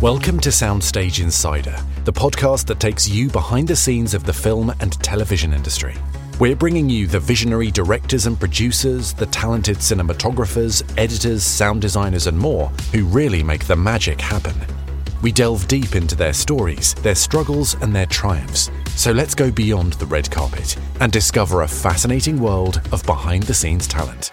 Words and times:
Welcome 0.00 0.40
to 0.40 0.48
Soundstage 0.48 1.22
Insider, 1.22 1.76
the 2.06 2.12
podcast 2.12 2.64
that 2.68 2.80
takes 2.80 3.06
you 3.06 3.28
behind 3.28 3.68
the 3.68 3.76
scenes 3.76 4.14
of 4.14 4.24
the 4.24 4.32
film 4.32 4.72
and 4.80 4.92
television 5.02 5.52
industry. 5.52 5.94
We're 6.38 6.56
bringing 6.56 6.88
you 6.88 7.06
the 7.06 7.20
visionary 7.20 7.70
directors 7.70 8.24
and 8.24 8.40
producers, 8.40 9.12
the 9.12 9.26
talented 9.26 9.76
cinematographers, 9.76 10.90
editors, 10.96 11.42
sound 11.42 11.82
designers, 11.82 12.28
and 12.28 12.38
more 12.38 12.68
who 12.94 13.04
really 13.04 13.42
make 13.42 13.66
the 13.66 13.76
magic 13.76 14.22
happen. 14.22 14.56
We 15.20 15.32
delve 15.32 15.68
deep 15.68 15.94
into 15.94 16.16
their 16.16 16.32
stories, 16.32 16.94
their 16.94 17.14
struggles, 17.14 17.74
and 17.82 17.94
their 17.94 18.06
triumphs. 18.06 18.70
So 18.96 19.12
let's 19.12 19.34
go 19.34 19.50
beyond 19.50 19.92
the 19.94 20.06
red 20.06 20.30
carpet 20.30 20.78
and 21.00 21.12
discover 21.12 21.60
a 21.60 21.68
fascinating 21.68 22.40
world 22.40 22.80
of 22.90 23.04
behind 23.04 23.42
the 23.42 23.52
scenes 23.52 23.86
talent. 23.86 24.32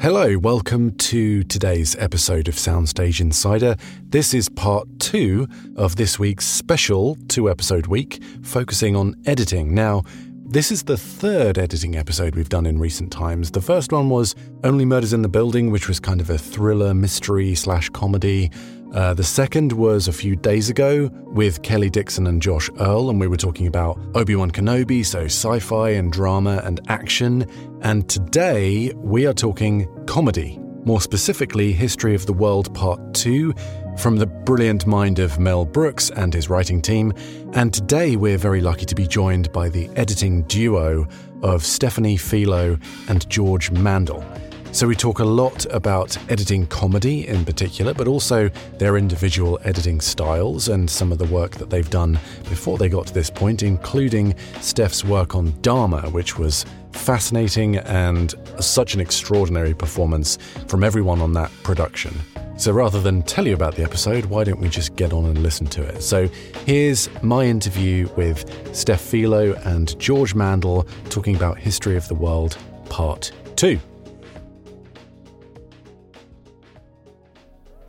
Hello, 0.00 0.38
welcome 0.38 0.92
to 0.92 1.42
today's 1.42 1.94
episode 1.96 2.48
of 2.48 2.54
Soundstage 2.54 3.20
Insider. 3.20 3.76
This 4.08 4.32
is 4.32 4.48
part 4.48 4.88
two 4.98 5.46
of 5.76 5.96
this 5.96 6.18
week's 6.18 6.46
special 6.46 7.18
two 7.28 7.50
episode 7.50 7.86
week 7.86 8.22
focusing 8.42 8.96
on 8.96 9.14
editing. 9.26 9.74
Now, 9.74 10.04
this 10.46 10.72
is 10.72 10.84
the 10.84 10.96
third 10.96 11.58
editing 11.58 11.96
episode 11.96 12.34
we've 12.34 12.48
done 12.48 12.64
in 12.64 12.78
recent 12.78 13.12
times. 13.12 13.50
The 13.50 13.60
first 13.60 13.92
one 13.92 14.08
was 14.08 14.34
Only 14.64 14.86
Murders 14.86 15.12
in 15.12 15.20
the 15.20 15.28
Building, 15.28 15.70
which 15.70 15.86
was 15.86 16.00
kind 16.00 16.22
of 16.22 16.30
a 16.30 16.38
thriller, 16.38 16.94
mystery 16.94 17.54
slash 17.54 17.90
comedy. 17.90 18.50
Uh, 18.94 19.14
the 19.14 19.22
second 19.22 19.72
was 19.72 20.08
a 20.08 20.12
few 20.12 20.34
days 20.34 20.68
ago 20.68 21.08
with 21.26 21.62
Kelley 21.62 21.90
Dixon 21.90 22.26
and 22.26 22.42
Josh 22.42 22.68
Earl, 22.80 23.08
and 23.08 23.20
we 23.20 23.28
were 23.28 23.36
talking 23.36 23.68
about 23.68 24.00
Obi 24.16 24.34
Wan 24.34 24.50
Kenobi, 24.50 25.06
so 25.06 25.26
sci 25.26 25.60
fi 25.60 25.90
and 25.90 26.12
drama 26.12 26.60
and 26.64 26.80
action. 26.88 27.46
And 27.82 28.08
today 28.08 28.92
we 28.96 29.26
are 29.26 29.32
talking 29.32 29.88
comedy, 30.06 30.58
more 30.84 31.00
specifically, 31.00 31.72
History 31.72 32.16
of 32.16 32.26
the 32.26 32.32
World 32.32 32.74
Part 32.74 33.14
2 33.14 33.54
from 33.96 34.16
the 34.16 34.26
brilliant 34.26 34.88
mind 34.88 35.20
of 35.20 35.38
Mel 35.38 35.64
Brooks 35.64 36.10
and 36.10 36.34
his 36.34 36.50
writing 36.50 36.82
team. 36.82 37.12
And 37.52 37.72
today 37.72 38.16
we're 38.16 38.38
very 38.38 38.60
lucky 38.60 38.86
to 38.86 38.94
be 38.96 39.06
joined 39.06 39.52
by 39.52 39.68
the 39.68 39.88
editing 39.94 40.42
duo 40.44 41.06
of 41.44 41.64
Stephanie 41.64 42.16
Filo 42.16 42.76
and 43.08 43.28
George 43.30 43.70
Mandl. 43.70 44.24
So, 44.72 44.86
we 44.86 44.94
talk 44.94 45.18
a 45.18 45.24
lot 45.24 45.66
about 45.74 46.16
editing 46.30 46.64
comedy 46.68 47.26
in 47.26 47.44
particular, 47.44 47.92
but 47.92 48.06
also 48.06 48.48
their 48.78 48.96
individual 48.96 49.58
editing 49.64 50.00
styles 50.00 50.68
and 50.68 50.88
some 50.88 51.10
of 51.10 51.18
the 51.18 51.26
work 51.26 51.56
that 51.56 51.70
they've 51.70 51.90
done 51.90 52.12
before 52.48 52.78
they 52.78 52.88
got 52.88 53.08
to 53.08 53.12
this 53.12 53.30
point, 53.30 53.64
including 53.64 54.36
Steph's 54.60 55.04
work 55.04 55.34
on 55.34 55.50
Dahmer, 55.54 56.10
which 56.12 56.38
was 56.38 56.64
fascinating 56.92 57.78
and 57.78 58.34
such 58.60 58.94
an 58.94 59.00
extraordinary 59.00 59.74
performance 59.74 60.38
from 60.68 60.84
everyone 60.84 61.20
on 61.20 61.32
that 61.32 61.50
production. 61.64 62.14
So, 62.56 62.70
rather 62.70 63.02
than 63.02 63.24
tell 63.24 63.48
you 63.48 63.54
about 63.54 63.74
the 63.74 63.82
episode, 63.82 64.26
why 64.26 64.44
don't 64.44 64.60
we 64.60 64.68
just 64.68 64.94
get 64.94 65.12
on 65.12 65.24
and 65.24 65.42
listen 65.42 65.66
to 65.66 65.82
it? 65.82 66.00
So, 66.00 66.28
here's 66.64 67.10
my 67.24 67.44
interview 67.44 68.08
with 68.16 68.74
Steph 68.74 69.00
Filo 69.00 69.52
and 69.64 69.98
George 69.98 70.34
Mandl 70.34 70.86
talking 71.10 71.34
about 71.34 71.58
History 71.58 71.96
of 71.96 72.06
the 72.06 72.14
World, 72.14 72.56
Part 72.88 73.32
2. 73.56 73.80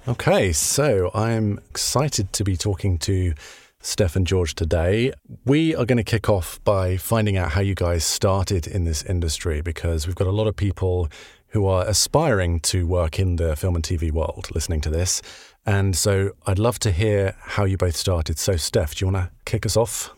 Okay, 0.08 0.52
so 0.52 1.12
I'm 1.14 1.60
excited 1.70 2.34
to 2.34 2.44
be 2.44 2.58
talking 2.58 2.98
to 3.00 3.36
Steph 3.82 4.16
and 4.16 4.26
George 4.26 4.56
today. 4.56 5.14
We 5.46 5.76
are 5.76 5.86
going 5.86 5.98
to 5.98 6.04
kick 6.04 6.28
off 6.28 6.60
by 6.64 6.98
finding 6.98 7.38
out 7.38 7.52
how 7.52 7.62
you 7.62 7.76
guys 7.76 8.04
started 8.04 8.66
in 8.66 8.84
this 8.84 9.04
industry 9.04 9.62
because 9.62 10.08
we've 10.08 10.16
got 10.16 10.26
a 10.26 10.32
lot 10.32 10.48
of 10.48 10.56
people 10.56 11.08
who 11.50 11.68
are 11.68 11.88
aspiring 11.88 12.62
to 12.62 12.88
work 12.88 13.20
in 13.20 13.36
the 13.36 13.56
film 13.56 13.76
and 13.76 13.84
TV 13.84 14.12
world 14.12 14.50
listening 14.56 14.82
to 14.82 14.90
this. 14.90 15.22
And 15.68 15.96
so 15.96 16.32
I'd 16.48 16.58
love 16.58 16.80
to 16.80 16.92
hear 16.92 17.36
how 17.40 17.66
you 17.66 17.78
both 17.78 17.96
started. 17.96 18.40
So, 18.40 18.56
Steph, 18.56 18.96
do 18.96 19.06
you 19.06 19.12
want 19.12 19.24
to 19.24 19.32
kick 19.46 19.68
us 19.68 19.78
off? 19.78 20.16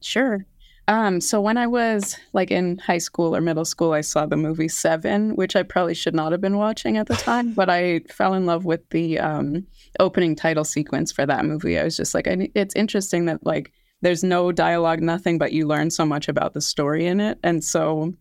Sure. 0.00 0.46
Um, 0.88 1.20
so 1.20 1.40
when 1.40 1.58
I 1.58 1.66
was 1.66 2.16
like 2.32 2.50
in 2.50 2.78
high 2.78 2.98
school 2.98 3.34
or 3.34 3.40
middle 3.40 3.64
school, 3.64 3.92
I 3.92 4.02
saw 4.02 4.24
the 4.26 4.36
movie 4.36 4.68
Seven, 4.68 5.34
which 5.34 5.56
I 5.56 5.64
probably 5.64 5.94
should 5.94 6.14
not 6.14 6.30
have 6.32 6.40
been 6.40 6.58
watching 6.58 6.96
at 6.96 7.08
the 7.08 7.16
time, 7.16 7.52
but 7.54 7.68
I 7.68 8.00
fell 8.08 8.34
in 8.34 8.46
love 8.46 8.64
with 8.64 8.88
the 8.90 9.18
um, 9.18 9.66
opening 9.98 10.36
title 10.36 10.64
sequence 10.64 11.10
for 11.10 11.26
that 11.26 11.44
movie. 11.44 11.78
I 11.78 11.84
was 11.84 11.96
just 11.96 12.14
like, 12.14 12.28
I, 12.28 12.50
it's 12.54 12.76
interesting 12.76 13.24
that 13.24 13.44
like 13.44 13.72
there's 14.02 14.22
no 14.22 14.52
dialogue, 14.52 15.00
nothing, 15.00 15.38
but 15.38 15.52
you 15.52 15.66
learn 15.66 15.90
so 15.90 16.06
much 16.06 16.28
about 16.28 16.54
the 16.54 16.60
story 16.60 17.06
in 17.06 17.20
it, 17.20 17.38
and 17.42 17.64
so 17.64 18.12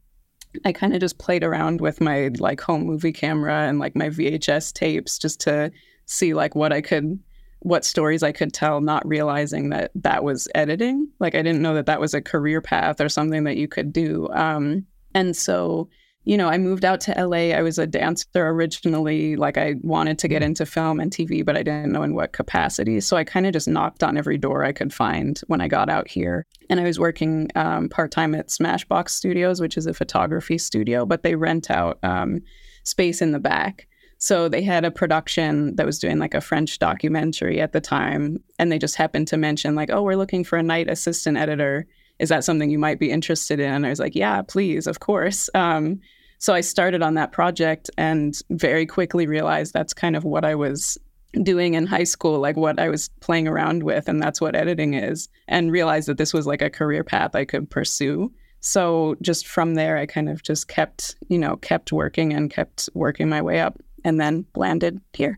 I 0.63 0.71
kind 0.71 0.93
of 0.93 0.99
just 1.01 1.17
played 1.17 1.43
around 1.43 1.81
with 1.81 1.99
my 2.01 2.31
like 2.39 2.61
home 2.61 2.85
movie 2.85 3.11
camera 3.11 3.67
and 3.67 3.77
like 3.77 3.95
my 3.95 4.09
VHS 4.09 4.73
tapes 4.73 5.19
just 5.19 5.41
to 5.41 5.71
see 6.05 6.33
like 6.33 6.55
what 6.55 6.71
I 6.71 6.81
could 6.81 7.19
what 7.65 7.83
stories 7.83 8.21
I 8.21 8.31
could 8.31 8.53
tell, 8.53 8.79
not 8.79 9.07
realizing 9.07 9.69
that 9.69 9.89
that 9.95 10.23
was 10.23 10.47
editing. 10.53 11.07
Like 11.19 11.33
I 11.33 11.41
didn't 11.41 11.63
know 11.63 11.73
that 11.73 11.87
that 11.87 11.99
was 11.99 12.13
a 12.13 12.21
career 12.21 12.61
path 12.61 13.01
or 13.01 13.09
something 13.09 13.43
that 13.45 13.57
you 13.57 13.67
could 13.67 13.91
do. 13.91 14.29
Um, 14.33 14.85
and 15.15 15.35
so, 15.35 15.89
you 16.25 16.37
know, 16.37 16.47
I 16.47 16.59
moved 16.59 16.85
out 16.85 17.01
to 17.01 17.25
LA. 17.25 17.55
I 17.55 17.63
was 17.63 17.79
a 17.79 17.87
dancer 17.87 18.27
originally. 18.35 19.35
Like 19.35 19.57
I 19.57 19.77
wanted 19.81 20.19
to 20.19 20.27
get 20.27 20.43
mm. 20.43 20.45
into 20.45 20.67
film 20.67 20.99
and 20.99 21.11
TV, 21.11 21.43
but 21.43 21.57
I 21.57 21.63
didn't 21.63 21.91
know 21.91 22.03
in 22.03 22.13
what 22.13 22.33
capacity. 22.33 23.01
So 23.01 23.17
I 23.17 23.23
kind 23.23 23.47
of 23.47 23.53
just 23.53 23.67
knocked 23.67 24.03
on 24.03 24.15
every 24.15 24.37
door 24.37 24.63
I 24.63 24.71
could 24.71 24.93
find 24.93 25.41
when 25.47 25.59
I 25.59 25.67
got 25.67 25.89
out 25.89 26.07
here. 26.07 26.45
And 26.69 26.79
I 26.79 26.83
was 26.83 26.99
working 26.99 27.49
um, 27.55 27.89
part 27.89 28.11
time 28.11 28.35
at 28.35 28.49
Smashbox 28.49 29.09
Studios, 29.09 29.59
which 29.59 29.75
is 29.75 29.87
a 29.87 29.93
photography 29.95 30.59
studio, 30.59 31.03
but 31.03 31.23
they 31.23 31.33
rent 31.33 31.71
out 31.71 31.97
um, 32.03 32.41
space 32.83 33.23
in 33.23 33.31
the 33.31 33.39
back. 33.39 33.87
So 34.17 34.47
they 34.47 34.61
had 34.61 34.85
a 34.85 34.91
production 34.91 35.75
that 35.75 35.85
was 35.85 35.99
doing 35.99 36.19
like 36.19 36.33
a 36.33 36.41
French 36.41 36.79
documentary 36.79 37.59
at 37.59 37.73
the 37.73 37.81
time, 37.81 38.37
and 38.57 38.71
they 38.71 38.79
just 38.79 38.95
happened 38.95 39.27
to 39.29 39.37
mention 39.37 39.75
like, 39.75 39.89
"Oh, 39.91 40.03
we're 40.03 40.15
looking 40.15 40.43
for 40.43 40.57
a 40.57 40.63
night 40.63 40.89
assistant 40.89 41.37
editor. 41.37 41.85
Is 42.19 42.29
that 42.29 42.43
something 42.43 42.69
you 42.69 42.79
might 42.79 42.99
be 42.99 43.11
interested 43.11 43.59
in?" 43.59 43.71
And 43.71 43.85
I 43.85 43.89
was 43.89 43.99
like, 43.99 44.15
"Yeah, 44.15 44.41
please, 44.41 44.87
of 44.87 44.99
course." 44.99 45.49
Um, 45.53 45.99
so 46.37 46.53
I 46.53 46.61
started 46.61 47.01
on 47.01 47.15
that 47.15 47.31
project 47.31 47.89
and 47.97 48.35
very 48.49 48.85
quickly 48.85 49.27
realized 49.27 49.73
that's 49.73 49.93
kind 49.93 50.15
of 50.15 50.23
what 50.23 50.45
I 50.45 50.55
was 50.55 50.97
doing 51.43 51.73
in 51.73 51.85
high 51.85 52.03
school, 52.03 52.39
like 52.39 52.55
what 52.55 52.79
I 52.79 52.89
was 52.89 53.09
playing 53.19 53.47
around 53.47 53.83
with, 53.83 54.07
and 54.07 54.21
that's 54.21 54.39
what 54.39 54.55
editing 54.55 54.93
is, 54.93 55.27
and 55.47 55.71
realized 55.71 56.07
that 56.07 56.17
this 56.17 56.33
was 56.33 56.47
like 56.47 56.61
a 56.61 56.69
career 56.69 57.03
path 57.03 57.35
I 57.35 57.45
could 57.45 57.69
pursue. 57.69 58.31
So 58.61 59.15
just 59.21 59.47
from 59.47 59.75
there, 59.75 59.97
I 59.97 60.05
kind 60.05 60.29
of 60.29 60.41
just 60.41 60.67
kept, 60.67 61.15
you 61.27 61.37
know, 61.37 61.57
kept 61.57 61.91
working 61.91 62.33
and 62.33 62.49
kept 62.49 62.89
working 62.93 63.29
my 63.29 63.41
way 63.41 63.59
up 63.59 63.79
and 64.05 64.21
then 64.21 64.45
landed 64.55 65.01
here. 65.11 65.37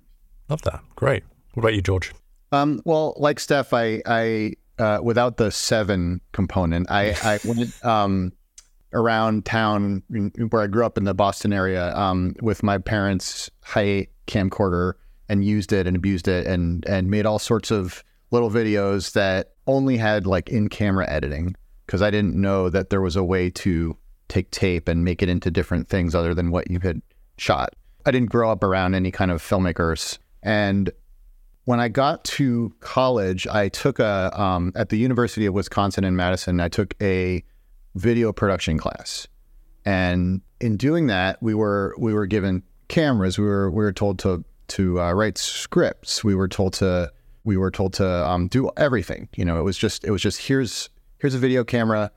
Love 0.49 0.61
that. 0.63 0.81
Great. 0.95 1.23
What 1.53 1.61
about 1.61 1.73
you, 1.73 1.81
George? 1.81 2.13
Um, 2.51 2.81
well, 2.85 3.15
like 3.17 3.39
Steph, 3.39 3.73
I, 3.73 4.01
I 4.05 4.53
uh, 4.77 4.99
without 5.01 5.37
the 5.37 5.49
seven 5.49 6.21
component, 6.33 6.91
I, 6.91 7.15
I 7.23 7.39
went 7.45 7.83
um, 7.83 8.31
around 8.93 9.45
town 9.45 10.03
where 10.49 10.61
I 10.61 10.67
grew 10.67 10.85
up 10.85 10.97
in 10.97 11.05
the 11.05 11.15
Boston 11.15 11.51
area 11.51 11.95
um, 11.95 12.35
with 12.41 12.61
my 12.61 12.77
parents' 12.77 13.49
high 13.63 14.07
camcorder 14.27 14.93
and 15.29 15.43
used 15.43 15.73
it 15.73 15.87
and 15.87 15.95
abused 15.95 16.27
it 16.27 16.45
and 16.45 16.85
and 16.85 17.09
made 17.09 17.25
all 17.25 17.39
sorts 17.39 17.71
of 17.71 18.03
little 18.31 18.49
videos 18.49 19.13
that 19.13 19.53
only 19.65 19.97
had 19.97 20.25
like 20.25 20.49
in 20.49 20.69
camera 20.69 21.09
editing 21.09 21.55
because 21.85 22.01
I 22.01 22.11
didn't 22.11 22.35
know 22.35 22.69
that 22.69 22.89
there 22.89 23.01
was 23.01 23.15
a 23.15 23.23
way 23.23 23.49
to 23.49 23.97
take 24.27 24.51
tape 24.51 24.87
and 24.87 25.03
make 25.03 25.23
it 25.23 25.29
into 25.29 25.49
different 25.49 25.87
things 25.87 26.13
other 26.13 26.33
than 26.33 26.51
what 26.51 26.69
you 26.69 26.79
had 26.79 27.01
shot. 27.37 27.73
I 28.07 28.11
didn't 28.11 28.29
grow 28.29 28.49
up 28.49 28.63
around 28.63 28.95
any 28.95 29.11
kind 29.11 29.31
of 29.31 29.41
filmmakers. 29.41 30.17
And 30.41 30.89
when 31.65 31.81
I 31.81 31.89
got 31.89 32.23
to 32.23 32.73
college, 32.79 33.45
I 33.47 33.67
took 33.67 33.99
a, 33.99 34.31
um, 34.41 34.71
at 34.77 34.87
the 34.87 34.97
University 34.97 35.45
of 35.45 35.53
Wisconsin 35.53 36.05
in 36.05 36.15
Madison, 36.15 36.61
I 36.61 36.69
took 36.69 36.95
a 37.01 37.43
video 37.95 38.31
production 38.31 38.77
class. 38.77 39.27
And 39.83 40.39
in 40.61 40.77
doing 40.77 41.07
that, 41.07 41.43
we 41.43 41.53
were, 41.53 41.93
we 41.99 42.13
were 42.13 42.27
given 42.27 42.63
cameras. 42.87 43.37
We 43.37 43.43
were, 43.43 43.69
we 43.69 43.83
were 43.83 43.91
told 43.91 44.19
to, 44.19 44.45
to 44.69 45.01
uh, 45.01 45.11
write 45.11 45.37
scripts. 45.37 46.23
We 46.23 46.33
were 46.33 46.47
told 46.47 46.73
to, 46.75 47.11
we 47.43 47.57
were 47.57 47.71
told 47.71 47.91
to 47.95 48.07
um, 48.07 48.47
do 48.47 48.71
everything. 48.77 49.27
You 49.35 49.43
know, 49.43 49.59
it 49.59 49.63
was 49.63 49.77
just, 49.77 50.05
it 50.05 50.11
was 50.11 50.21
just, 50.21 50.39
here's, 50.39 50.89
here's 51.17 51.35
a 51.35 51.39
video 51.39 51.65
camera, 51.65 52.11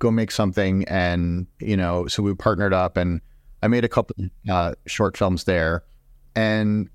go 0.00 0.10
make 0.10 0.32
something. 0.32 0.82
And, 0.88 1.46
you 1.60 1.76
know, 1.76 2.08
so 2.08 2.24
we 2.24 2.34
partnered 2.34 2.72
up 2.72 2.96
and, 2.96 3.20
I 3.62 3.68
made 3.68 3.84
a 3.84 3.88
couple 3.88 4.16
uh, 4.48 4.74
short 4.86 5.16
films 5.16 5.44
there, 5.44 5.84
and 6.34 6.88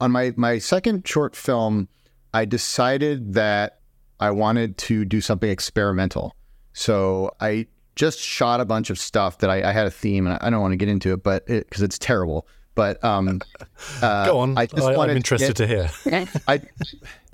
on 0.00 0.10
my 0.10 0.32
my 0.36 0.58
second 0.58 1.06
short 1.06 1.36
film, 1.36 1.88
I 2.34 2.44
decided 2.44 3.34
that 3.34 3.80
I 4.20 4.30
wanted 4.30 4.78
to 4.78 5.04
do 5.04 5.20
something 5.20 5.50
experimental. 5.50 6.34
So 6.72 7.34
I 7.40 7.66
just 7.94 8.18
shot 8.18 8.60
a 8.60 8.64
bunch 8.64 8.90
of 8.90 8.98
stuff 8.98 9.38
that 9.38 9.50
I, 9.50 9.68
I 9.68 9.72
had 9.72 9.86
a 9.86 9.90
theme, 9.90 10.26
and 10.26 10.38
I 10.40 10.50
don't 10.50 10.60
want 10.60 10.72
to 10.72 10.76
get 10.76 10.88
into 10.88 11.12
it, 11.12 11.22
but 11.22 11.46
because 11.46 11.82
it, 11.82 11.86
it's 11.86 11.98
terrible. 11.98 12.46
But 12.74 13.02
um, 13.02 13.40
uh, 14.02 14.26
go 14.26 14.38
on. 14.38 14.56
I 14.56 14.66
just 14.66 14.86
I, 14.86 15.04
am 15.04 15.10
interested 15.10 15.56
to, 15.56 15.66
get, 15.66 15.90
to 16.04 16.10
hear. 16.10 16.28
I 16.48 16.60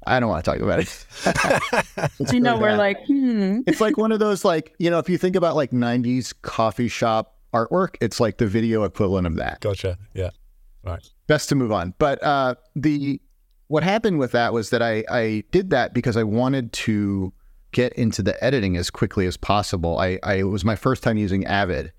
I 0.06 0.20
don't 0.20 0.28
want 0.28 0.44
to 0.44 0.50
talk 0.50 0.60
about 0.60 0.80
it. 0.80 1.06
you 2.32 2.40
know, 2.40 2.58
we're 2.58 2.76
like, 2.76 3.04
hmm. 3.06 3.60
It's 3.66 3.80
like 3.80 3.96
one 3.96 4.12
of 4.12 4.18
those 4.18 4.44
like 4.44 4.74
you 4.78 4.90
know, 4.90 4.98
if 4.98 5.08
you 5.08 5.18
think 5.18 5.36
about 5.36 5.56
like 5.56 5.70
'90s 5.70 6.32
coffee 6.42 6.88
shop 6.88 7.36
artwork. 7.52 7.96
It's 8.00 8.20
like 8.20 8.38
the 8.38 8.46
video 8.46 8.84
equivalent 8.84 9.26
of 9.26 9.36
that. 9.36 9.60
Gotcha. 9.60 9.98
Yeah. 10.14 10.30
Right. 10.84 11.06
Best 11.26 11.48
to 11.50 11.54
move 11.54 11.72
on. 11.72 11.94
But 11.98 12.22
uh, 12.22 12.56
the 12.74 13.20
what 13.68 13.82
happened 13.82 14.18
with 14.18 14.32
that 14.32 14.52
was 14.52 14.70
that 14.70 14.82
I, 14.82 15.04
I 15.08 15.44
did 15.50 15.70
that 15.70 15.94
because 15.94 16.16
I 16.16 16.24
wanted 16.24 16.72
to 16.74 17.32
get 17.72 17.92
into 17.94 18.22
the 18.22 18.42
editing 18.44 18.76
as 18.76 18.90
quickly 18.90 19.26
as 19.26 19.36
possible. 19.36 19.98
I, 19.98 20.18
I 20.22 20.34
it 20.34 20.42
was 20.42 20.64
my 20.64 20.76
first 20.76 21.02
time 21.02 21.16
using 21.16 21.46
Avid 21.46 21.92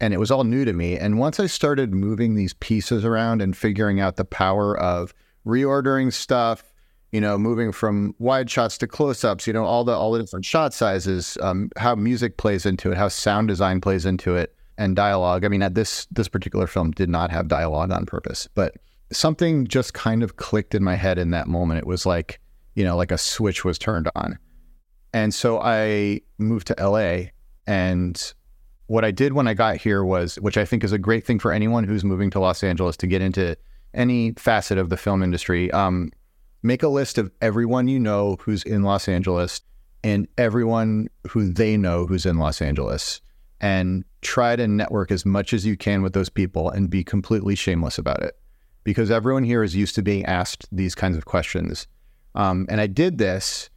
and 0.00 0.14
it 0.14 0.18
was 0.18 0.30
all 0.30 0.44
new 0.44 0.64
to 0.64 0.72
me. 0.72 0.96
And 0.96 1.18
once 1.18 1.38
I 1.38 1.46
started 1.46 1.92
moving 1.92 2.34
these 2.34 2.54
pieces 2.54 3.04
around 3.04 3.42
and 3.42 3.56
figuring 3.56 4.00
out 4.00 4.16
the 4.16 4.24
power 4.24 4.78
of 4.78 5.12
reordering 5.46 6.12
stuff, 6.12 6.72
you 7.12 7.20
know, 7.20 7.36
moving 7.36 7.70
from 7.70 8.14
wide 8.18 8.50
shots 8.50 8.78
to 8.78 8.86
close-ups, 8.86 9.46
you 9.46 9.52
know, 9.52 9.64
all 9.64 9.84
the 9.84 9.92
all 9.92 10.12
the 10.12 10.20
different 10.20 10.44
shot 10.44 10.72
sizes, 10.72 11.36
um, 11.42 11.70
how 11.76 11.94
music 11.94 12.36
plays 12.38 12.64
into 12.64 12.92
it, 12.92 12.96
how 12.96 13.08
sound 13.08 13.48
design 13.48 13.80
plays 13.80 14.06
into 14.06 14.36
it, 14.36 14.54
and 14.80 14.96
dialogue. 14.96 15.44
I 15.44 15.48
mean, 15.48 15.62
at 15.62 15.74
this 15.74 16.06
this 16.10 16.26
particular 16.26 16.66
film 16.66 16.90
did 16.90 17.10
not 17.10 17.30
have 17.30 17.48
dialogue 17.48 17.92
on 17.92 18.06
purpose, 18.06 18.48
but 18.54 18.74
something 19.12 19.66
just 19.66 19.92
kind 19.92 20.22
of 20.22 20.36
clicked 20.36 20.74
in 20.74 20.82
my 20.82 20.96
head 20.96 21.18
in 21.18 21.30
that 21.30 21.46
moment. 21.46 21.78
It 21.78 21.86
was 21.86 22.06
like, 22.06 22.40
you 22.74 22.82
know, 22.82 22.96
like 22.96 23.12
a 23.12 23.18
switch 23.18 23.64
was 23.64 23.78
turned 23.78 24.10
on. 24.16 24.38
And 25.12 25.34
so 25.34 25.60
I 25.60 26.22
moved 26.38 26.68
to 26.68 26.76
LA 26.80 27.30
and 27.66 28.32
what 28.86 29.04
I 29.04 29.10
did 29.10 29.34
when 29.34 29.46
I 29.46 29.54
got 29.54 29.76
here 29.76 30.02
was, 30.02 30.36
which 30.36 30.56
I 30.56 30.64
think 30.64 30.82
is 30.82 30.92
a 30.92 30.98
great 30.98 31.26
thing 31.26 31.38
for 31.38 31.52
anyone 31.52 31.84
who's 31.84 32.02
moving 32.02 32.30
to 32.30 32.40
Los 32.40 32.64
Angeles 32.64 32.96
to 32.98 33.06
get 33.06 33.20
into 33.20 33.56
any 33.92 34.32
facet 34.32 34.78
of 34.78 34.88
the 34.88 34.96
film 34.96 35.22
industry. 35.22 35.70
Um, 35.72 36.10
make 36.62 36.82
a 36.82 36.88
list 36.88 37.18
of 37.18 37.30
everyone 37.42 37.86
you 37.86 37.98
know 37.98 38.36
who's 38.40 38.62
in 38.62 38.82
Los 38.82 39.08
Angeles 39.08 39.60
and 40.02 40.26
everyone 40.38 41.08
who 41.28 41.52
they 41.52 41.76
know 41.76 42.06
who's 42.06 42.24
in 42.24 42.38
Los 42.38 42.62
Angeles 42.62 43.20
and 43.60 44.04
try 44.22 44.56
to 44.56 44.66
network 44.66 45.10
as 45.10 45.24
much 45.24 45.52
as 45.52 45.66
you 45.66 45.76
can 45.76 46.02
with 46.02 46.12
those 46.12 46.28
people 46.28 46.70
and 46.70 46.90
be 46.90 47.04
completely 47.04 47.54
shameless 47.54 47.98
about 47.98 48.22
it 48.22 48.36
because 48.84 49.10
everyone 49.10 49.44
here 49.44 49.62
is 49.62 49.74
used 49.74 49.94
to 49.94 50.02
being 50.02 50.24
asked 50.26 50.66
these 50.72 50.94
kinds 50.94 51.16
of 51.16 51.24
questions. 51.24 51.86
Um, 52.34 52.66
and 52.68 52.80
I 52.80 52.86
did 52.86 53.18
this 53.18 53.70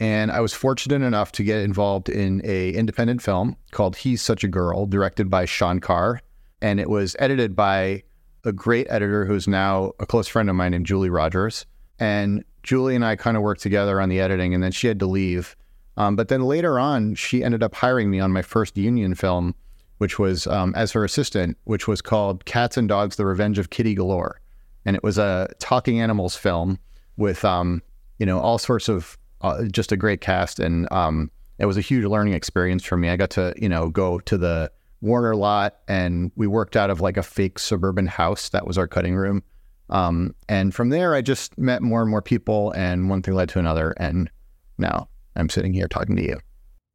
and 0.00 0.32
I 0.32 0.40
was 0.40 0.54
fortunate 0.54 1.02
enough 1.02 1.30
to 1.32 1.44
get 1.44 1.60
involved 1.60 2.08
in 2.08 2.40
a 2.42 2.70
independent 2.70 3.20
film 3.20 3.56
called 3.70 3.96
He's 3.96 4.22
Such 4.22 4.42
a 4.42 4.48
Girl, 4.48 4.86
directed 4.86 5.28
by 5.28 5.44
Sean 5.44 5.78
Carr, 5.78 6.22
and 6.62 6.80
it 6.80 6.88
was 6.88 7.14
edited 7.18 7.54
by 7.54 8.02
a 8.44 8.52
great 8.52 8.86
editor 8.88 9.26
who's 9.26 9.46
now 9.46 9.92
a 10.00 10.06
close 10.06 10.26
friend 10.26 10.48
of 10.48 10.56
mine 10.56 10.70
named 10.70 10.86
Julie 10.86 11.10
Rogers. 11.10 11.66
And 11.98 12.44
Julie 12.62 12.94
and 12.94 13.04
I 13.04 13.16
kind 13.16 13.36
of 13.36 13.42
worked 13.42 13.60
together 13.60 14.00
on 14.00 14.08
the 14.08 14.20
editing, 14.20 14.54
and 14.54 14.62
then 14.62 14.72
she 14.72 14.86
had 14.86 14.98
to 15.00 15.06
leave. 15.06 15.54
Um, 16.00 16.16
but 16.16 16.28
then 16.28 16.40
later 16.44 16.78
on, 16.78 17.14
she 17.14 17.44
ended 17.44 17.62
up 17.62 17.74
hiring 17.74 18.10
me 18.10 18.20
on 18.20 18.32
my 18.32 18.40
first 18.40 18.74
union 18.78 19.14
film, 19.14 19.54
which 19.98 20.18
was 20.18 20.46
um, 20.46 20.72
as 20.74 20.92
her 20.92 21.04
assistant, 21.04 21.58
which 21.64 21.86
was 21.86 22.00
called 22.00 22.46
Cats 22.46 22.78
and 22.78 22.88
Dogs: 22.88 23.16
The 23.16 23.26
Revenge 23.26 23.58
of 23.58 23.68
Kitty 23.68 23.94
Galore, 23.94 24.40
and 24.86 24.96
it 24.96 25.02
was 25.02 25.18
a 25.18 25.50
talking 25.58 26.00
animals 26.00 26.34
film 26.34 26.78
with 27.18 27.44
um, 27.44 27.82
you 28.18 28.24
know 28.24 28.40
all 28.40 28.56
sorts 28.56 28.88
of 28.88 29.18
uh, 29.42 29.64
just 29.64 29.92
a 29.92 29.96
great 29.98 30.22
cast, 30.22 30.58
and 30.58 30.90
um, 30.90 31.30
it 31.58 31.66
was 31.66 31.76
a 31.76 31.82
huge 31.82 32.06
learning 32.06 32.32
experience 32.32 32.82
for 32.82 32.96
me. 32.96 33.10
I 33.10 33.16
got 33.16 33.28
to 33.30 33.52
you 33.58 33.68
know 33.68 33.90
go 33.90 34.20
to 34.20 34.38
the 34.38 34.72
Warner 35.02 35.36
lot, 35.36 35.80
and 35.86 36.32
we 36.34 36.46
worked 36.46 36.76
out 36.76 36.88
of 36.88 37.02
like 37.02 37.18
a 37.18 37.22
fake 37.22 37.58
suburban 37.58 38.06
house. 38.06 38.48
That 38.48 38.66
was 38.66 38.78
our 38.78 38.88
cutting 38.88 39.16
room. 39.16 39.42
Um, 39.90 40.34
and 40.48 40.74
from 40.74 40.88
there, 40.88 41.14
I 41.14 41.20
just 41.20 41.58
met 41.58 41.82
more 41.82 42.00
and 42.00 42.10
more 42.10 42.22
people, 42.22 42.72
and 42.72 43.10
one 43.10 43.20
thing 43.20 43.34
led 43.34 43.50
to 43.50 43.58
another, 43.58 43.92
and 43.98 44.30
now 44.78 45.10
I'm 45.36 45.48
sitting 45.48 45.72
here 45.72 45.88
talking 45.88 46.16
to 46.16 46.22
you. 46.22 46.38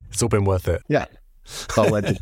It's 0.09 0.21
all 0.21 0.29
been 0.29 0.45
worth 0.45 0.67
it. 0.67 0.81
Yeah. 0.87 1.05
It's 1.43 1.77
all 1.77 1.89
to 2.01 2.19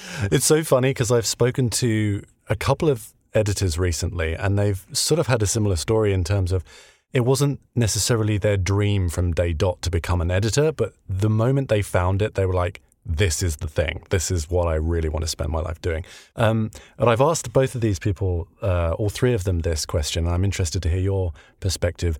It's 0.32 0.44
so 0.44 0.64
funny 0.64 0.90
because 0.90 1.10
I've 1.10 1.26
spoken 1.26 1.70
to 1.70 2.22
a 2.48 2.56
couple 2.56 2.88
of 2.88 3.12
editors 3.34 3.78
recently, 3.78 4.34
and 4.34 4.58
they've 4.58 4.84
sort 4.92 5.18
of 5.18 5.26
had 5.26 5.42
a 5.42 5.46
similar 5.46 5.76
story 5.76 6.12
in 6.12 6.24
terms 6.24 6.52
of 6.52 6.64
it 7.12 7.20
wasn't 7.20 7.60
necessarily 7.74 8.38
their 8.38 8.56
dream 8.56 9.08
from 9.08 9.32
day 9.32 9.52
dot 9.52 9.82
to 9.82 9.90
become 9.90 10.20
an 10.20 10.30
editor, 10.30 10.72
but 10.72 10.94
the 11.08 11.30
moment 11.30 11.68
they 11.68 11.82
found 11.82 12.22
it, 12.22 12.34
they 12.34 12.46
were 12.46 12.54
like, 12.54 12.80
this 13.04 13.42
is 13.42 13.56
the 13.56 13.68
thing. 13.68 14.04
This 14.10 14.30
is 14.30 14.48
what 14.48 14.68
I 14.68 14.74
really 14.74 15.08
want 15.08 15.24
to 15.24 15.28
spend 15.28 15.50
my 15.50 15.60
life 15.60 15.80
doing. 15.80 16.04
Um, 16.36 16.70
and 16.98 17.10
I've 17.10 17.20
asked 17.20 17.52
both 17.52 17.74
of 17.74 17.80
these 17.80 17.98
people, 17.98 18.48
uh, 18.62 18.92
all 18.92 19.10
three 19.10 19.34
of 19.34 19.44
them, 19.44 19.60
this 19.60 19.84
question. 19.84 20.26
I'm 20.26 20.44
interested 20.44 20.82
to 20.84 20.88
hear 20.88 21.00
your 21.00 21.32
perspective. 21.60 22.18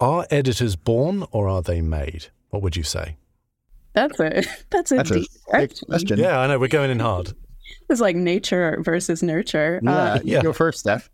Are 0.00 0.26
editors 0.30 0.76
born 0.76 1.24
or 1.32 1.48
are 1.48 1.62
they 1.62 1.80
made? 1.80 2.26
What 2.50 2.62
would 2.62 2.76
you 2.76 2.82
say? 2.82 3.16
That's 3.94 4.18
a 4.20 4.42
that's 4.70 4.92
a 4.92 4.96
that's 4.96 5.10
deep 5.10 5.28
a 5.52 5.68
question. 5.68 6.18
Yeah, 6.18 6.40
I 6.40 6.46
know. 6.46 6.58
We're 6.58 6.68
going 6.68 6.90
in 6.90 7.00
hard. 7.00 7.32
It's 7.88 8.00
like 8.00 8.16
nature 8.16 8.78
versus 8.80 9.22
nurture. 9.22 9.80
Yeah, 9.82 9.90
uh, 9.92 10.18
yeah. 10.24 10.42
go 10.42 10.52
first, 10.52 10.80
Steph. 10.80 11.10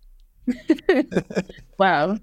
wow. 1.78 2.18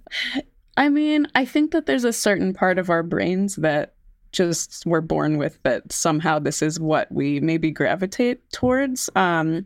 I 0.78 0.90
mean, 0.90 1.28
I 1.36 1.46
think 1.46 1.72
that 1.72 1.86
there's 1.86 2.04
a 2.04 2.14
certain 2.14 2.54
part 2.54 2.80
of 2.80 2.90
our 2.90 3.04
brains 3.04 3.58
that 3.58 3.96
just 4.32 4.86
we're 4.86 5.02
born 5.02 5.38
with 5.38 5.62
that 5.64 5.92
somehow 5.92 6.40
this 6.40 6.62
is 6.62 6.80
what 6.80 7.12
we 7.12 7.40
maybe 7.40 7.72
gravitate 7.72 8.50
towards. 8.52 9.10
Um, 9.16 9.66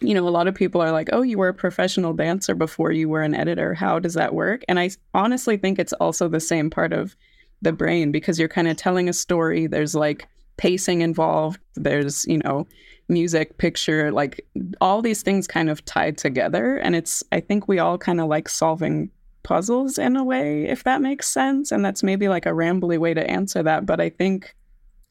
you 0.00 0.14
know, 0.14 0.26
a 0.28 0.30
lot 0.30 0.46
of 0.46 0.54
people 0.54 0.80
are 0.80 0.92
like, 0.92 1.08
oh, 1.12 1.22
you 1.22 1.38
were 1.38 1.48
a 1.48 1.54
professional 1.54 2.12
dancer 2.12 2.54
before 2.54 2.92
you 2.92 3.08
were 3.08 3.22
an 3.22 3.34
editor. 3.34 3.74
How 3.74 3.98
does 3.98 4.14
that 4.14 4.34
work? 4.34 4.62
And 4.68 4.78
I 4.78 4.90
honestly 5.14 5.56
think 5.56 5.78
it's 5.78 5.92
also 5.94 6.28
the 6.28 6.40
same 6.40 6.70
part 6.70 6.92
of 6.92 7.16
the 7.64 7.72
brain 7.72 8.12
because 8.12 8.38
you're 8.38 8.48
kind 8.48 8.68
of 8.68 8.76
telling 8.76 9.08
a 9.08 9.12
story. 9.12 9.66
There's 9.66 9.94
like 9.94 10.28
pacing 10.56 11.00
involved, 11.00 11.60
there's, 11.74 12.24
you 12.26 12.38
know, 12.38 12.66
music, 13.08 13.58
picture, 13.58 14.12
like 14.12 14.46
all 14.80 15.02
these 15.02 15.22
things 15.22 15.46
kind 15.46 15.68
of 15.68 15.84
tied 15.84 16.16
together. 16.16 16.76
And 16.76 16.94
it's, 16.94 17.22
I 17.32 17.40
think 17.40 17.68
we 17.68 17.78
all 17.78 17.98
kind 17.98 18.20
of 18.20 18.28
like 18.28 18.48
solving 18.48 19.10
puzzles 19.42 19.98
in 19.98 20.16
a 20.16 20.24
way, 20.24 20.64
if 20.64 20.84
that 20.84 21.02
makes 21.02 21.26
sense. 21.28 21.70
And 21.70 21.84
that's 21.84 22.02
maybe 22.02 22.28
like 22.28 22.46
a 22.46 22.50
rambly 22.50 22.98
way 22.98 23.12
to 23.12 23.28
answer 23.28 23.62
that. 23.62 23.84
But 23.84 24.00
I 24.00 24.08
think, 24.08 24.54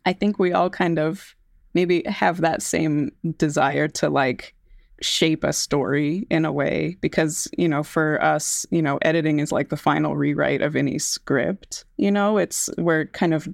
I 0.05 0.13
think 0.13 0.39
we 0.39 0.53
all 0.53 0.69
kind 0.69 0.97
of 0.97 1.35
maybe 1.73 2.03
have 2.03 2.41
that 2.41 2.61
same 2.61 3.11
desire 3.37 3.87
to 3.89 4.09
like 4.09 4.55
shape 5.03 5.43
a 5.43 5.53
story 5.53 6.25
in 6.29 6.45
a 6.45 6.51
way 6.51 6.97
because 7.01 7.47
you 7.57 7.67
know 7.67 7.83
for 7.83 8.23
us 8.23 8.65
you 8.71 8.81
know 8.81 8.97
editing 9.01 9.39
is 9.39 9.51
like 9.51 9.69
the 9.69 9.77
final 9.77 10.15
rewrite 10.15 10.61
of 10.61 10.75
any 10.75 10.97
script 10.97 11.85
you 11.97 12.09
know 12.09 12.37
it's 12.37 12.69
we're 12.77 13.05
kind 13.07 13.33
of 13.33 13.47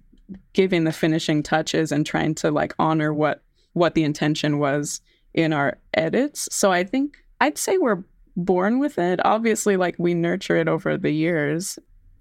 giving 0.54 0.84
the 0.84 0.92
finishing 0.92 1.42
touches 1.42 1.92
and 1.92 2.06
trying 2.06 2.36
to 2.36 2.52
like 2.52 2.74
honor 2.78 3.14
what 3.14 3.42
what 3.74 3.96
the 3.96 4.04
intention 4.04 4.60
was 4.60 5.02
in 5.34 5.52
our 5.52 5.78
edits 5.96 6.48
so 6.52 6.72
i 6.72 6.84
think 6.84 7.18
i'd 7.42 7.58
say 7.58 7.78
we're 7.78 8.04
born 8.46 8.80
with 8.80 8.98
it. 8.98 9.20
Obviously, 9.26 9.78
like 9.78 9.96
we 9.98 10.14
nurture 10.14 10.56
it 10.56 10.68
over 10.68 10.98
the 10.98 11.12
years, 11.12 11.78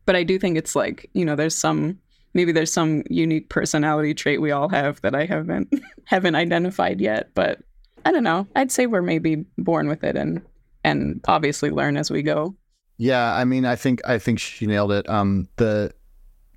but 0.06 0.16
I 0.16 0.22
do 0.22 0.38
think 0.38 0.56
it's 0.56 0.76
like, 0.76 1.08
you 1.14 1.24
know, 1.24 1.36
there's 1.36 1.56
some 1.56 1.98
maybe 2.34 2.52
there's 2.52 2.72
some 2.72 3.02
unique 3.08 3.48
personality 3.48 4.14
trait 4.14 4.40
we 4.40 4.50
all 4.50 4.68
have 4.68 5.00
that 5.00 5.14
I 5.14 5.24
haven't 5.24 5.72
haven't 6.04 6.34
identified 6.34 7.00
yet, 7.00 7.30
but 7.34 7.60
I 8.04 8.12
don't 8.12 8.24
know. 8.24 8.46
I'd 8.56 8.72
say 8.72 8.86
we're 8.86 9.02
maybe 9.02 9.44
born 9.56 9.88
with 9.88 10.04
it 10.04 10.16
and 10.16 10.42
and 10.84 11.20
obviously 11.26 11.70
learn 11.70 11.96
as 11.96 12.10
we 12.10 12.22
go. 12.22 12.54
Yeah, 12.96 13.34
I 13.34 13.44
mean, 13.44 13.64
I 13.64 13.76
think 13.76 14.00
I 14.06 14.18
think 14.18 14.38
she 14.38 14.66
nailed 14.66 14.92
it. 14.92 15.08
Um 15.08 15.48
the 15.56 15.92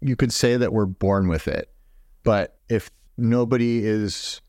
you 0.02 0.16
could 0.16 0.34
say 0.34 0.58
that 0.58 0.74
we're 0.74 0.86
born 0.86 1.28
with 1.28 1.48
it, 1.48 1.72
but 2.24 2.58
if 2.70 2.90
nobody 3.18 3.86
is 3.86 4.42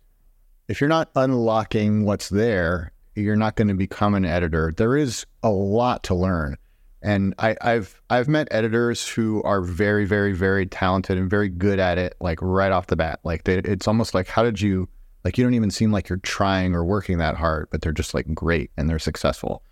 if 0.69 0.81
you're 0.81 0.89
not 0.89 1.11
unlocking 1.15 2.05
what's 2.05 2.29
there 2.29 2.93
you're 3.15 3.37
not 3.37 3.57
going 3.57 3.69
to 3.69 3.75
become 3.75 4.15
an 4.15 4.25
editor. 4.25 4.73
There 4.77 4.97
is 4.97 5.27
a 5.43 5.51
lot 5.51 6.03
to 6.05 6.15
learn. 6.15 6.57
And 7.03 7.35
I, 7.39 7.57
have 7.61 8.01
I've 8.11 8.29
met 8.29 8.49
editors 8.51 9.07
who 9.09 9.43
are 9.43 9.61
very, 9.61 10.05
very, 10.05 10.33
very 10.33 10.67
talented 10.67 11.19
and 11.19 11.29
very 11.29 11.49
good 11.49 11.81
at 11.81 11.99
it, 11.99 12.15
like 12.21 12.39
right 12.41 12.71
off 12.71 12.87
the 12.87 12.97
bat. 12.97 13.21
Like 13.25 13.45
they, 13.45 13.59
it's 13.59 13.89
almost 13.89 14.15
like, 14.15 14.29
how 14.29 14.45
did 14.45 14.61
you, 14.61 14.89
like 15.25 15.39
you 15.39 15.45
don't 15.45 15.55
even 15.55 15.71
seem 15.71 15.93
like 15.93 16.09
you're 16.09 16.19
trying 16.19 16.75
or 16.75 16.85
working 16.85 17.19
that 17.19 17.37
hard, 17.37 17.69
but 17.71 17.83
they're 17.83 17.93
just 17.93 18.15
like 18.15 18.33
great 18.35 18.71
and 18.77 18.89
they're 18.89 18.99
successful. 18.99 19.63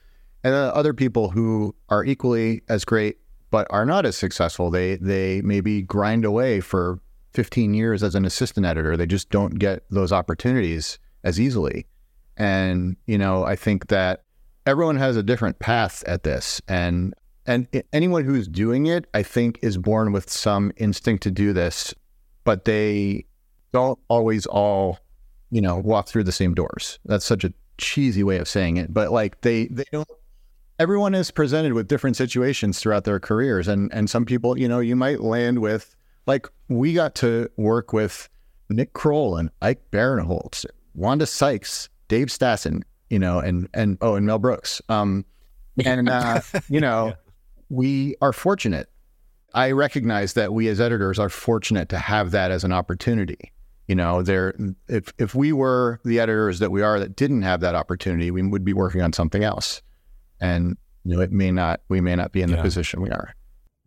And 0.43 0.55
then 0.55 0.71
other 0.75 0.95
people 0.95 1.31
who 1.31 1.75
are 1.89 2.05
equally 2.05 2.63
as 2.69 2.85
great 2.85 3.19
but 3.51 3.67
are 3.71 3.85
not 3.85 4.07
as 4.07 4.17
successful. 4.17 4.71
They 4.71 4.97
they 4.97 5.43
maybe 5.43 5.83
grind 5.83 6.25
away 6.25 6.61
for 6.61 7.01
15 7.35 7.75
years 7.75 8.03
as 8.03 8.15
an 8.15 8.25
assistant 8.25 8.67
editor. 8.67 8.97
They 8.97 9.07
just 9.07 9.31
don't 9.31 9.59
get 9.59 9.85
those 9.91 10.13
opportunities 10.13 10.99
as 11.25 11.41
easily. 11.41 11.87
And, 12.37 12.97
you 13.07 13.19
know, 13.19 13.45
I 13.45 13.57
think 13.57 13.89
that 13.89 14.25
everyone 14.67 14.97
has 14.97 15.17
a 15.17 15.23
different 15.23 15.59
path 15.59 16.03
at 16.07 16.23
this. 16.23 16.61
And 16.69 17.15
and 17.47 17.67
anyone 17.93 18.25
who's 18.25 18.47
doing 18.47 18.87
it, 18.87 19.07
I 19.15 19.23
think, 19.23 19.59
is 19.63 19.77
born 19.77 20.13
with 20.13 20.31
some 20.31 20.73
instinct 20.77 21.23
to 21.25 21.31
do 21.31 21.53
this, 21.53 21.95
but 22.45 22.65
they 22.65 23.25
don't 23.73 23.99
always 24.09 24.47
all, 24.47 24.99
you 25.51 25.61
know, 25.61 25.77
walk 25.77 26.09
through 26.09 26.25
the 26.25 26.33
same 26.33 26.55
doors. 26.55 26.99
That's 27.05 27.25
such 27.25 27.45
a 27.45 27.53
cheesy 27.79 28.23
way 28.23 28.39
of 28.39 28.49
saying 28.49 28.77
it, 28.77 28.93
but 28.93 29.11
like 29.13 29.41
they 29.41 29.67
they 29.67 29.85
don't 29.91 30.09
everyone 30.79 31.15
is 31.15 31.31
presented 31.31 31.75
with 31.75 31.89
different 31.89 32.17
situations 32.17 32.81
throughout 32.81 33.05
their 33.05 33.21
careers 33.21 33.69
and 33.69 33.93
and 33.93 34.09
some 34.09 34.25
people, 34.25 34.59
you 34.59 34.69
know, 34.69 34.81
you 34.81 34.97
might 34.97 35.21
land 35.21 35.61
with 35.61 35.95
like 36.27 36.49
we 36.69 36.95
got 36.95 37.15
to 37.17 37.51
work 37.57 37.93
with 37.93 38.29
Nick 38.71 38.93
Kroll 38.93 39.37
and 39.37 39.51
Ike 39.61 39.83
Barinholtz, 39.91 40.65
Wanda 40.95 41.27
Sykes, 41.27 41.89
Dave 42.09 42.29
Stassen, 42.29 42.83
you 43.11 43.19
know, 43.19 43.39
and 43.39 43.69
and 43.75 43.99
oh, 44.01 44.15
and 44.15 44.25
Mel 44.25 44.39
Brooks. 44.39 44.81
Um, 44.89 45.25
and 45.85 46.09
uh, 46.09 46.41
you 46.69 46.81
know, 46.81 47.09
yeah. 47.09 47.15
we 47.69 48.17
are 48.23 48.33
fortunate. 48.33 48.89
I 49.53 49.73
recognize 49.73 50.35
that 50.35 50.53
we 50.53 50.69
as 50.69 50.81
editors 50.81 51.19
are 51.19 51.29
fortunate 51.29 51.89
to 51.89 51.99
have 51.99 52.31
that 52.31 52.51
as 52.51 52.65
an 52.65 52.73
opportunity. 52.73 53.53
You 53.91 53.97
know, 53.97 54.23
there 54.23 54.55
if 54.87 55.13
if 55.19 55.35
we 55.35 55.53
were 55.53 55.99
the 56.05 56.21
editors 56.21 56.61
that 56.61 56.71
we 56.71 56.81
are 56.81 57.01
that 57.01 57.17
didn't 57.17 57.43
have 57.43 57.59
that 57.63 57.75
opportunity, 57.75 58.31
we 58.31 58.41
would 58.41 58.65
be 58.65 58.73
working 58.73 59.03
on 59.03 59.13
something 59.13 59.43
else. 59.43 59.83
And 60.41 60.77
you 61.03 61.17
know, 61.17 61.21
it 61.21 61.33
may 61.33 61.51
not 61.51 61.81
we 61.89 62.01
may 62.01 62.15
not 62.15 62.31
be 62.31 62.41
in 62.41 62.53
the 62.53 62.59
position 62.59 63.03
we 63.03 63.11
are. 63.11 63.35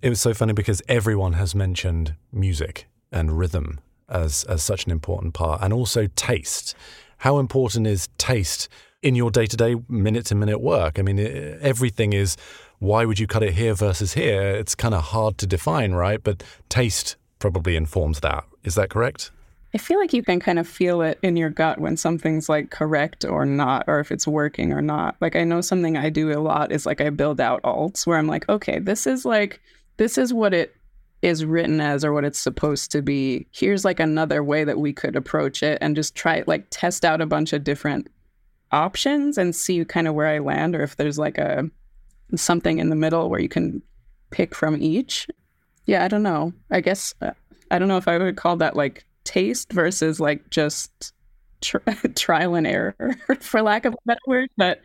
It 0.02 0.10
was 0.10 0.20
so 0.20 0.34
funny 0.34 0.52
because 0.52 0.82
everyone 0.90 1.34
has 1.34 1.56
mentioned 1.56 2.18
music 2.34 2.88
and 3.14 3.40
rhythm 3.40 3.80
as 4.10 4.44
as 4.44 4.62
such 4.62 4.84
an 4.84 4.92
important 4.92 5.36
part 5.36 5.62
and 5.62 5.72
also 5.72 6.08
taste. 6.18 6.76
How 7.20 7.40
important 7.40 7.88
is 7.88 8.10
taste 8.18 8.68
in 9.02 9.16
your 9.16 9.32
day-to-day 9.32 9.78
minute-to-minute 9.88 10.60
work? 10.60 11.00
I 11.00 11.02
mean, 11.02 11.18
everything 11.62 12.12
is 12.12 12.36
why 12.80 13.06
would 13.06 13.20
you 13.20 13.28
cut 13.28 13.44
it 13.44 13.54
here 13.54 13.74
versus 13.74 14.16
here? 14.16 14.52
It's 14.52 14.76
kind 14.76 14.94
of 14.94 15.02
hard 15.02 15.38
to 15.38 15.48
define, 15.48 15.94
right? 15.94 16.22
But 16.22 16.44
taste 16.68 17.16
probably 17.40 17.78
informs 17.78 18.20
that. 18.20 18.44
Is 18.66 18.76
that 18.76 18.90
correct? 18.90 19.32
I 19.76 19.80
feel 19.80 20.00
like 20.00 20.14
you 20.14 20.22
can 20.22 20.40
kind 20.40 20.60
of 20.60 20.68
feel 20.68 21.02
it 21.02 21.18
in 21.24 21.36
your 21.36 21.50
gut 21.50 21.80
when 21.80 21.98
something's 21.98 22.48
like 22.48 22.70
correct 22.70 23.26
or 23.26 23.46
not, 23.46 23.86
or 23.88 24.00
if 24.00 24.12
it's 24.12 24.28
working 24.28 24.72
or 24.72 24.82
not. 24.82 25.16
Like, 25.20 25.36
I 25.36 25.44
know 25.44 25.62
something 25.62 25.98
I 25.98 26.10
do 26.10 26.32
a 26.32 26.40
lot 26.40 26.72
is 26.72 26.86
like 26.86 27.02
I 27.02 27.10
build 27.10 27.42
out 27.42 27.64
alts 27.64 28.06
where 28.06 28.18
I'm 28.18 28.28
like, 28.28 28.48
okay, 28.50 28.78
this 28.78 29.08
is 29.08 29.26
like, 29.26 29.60
this 29.98 30.18
is 30.18 30.34
what 30.34 30.54
it 30.54 30.76
is 31.24 31.44
written 31.44 31.82
as 31.82 32.06
or 32.06 32.14
what 32.14 32.26
it's 32.26 32.40
supposed 32.40 32.92
to 32.92 33.02
be. 33.02 33.48
Here's 33.52 33.84
like 33.84 34.00
another 34.00 34.44
way 34.44 34.64
that 34.64 34.80
we 34.80 34.94
could 34.94 35.16
approach 35.16 35.64
it 35.64 35.80
and 35.82 35.96
just 35.96 36.14
try, 36.14 36.44
like, 36.46 36.68
test 36.70 37.04
out 37.04 37.22
a 37.22 37.26
bunch 37.26 37.52
of 37.52 37.64
different 37.64 38.08
options 38.72 39.38
and 39.38 39.56
see 39.56 39.84
kind 39.86 40.08
of 40.08 40.16
where 40.16 40.28
I 40.28 40.40
land 40.40 40.76
or 40.76 40.84
if 40.84 40.98
there's 40.98 41.20
like 41.20 41.38
a 41.38 41.70
something 42.36 42.80
in 42.80 42.90
the 42.90 42.96
middle 42.96 43.30
where 43.30 43.40
you 43.40 43.50
can 43.50 43.82
pick 44.32 44.56
from 44.56 44.82
each. 44.82 45.28
Yeah, 45.86 46.04
I 46.04 46.08
don't 46.08 46.24
know. 46.24 46.54
I 46.72 46.82
guess 46.82 47.14
uh, 47.22 47.32
I 47.70 47.80
don't 47.80 47.88
know 47.88 47.98
if 47.98 48.08
I 48.08 48.18
would 48.18 48.36
call 48.36 48.58
that 48.58 48.76
like 48.76 49.06
taste 49.24 49.72
versus 49.72 50.20
like 50.20 50.50
just 50.50 51.14
tr- 51.64 51.78
trial 52.16 52.56
and 52.56 52.68
error, 52.68 52.96
for 53.40 53.62
lack 53.62 53.86
of 53.86 53.94
a 53.94 53.98
better 54.06 54.20
word. 54.28 54.50
But 54.58 54.82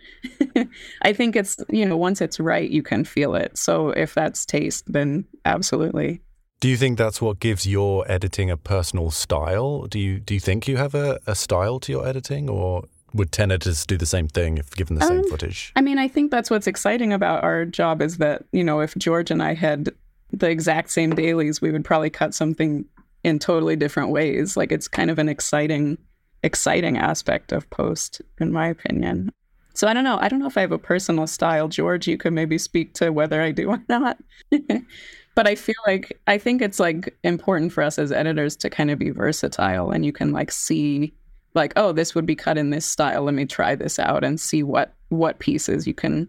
I 1.03 1.13
think 1.13 1.37
it's, 1.37 1.57
you 1.69 1.85
know, 1.85 1.97
once 1.97 2.21
it's 2.21 2.41
right, 2.41 2.69
you 2.69 2.83
can 2.83 3.05
feel 3.05 3.35
it. 3.35 3.59
So 3.59 3.91
if 3.91 4.15
that's 4.15 4.47
taste, 4.47 4.91
then 4.91 5.25
absolutely. 5.45 6.23
Do 6.61 6.69
you 6.69 6.77
think 6.77 6.99
that's 6.99 7.21
what 7.23 7.39
gives 7.39 7.67
your 7.67 8.11
editing 8.11 8.51
a 8.51 8.57
personal 8.57 9.11
style? 9.11 9.87
Do 9.87 9.99
you 9.99 10.19
do 10.19 10.35
you 10.35 10.41
think 10.41 10.67
you 10.67 10.77
have 10.77 10.95
a, 10.95 11.21
a 11.25 11.37
style 11.37 11.79
to 11.81 11.93
your 11.93 12.05
editing, 12.05 12.51
or 12.51 12.83
would 13.15 13.31
ten 13.31 13.53
editors 13.53 13.87
do 13.87 13.97
the 13.97 14.07
same 14.07 14.27
thing 14.27 14.59
if 14.59 14.75
given 14.75 14.97
the 14.97 15.07
same 15.07 15.21
um, 15.21 15.31
footage? 15.31 15.73
I 15.77 15.83
mean, 15.83 15.99
I 15.99 16.09
think 16.09 16.33
that's 16.33 16.51
what's 16.51 16.67
exciting 16.67 17.13
about 17.13 17.45
our 17.45 17.65
job 17.65 18.03
is 18.03 18.17
that 18.17 18.45
you 18.51 18.65
know 18.65 18.81
if 18.81 18.97
George 18.97 19.31
and 19.31 19.41
I 19.41 19.55
had 19.55 19.91
the 20.33 20.51
exact 20.51 20.91
same 20.91 21.15
dailies, 21.15 21.61
we 21.61 21.71
would 21.71 21.85
probably 21.85 22.11
cut 22.11 22.35
something 22.35 22.85
in 23.29 23.39
totally 23.39 23.77
different 23.77 24.11
ways. 24.11 24.57
Like 24.57 24.73
it's 24.73 24.89
kind 24.89 25.11
of 25.11 25.19
an 25.19 25.29
exciting, 25.29 25.99
exciting 26.43 26.99
aspect 26.99 27.53
of 27.53 27.69
post, 27.71 28.21
in 28.41 28.53
my 28.53 28.67
opinion. 28.69 29.31
So 29.75 29.87
I 29.87 29.95
don't 29.95 30.05
know. 30.05 30.19
I 30.21 30.29
don't 30.29 30.41
know 30.41 30.47
if 30.49 30.57
I 30.57 30.63
have 30.63 30.73
a 30.73 30.79
personal 30.79 31.29
style. 31.29 31.69
George, 31.69 32.09
you 32.09 32.19
could 32.19 32.33
maybe 32.33 32.59
speak 32.59 32.95
to 32.95 33.11
whether 33.11 33.41
I 33.41 33.53
do 33.53 33.71
or 33.71 33.83
not. 33.89 34.19
but 35.35 35.47
I 35.47 35.55
feel 35.55 35.77
like 35.87 36.19
I 36.27 36.39
think 36.39 36.63
it's 36.63 36.81
like 36.81 37.17
important 37.23 37.73
for 37.73 37.85
us 37.85 37.99
as 37.99 38.11
editors 38.11 38.57
to 38.57 38.71
kind 38.71 38.91
of 38.91 38.99
be 38.99 39.11
versatile 39.11 39.93
and 39.93 40.05
you 40.05 40.13
can 40.13 40.33
like 40.33 40.51
see 40.51 41.15
like, 41.55 41.73
oh, 41.77 41.93
this 41.93 42.15
would 42.15 42.27
be 42.27 42.35
cut 42.35 42.59
in 42.59 42.71
this 42.71 42.87
style. 42.87 43.23
Let 43.23 43.35
me 43.35 43.47
try 43.47 43.75
this 43.75 43.99
out 43.99 44.25
and 44.25 44.41
see 44.41 44.63
what 44.65 44.95
what 45.11 45.39
pieces 45.39 45.87
you 45.87 45.95
can 45.95 46.29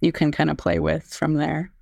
you 0.00 0.12
can 0.12 0.30
kind 0.30 0.50
of 0.50 0.56
play 0.56 0.78
with 0.78 1.04
from 1.12 1.34
there. 1.34 1.72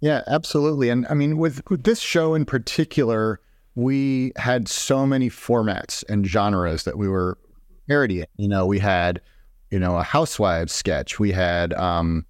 Yeah, 0.00 0.22
absolutely. 0.26 0.88
And 0.88 1.06
I 1.08 1.14
mean, 1.14 1.38
with, 1.38 1.62
with 1.70 1.84
this 1.84 2.00
show 2.00 2.34
in 2.34 2.44
particular, 2.44 3.40
we 3.76 4.32
had 4.36 4.68
so 4.68 5.06
many 5.06 5.30
formats 5.30 6.02
and 6.08 6.26
genres 6.26 6.84
that 6.84 6.98
we 6.98 7.08
were 7.08 7.38
parodying. 7.86 8.26
You 8.36 8.48
know, 8.48 8.66
we 8.66 8.78
had, 8.78 9.20
you 9.70 9.78
know, 9.78 9.96
a 9.96 10.02
housewives 10.02 10.72
sketch. 10.72 11.20
We 11.20 11.30
had 11.30 11.74
um, 11.74 12.24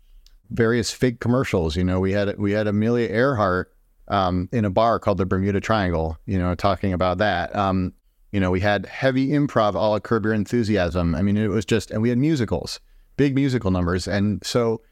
various 0.50 0.91
fake 0.91 1.21
commercials. 1.21 1.76
You 1.76 1.85
know, 1.85 2.00
we 2.00 2.12
had 2.12 2.37
we 2.38 2.50
had 2.50 2.67
Amelia 2.67 3.09
Earhart 3.09 3.73
um, 4.09 4.49
in 4.53 4.65
a 4.65 4.71
bar 4.71 4.99
called 4.99 5.19
the 5.19 5.25
Bermuda 5.25 5.61
Triangle. 5.61 6.19
You 6.26 6.37
know, 6.37 6.55
talking 6.57 6.93
about 6.93 7.19
that. 7.19 7.55
Um, 7.55 7.95
you 8.33 8.41
know, 8.41 8.50
we 8.50 8.61
had 8.61 8.85
heavy 8.87 9.29
improv, 9.29 9.76
all 9.76 9.99
Curb 10.00 10.25
Your 10.25 10.35
Enthusiasm. 10.35 11.15
I 11.15 11.23
mean, 11.23 11.37
it 11.37 11.49
was 11.49 11.65
just, 11.65 11.93
and 11.93 12.03
we 12.03 12.09
had 12.09 12.19
musicals, 12.19 12.81
big 13.17 13.37
musical 13.37 13.71
numbers, 13.71 14.09
and 14.09 14.45
so 14.45 14.83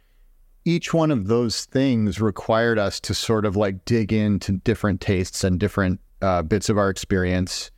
each 0.65 0.95
one 0.95 1.11
of 1.11 1.27
those 1.27 1.65
things 1.67 2.21
required 2.21 2.79
us 2.79 2.99
to 3.01 3.13
sort 3.13 3.45
of 3.45 3.55
like 3.55 3.85
dig 3.85 4.13
into 4.13 4.53
different 4.53 5.01
tastes 5.01 5.45
and 5.45 5.61
different 5.61 6.01
uh, 6.23 6.42
bits 6.42 6.68
of 6.68 6.78
our 6.78 6.90
experience 6.90 7.71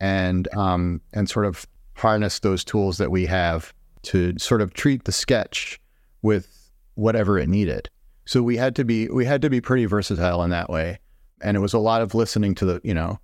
and 0.00 0.48
um, 0.54 1.00
and 1.12 1.28
sort 1.28 1.46
of 1.46 1.66
harness 1.94 2.40
those 2.40 2.64
tools 2.64 2.98
that 2.98 3.10
we 3.10 3.26
have 3.26 3.72
to 4.02 4.38
sort 4.38 4.60
of 4.60 4.74
treat 4.74 5.04
the 5.04 5.12
sketch 5.12 5.80
with 6.22 6.70
whatever 6.94 7.38
it 7.38 7.48
needed. 7.48 7.88
So 8.24 8.42
we 8.42 8.56
had 8.56 8.76
to 8.76 8.84
be 8.84 9.08
we 9.08 9.24
had 9.24 9.42
to 9.42 9.50
be 9.50 9.60
pretty 9.60 9.86
versatile 9.86 10.42
in 10.42 10.50
that 10.50 10.68
way, 10.68 10.98
and 11.42 11.56
it 11.56 11.60
was 11.60 11.74
a 11.74 11.78
lot 11.78 12.02
of 12.02 12.14
listening 12.14 12.54
to 12.56 12.64
the 12.64 12.80
you 12.84 12.94
know, 12.94 13.18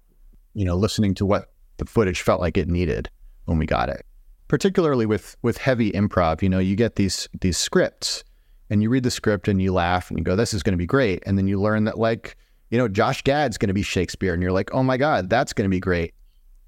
you 0.55 0.65
know, 0.65 0.77
listening 0.77 1.15
to 1.17 1.27
what 1.27 1.53
the 1.79 1.85
footage 1.85 2.23
felt 2.23 2.41
like 2.41 2.57
it 2.57 2.69
needed 2.69 3.11
when 3.47 3.59
we 3.59 3.67
got 3.67 3.89
it. 3.89 4.05
Particularly 4.49 5.07
with 5.07 5.37
with 5.43 5.59
heavy 5.59 5.91
improv, 5.93 6.43
you 6.43 6.49
know, 6.49 6.59
you 6.59 6.77
get 6.77 6.97
these 6.97 7.29
these 7.41 7.59
scripts, 7.59 8.23
and 8.71 8.83
you 8.83 8.91
read 8.91 9.03
the 9.03 9.11
script 9.11 9.49
and 9.49 9.61
you 9.61 9.73
laugh 9.73 10.09
and 10.09 10.19
you 10.19 10.25
go, 10.25 10.37
"This 10.37 10.55
is 10.55 10.63
going 10.63 10.75
to 10.75 10.79
be 10.79 10.87
great," 10.87 11.23
and 11.27 11.37
then 11.37 11.49
you 11.49 11.61
learn 11.61 11.85
that 11.85 11.99
like 11.99 12.37
you 12.73 12.79
know, 12.79 12.89
Josh 12.89 13.23
Gad's 13.23 13.59
going 13.59 13.69
to 13.69 13.75
be 13.75 13.83
Shakespeare. 13.83 14.33
And 14.33 14.43
you're 14.43 14.51
like, 14.51 14.73
oh 14.73 14.83
my 14.83 14.97
God, 14.97 15.29
that's 15.29 15.53
going 15.53 15.67
to 15.67 15.71
be 15.71 15.79
great. 15.79 16.15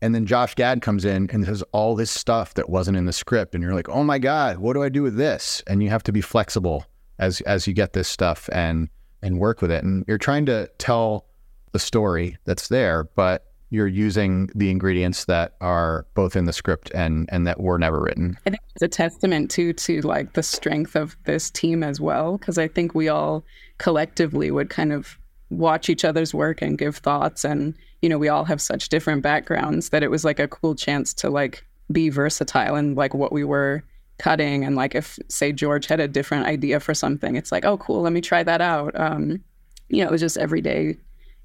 And 0.03 0.15
then 0.15 0.27
Josh 0.27 0.55
Gad 0.55 0.83
comes 0.83 1.07
in 1.07 1.31
and 1.33 1.47
says 1.47 1.65
all 1.73 1.97
this 1.97 2.11
stuff 2.11 2.53
that 2.55 2.69
wasn't 2.69 2.99
in 2.99 3.07
the 3.07 3.13
script. 3.13 3.55
And 3.55 3.65
you're 3.65 3.75
like, 3.75 3.89
oh 3.89 4.05
my 4.05 4.19
God, 4.19 4.59
what 4.59 4.75
do 4.75 4.83
I 4.83 4.91
do 4.91 5.03
with 5.03 5.17
this? 5.17 5.63
And 5.67 5.83
you 5.83 5.89
have 5.89 6.03
to 6.03 6.13
be 6.13 6.21
flexible 6.21 6.85
as 7.19 7.41
as 7.43 7.67
you 7.67 7.73
get 7.73 7.95
this 7.95 8.07
stuff 8.07 8.51
and 8.53 8.91
and 9.23 9.39
work 9.39 9.63
with 9.63 9.71
it. 9.71 9.83
And 9.83 10.05
you're 10.07 10.19
trying 10.19 10.45
to 10.47 10.69
tell 10.77 11.25
the 11.73 11.79
story 11.79 12.37
that's 12.45 12.69
there, 12.69 13.05
but 13.17 13.47
you're 13.71 13.87
using 13.87 14.51
the 14.55 14.71
ingredients 14.71 15.25
that 15.25 15.55
are 15.63 16.07
both 16.13 16.37
in 16.37 16.45
the 16.45 16.53
script 16.53 16.91
and 16.95 17.31
and 17.33 17.47
that 17.47 17.61
were 17.61 17.79
never 17.79 17.99
written. 17.99 18.37
I 18.47 18.51
think 18.51 18.63
it's 18.75 18.83
a 18.83 18.89
testament 18.89 19.51
too 19.51 19.73
to 19.73 20.03
like 20.03 20.35
the 20.35 20.43
strength 20.43 20.97
of 20.97 21.17
this 21.25 21.51
team 21.51 21.83
as 21.83 21.99
well, 21.99 22.37
because 22.37 22.59
I 22.59 22.69
think 22.69 22.95
we 22.95 23.09
all 23.09 23.43
collectively 23.79 24.51
would 24.51 24.69
kind 24.69 24.93
of 24.93 25.19
watch 25.59 25.89
each 25.89 26.05
other's 26.05 26.35
work 26.35 26.63
and 26.63 26.79
give 26.79 26.97
thoughts. 26.97 27.45
And 27.45 27.75
you 28.03 28.09
know 28.09 28.19
we 28.19 28.29
all 28.29 28.45
have 28.45 28.61
such 28.61 28.89
different 28.89 29.23
backgrounds 29.23 29.91
that 29.91 30.03
it 30.03 30.11
was 30.11 30.25
like 30.25 30.39
a 30.39 30.49
cool 30.49 30.75
chance 30.75 31.15
to 31.15 31.31
like 31.31 31.65
be 31.93 32.09
versatile 32.09 32.75
and 32.75 32.97
like 32.97 33.15
what 33.15 33.33
we 33.33 33.45
were 33.45 33.83
cutting. 34.19 34.65
And 34.65 34.77
like 34.77 34.95
if 34.95 35.19
say 35.29 35.53
george 35.53 35.87
had 35.87 36.01
a 36.01 36.09
different 36.09 36.47
idea 36.47 36.81
for 36.81 36.95
something 36.95 37.37
it's 37.37 37.53
like 37.53 37.65
oh 37.65 37.79
cool 37.79 38.03
let 38.03 38.13
me 38.13 38.21
try 38.21 38.43
that 38.43 38.61
out. 38.61 38.99
Um 38.99 39.43
you 39.89 40.03
know 40.03 40.09
it 40.09 40.13
was 40.13 40.21
just 40.21 40.39
every 40.39 40.61
day 40.61 40.97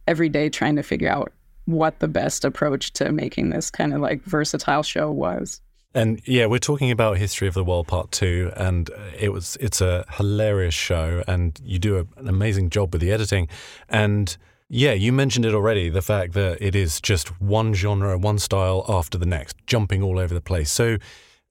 every 0.08 0.30
day 0.30 0.50
trying 0.50 0.76
to 0.76 0.84
figure 0.84 1.10
out 1.10 1.32
what 1.66 2.00
the 2.00 2.08
best 2.08 2.44
approach 2.44 2.92
to 2.94 3.12
making 3.12 3.50
this 3.50 3.70
kind 3.70 3.94
of 3.94 4.02
like 4.02 4.24
versatile 4.24 4.84
show 4.84 5.12
was 5.12 5.62
and 5.94 6.22
yeah, 6.26 6.46
we're 6.46 6.60
talking 6.60 6.92
about 6.92 7.18
History 7.18 7.48
of 7.48 7.54
the 7.54 7.64
World 7.64 7.88
Part 7.88 8.12
Two, 8.12 8.52
and 8.56 8.90
it 9.18 9.34
was 9.34 9.58
it's 9.60 9.82
a 9.82 10.06
hilarious 10.12 10.74
show, 10.74 11.24
and 11.28 11.60
you 11.64 11.80
do 11.80 11.98
a, 11.98 12.20
an 12.20 12.28
amazing 12.28 12.70
job 12.70 12.94
with 12.94 13.02
the 13.02 13.12
editing, 13.12 13.48
and 13.90 14.38
yeah, 14.70 14.94
you 14.94 15.12
mentioned 15.12 15.46
it 15.46 15.54
already 15.56 15.90
the 15.90 16.02
fact 16.02 16.34
that 16.34 16.62
it 16.62 16.76
is 16.76 17.02
just 17.02 17.42
one 17.42 17.74
genre, 17.74 18.18
one 18.18 18.38
style 18.38 18.86
after 18.88 19.18
the 19.18 19.26
next, 19.26 19.58
jumping 19.66 20.04
all 20.04 20.20
over 20.20 20.34
the 20.34 20.42
place. 20.42 20.70
So, 20.72 20.98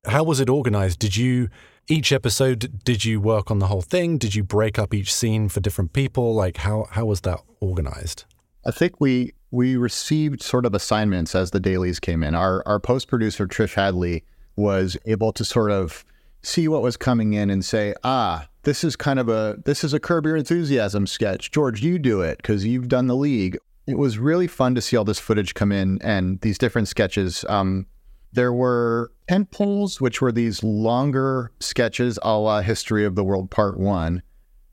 how 0.06 0.22
was 0.22 0.38
it 0.38 0.48
organized? 0.48 1.00
Did 1.00 1.16
you 1.16 1.48
each 1.88 2.12
episode 2.12 2.84
did 2.84 3.04
you 3.04 3.20
work 3.20 3.50
on 3.50 3.58
the 3.58 3.66
whole 3.66 3.82
thing? 3.82 4.18
Did 4.18 4.34
you 4.34 4.44
break 4.44 4.78
up 4.78 4.94
each 4.94 5.12
scene 5.12 5.48
for 5.48 5.60
different 5.60 5.92
people? 5.92 6.34
Like 6.34 6.58
how 6.58 6.86
how 6.90 7.06
was 7.06 7.22
that 7.22 7.40
organized? 7.60 8.24
I 8.64 8.70
think 8.70 9.00
we 9.00 9.32
we 9.50 9.76
received 9.76 10.42
sort 10.42 10.66
of 10.66 10.74
assignments 10.74 11.34
as 11.34 11.50
the 11.50 11.60
dailies 11.60 12.00
came 12.00 12.22
in. 12.22 12.34
Our 12.34 12.62
our 12.66 12.80
post 12.80 13.08
producer 13.08 13.46
Trish 13.46 13.74
Hadley 13.74 14.24
was 14.56 14.96
able 15.06 15.32
to 15.32 15.44
sort 15.44 15.70
of 15.70 16.04
see 16.42 16.68
what 16.68 16.82
was 16.82 16.96
coming 16.96 17.32
in 17.32 17.50
and 17.50 17.64
say, 17.64 17.94
ah, 18.04 18.48
this 18.62 18.84
is 18.84 18.96
kind 18.96 19.18
of 19.18 19.28
a 19.28 19.58
this 19.64 19.84
is 19.84 19.94
a 19.94 20.00
curb 20.00 20.26
your 20.26 20.36
enthusiasm 20.36 21.06
sketch. 21.06 21.50
George, 21.50 21.82
you 21.82 21.98
do 21.98 22.20
it 22.20 22.38
because 22.38 22.64
you've 22.64 22.88
done 22.88 23.06
the 23.06 23.16
league. 23.16 23.56
It 23.86 23.98
was 23.98 24.18
really 24.18 24.46
fun 24.46 24.74
to 24.74 24.82
see 24.82 24.96
all 24.96 25.04
this 25.04 25.18
footage 25.18 25.54
come 25.54 25.72
in 25.72 26.00
and 26.02 26.40
these 26.42 26.58
different 26.58 26.88
sketches. 26.88 27.44
Um, 27.48 27.86
there 28.32 28.52
were 28.52 29.10
tent 29.26 29.50
poles, 29.50 30.00
which 30.00 30.20
were 30.20 30.32
these 30.32 30.62
longer 30.62 31.50
sketches 31.60 32.18
a 32.22 32.36
la 32.36 32.60
History 32.60 33.06
of 33.06 33.14
the 33.14 33.24
World 33.24 33.50
Part 33.50 33.78
One. 33.78 34.22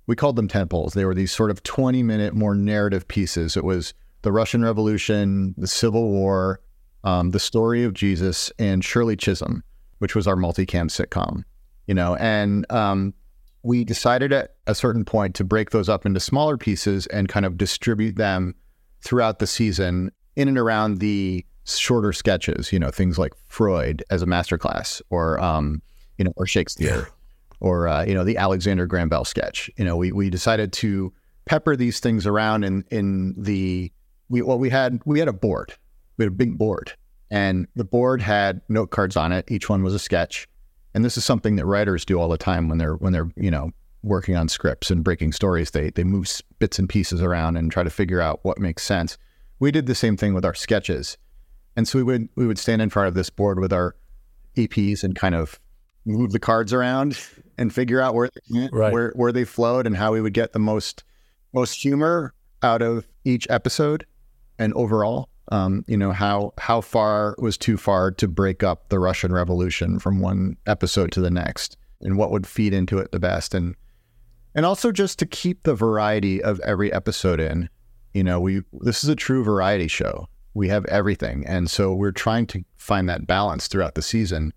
We 0.08 0.18
called 0.18 0.36
them 0.36 0.50
tent 0.50 0.70
poles. 0.70 0.94
They 0.94 1.06
were 1.06 1.16
these 1.16 1.32
sort 1.32 1.50
of 1.50 1.64
20 1.64 2.04
minute, 2.04 2.34
more 2.34 2.54
narrative 2.54 3.08
pieces. 3.08 3.56
It 3.56 3.64
was 3.64 3.94
the 4.26 4.32
Russian 4.32 4.64
Revolution, 4.64 5.54
the 5.56 5.68
Civil 5.68 6.10
War, 6.10 6.60
um, 7.04 7.30
the 7.30 7.40
story 7.40 7.84
of 7.84 7.94
Jesus, 7.94 8.52
and 8.58 8.84
Shirley 8.84 9.16
Chisholm, 9.16 9.64
which 10.00 10.16
was 10.16 10.28
our 10.28 10.36
multicam 10.36 10.90
sitcom. 10.90 11.44
You 11.86 11.94
know, 11.94 12.16
and 12.16 12.70
um, 12.72 13.14
we 13.62 13.86
decided 13.86 14.34
at 14.34 14.56
a 14.66 14.74
certain 14.74 15.06
point 15.06 15.36
to 15.36 15.44
break 15.44 15.70
those 15.70 15.88
up 15.88 16.08
into 16.08 16.20
smaller 16.20 16.58
pieces 16.58 17.06
and 17.08 17.30
kind 17.30 17.46
of 17.46 17.56
distribute 17.56 18.16
them 18.16 18.56
throughout 19.02 19.38
the 19.38 19.46
season 19.46 20.12
in 20.36 20.48
and 20.48 20.58
around 20.58 20.98
the 20.98 21.46
shorter 21.66 22.12
sketches. 22.12 22.74
You 22.74 22.80
know, 22.80 22.90
things 22.90 23.20
like 23.20 23.34
Freud 23.48 24.04
as 24.10 24.24
a 24.24 24.26
masterclass, 24.26 25.04
or 25.12 25.40
um, 25.40 25.84
you 26.18 26.26
know, 26.26 26.34
or 26.36 26.48
Shakespeare, 26.48 26.98
yeah. 26.98 27.58
or 27.60 27.88
uh, 27.88 28.04
you 28.04 28.16
know, 28.16 28.24
the 28.24 28.38
Alexander 28.38 28.88
Graham 28.88 29.08
Bell 29.08 29.24
sketch. 29.24 29.70
You 29.78 29.86
know, 29.86 29.96
we 29.96 30.12
we 30.12 30.32
decided 30.32 30.74
to 30.74 31.14
pepper 31.46 31.76
these 31.76 32.00
things 32.00 32.26
around 32.26 32.64
in 32.64 32.84
in 32.90 33.36
the 33.38 33.92
we 34.30 34.42
well 34.42 34.60
we 34.60 34.70
had 34.70 35.02
we 35.06 35.20
had 35.20 35.28
a 35.28 35.34
board. 35.34 35.74
We 36.18 36.24
had 36.24 36.32
a 36.32 36.36
big 36.36 36.58
board 36.58 36.94
and 37.32 37.68
the 37.76 37.84
board 37.84 38.22
had 38.22 38.62
note 38.70 38.92
cards 38.92 39.18
on 39.18 39.32
it. 39.32 39.46
Each 39.50 39.70
one 39.70 39.84
was 39.84 39.94
a 39.94 40.00
sketch. 40.00 40.48
And 40.94 41.04
this 41.04 41.18
is 41.18 41.26
something 41.26 41.56
that 41.58 41.66
writers 41.66 42.06
do 42.06 42.20
all 42.20 42.30
the 42.30 42.38
time 42.38 42.70
when 42.70 42.78
they're 42.78 42.96
when 42.96 43.12
they're 43.12 43.30
you 43.36 43.52
know 43.52 43.72
working 44.04 44.36
on 44.36 44.48
scripts 44.48 44.92
and 44.92 45.04
breaking 45.04 45.34
stories. 45.34 45.72
They 45.72 45.90
they 45.90 46.04
move 46.04 46.30
bits 46.60 46.80
and 46.80 46.88
pieces 46.88 47.22
around 47.22 47.58
and 47.58 47.72
try 47.72 47.84
to 47.84 47.90
figure 47.90 48.22
out 48.22 48.40
what 48.44 48.60
makes 48.60 48.84
sense. 48.84 49.18
We 49.60 49.72
did 49.72 49.88
the 49.88 49.96
same 49.96 50.16
thing 50.18 50.34
with 50.34 50.46
our 50.46 50.54
sketches. 50.54 51.18
And 51.76 51.88
so 51.88 52.00
we 52.00 52.04
would 52.04 52.30
we 52.36 52.48
would 52.48 52.60
stand 52.60 52.82
in 52.82 52.90
front 52.90 53.08
of 53.08 53.14
this 53.14 53.30
board 53.30 53.60
with 53.60 53.74
our 53.74 53.96
eps 54.56 55.04
and 55.04 55.16
kind 55.16 55.36
of 55.36 55.60
move 56.06 56.32
the 56.32 56.40
cards 56.40 56.72
around 56.72 57.20
and 57.58 57.74
figure 57.74 58.00
out 58.00 58.14
where 58.14 58.30
right. 58.72 58.94
where 58.94 59.12
where 59.16 59.34
they 59.34 59.44
flowed 59.44 59.86
and 59.86 59.98
how 59.98 60.14
we 60.14 60.22
would 60.22 60.34
get 60.34 60.54
the 60.54 60.60
most 60.60 61.04
most 61.52 61.82
humor 61.82 62.34
out 62.64 62.82
of 62.82 63.06
each 63.26 63.48
episode 63.50 64.06
and 64.58 64.74
overall 64.74 65.30
um, 65.52 65.84
you 65.88 65.98
know 65.98 66.12
how 66.12 66.54
how 66.58 66.82
far 66.82 67.36
was 67.38 67.58
too 67.58 67.78
far 67.78 68.12
to 68.12 68.28
break 68.28 68.64
up 68.64 68.90
the 68.90 69.00
Russian 69.00 69.32
Revolution 69.32 70.00
from 70.00 70.20
one 70.20 70.58
episode 70.66 71.12
to 71.14 71.22
the 71.22 71.30
next, 71.30 71.78
and 72.02 72.18
what 72.18 72.32
would 72.32 72.48
feed 72.48 72.74
into 72.74 72.98
it 72.98 73.12
the 73.12 73.20
best, 73.20 73.54
and 73.54 73.76
and 74.56 74.66
also 74.66 74.92
just 74.92 75.20
to 75.20 75.26
keep 75.26 75.64
the 75.64 75.76
variety 75.76 76.42
of 76.42 76.60
every 76.62 76.92
episode 76.92 77.40
in. 77.40 77.70
You 78.14 78.24
know, 78.24 78.40
we 78.40 78.64
this 78.82 79.04
is 79.04 79.10
a 79.10 79.16
true 79.16 79.44
variety 79.44 79.88
show. 79.88 80.28
We 80.56 80.70
have 80.70 80.86
everything, 80.86 81.46
and 81.46 81.70
so 81.70 81.94
we're 81.94 82.12
trying 82.12 82.48
to 82.48 82.64
find 82.78 83.08
that 83.10 83.28
balance 83.28 83.68
throughout 83.68 83.96
the 83.96 84.02
season. 84.02 84.54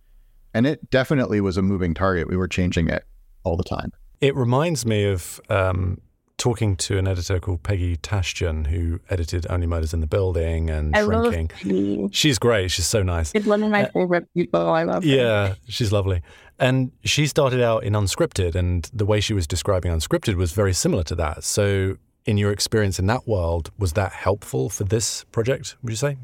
And 0.55 0.67
it 0.67 0.90
definitely 0.90 1.43
was 1.43 1.59
a 1.59 1.62
moving 1.62 1.93
target. 1.93 2.28
We 2.28 2.37
were 2.37 2.49
changing 2.49 2.88
it 2.88 3.05
all 3.45 3.57
the 3.57 3.64
time. 3.64 3.93
It 4.23 4.35
reminds 4.35 4.87
me 4.87 5.05
of 5.05 5.40
um, 5.50 6.00
talking 6.38 6.76
to 6.76 6.97
an 6.97 7.07
editor 7.07 7.38
called 7.40 7.62
Peggy 7.62 7.97
Tashjian, 7.97 8.68
who 8.68 9.00
edited 9.11 9.47
Only 9.50 9.66
Murders 9.66 9.92
in 9.92 10.00
the 10.00 10.07
Building 10.07 10.71
and 10.71 10.97
I 10.97 11.04
Shrinking. 11.04 12.00
Love 12.02 12.14
she's 12.14 12.38
great. 12.38 12.71
She's 12.71 12.87
so 12.87 13.02
nice. 13.02 13.33
It's 13.35 13.47
one 13.47 13.62
of 13.62 13.71
my 13.71 13.85
uh, 13.85 13.90
favorite 13.90 14.33
people. 14.33 14.71
I 14.71 14.85
love 14.85 15.02
her. 15.02 15.09
Yeah, 15.09 15.54
she's 15.68 15.92
lovely. 15.92 16.23
And 16.59 16.92
she 17.04 17.26
started 17.26 17.61
out 17.61 17.85
in 17.85 17.92
unscripted, 17.92 18.54
and 18.54 18.88
the 18.92 19.04
way 19.04 19.21
she 19.21 19.35
was 19.35 19.47
describing 19.47 19.92
unscripted 19.92 20.35
was 20.35 20.52
very 20.52 20.73
similar 20.73 21.02
to 21.04 21.14
that. 21.16 21.45
So, 21.45 21.99
in 22.25 22.38
your 22.38 22.50
experience 22.52 22.99
in 22.99 23.07
that 23.07 23.28
world, 23.28 23.71
was 23.78 23.92
that 23.95 24.12
helpful 24.12 24.68
for 24.68 24.85
this 24.85 25.25
project, 25.25 25.76
would 25.83 25.90
you 25.90 25.97
say? 25.97 26.16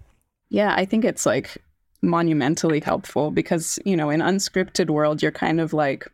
Yeah, 0.48 0.74
I 0.76 0.84
think 0.84 1.04
it's 1.04 1.26
like 1.26 1.58
monumentally 2.02 2.80
helpful 2.80 3.30
because, 3.30 3.78
you 3.84 3.96
know, 3.96 4.10
in 4.10 4.20
unscripted 4.20 4.90
world, 4.90 5.22
you're 5.22 5.32
kind 5.32 5.60
of 5.60 5.72
like, 5.72 6.06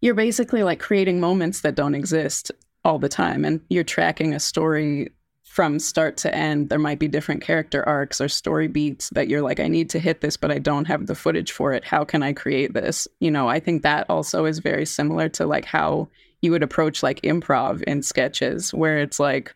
you're 0.00 0.14
basically 0.14 0.62
like 0.62 0.80
creating 0.80 1.20
moments 1.20 1.60
that 1.62 1.74
don't 1.74 1.94
exist 1.94 2.52
all 2.84 2.98
the 2.98 3.08
time 3.08 3.44
and 3.44 3.60
you're 3.68 3.84
tracking 3.84 4.34
a 4.34 4.40
story 4.40 5.10
from 5.44 5.78
start 5.78 6.16
to 6.18 6.34
end. 6.34 6.68
There 6.68 6.78
might 6.78 6.98
be 6.98 7.08
different 7.08 7.42
character 7.42 7.86
arcs 7.88 8.20
or 8.20 8.28
story 8.28 8.68
beats 8.68 9.10
that 9.10 9.28
you're 9.28 9.42
like 9.42 9.60
i 9.60 9.66
need 9.66 9.90
to 9.90 9.98
hit 9.98 10.20
this 10.20 10.36
but 10.36 10.50
i 10.50 10.58
don't 10.58 10.84
have 10.84 11.06
the 11.06 11.14
footage 11.14 11.52
for 11.52 11.72
it. 11.72 11.84
How 11.84 12.04
can 12.04 12.22
i 12.22 12.32
create 12.32 12.74
this? 12.74 13.08
You 13.20 13.30
know 13.30 13.48
i 13.48 13.58
think 13.58 13.82
that 13.82 14.08
also 14.08 14.44
is 14.44 14.58
very 14.58 14.86
similar 14.86 15.28
to 15.30 15.46
like 15.46 15.64
how 15.64 16.08
you 16.42 16.50
would 16.52 16.62
approach 16.62 17.02
like 17.02 17.20
improv 17.22 17.82
in 17.82 18.02
sketches 18.02 18.72
where 18.72 18.98
it's 18.98 19.18
like 19.18 19.54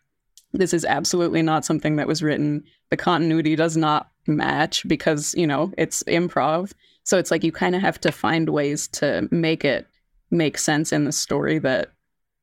this 0.52 0.75
is 0.75 0.85
absolutely 0.85 1.43
not 1.43 1.65
something 1.65 1.97
that 1.97 2.06
was 2.06 2.23
written. 2.23 2.65
The 2.91 2.97
continuity 2.97 3.56
does 3.56 3.76
not 3.76 4.11
match 4.26 4.87
because 4.87 5.35
you 5.35 5.47
know 5.47 5.73
it's 5.78 6.02
improv. 6.04 6.73
So 7.04 7.19
it's 7.19 7.30
like 7.30 7.45
you 7.45 7.52
kind 7.52 7.75
of 7.75 7.80
have 7.80 8.00
to 8.02 8.13
find 8.13 8.49
ways 8.49 8.87
to 8.89 9.28
make 9.30 9.65
it 9.65 9.87
make 10.30 10.58
sense 10.58 10.93
in 10.93 11.04
the 11.04 11.13
story 11.13 11.58
that 11.61 11.93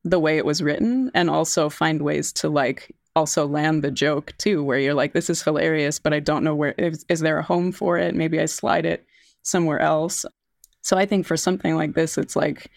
the 0.09 0.19
way 0.19 0.37
it 0.37 0.45
was 0.45 0.61
written 0.61 1.11
and 1.13 1.29
also 1.29 1.69
find 1.69 2.01
ways 2.01 2.31
to 2.33 2.49
like 2.49 2.95
also 3.15 3.45
land 3.45 3.83
the 3.83 3.91
joke 3.91 4.33
too 4.37 4.63
where 4.63 4.79
you're 4.79 4.93
like 4.93 5.13
this 5.13 5.29
is 5.29 5.41
hilarious 5.41 5.99
but 5.99 6.13
i 6.13 6.19
don't 6.19 6.43
know 6.43 6.55
where 6.55 6.73
is, 6.77 7.05
is 7.09 7.19
there 7.19 7.39
a 7.39 7.43
home 7.43 7.71
for 7.71 7.97
it? 7.97 8.15
Maybe 8.15 8.39
i 8.39 8.45
slide 8.45 8.85
it 8.85 9.05
somewhere 9.41 9.79
else. 9.79 10.25
So 10.81 10.97
i 10.97 11.05
think 11.05 11.25
for 11.25 11.37
something 11.37 11.75
like 11.75 11.93
this 11.93 12.17
it's 12.17 12.35
like 12.35 12.69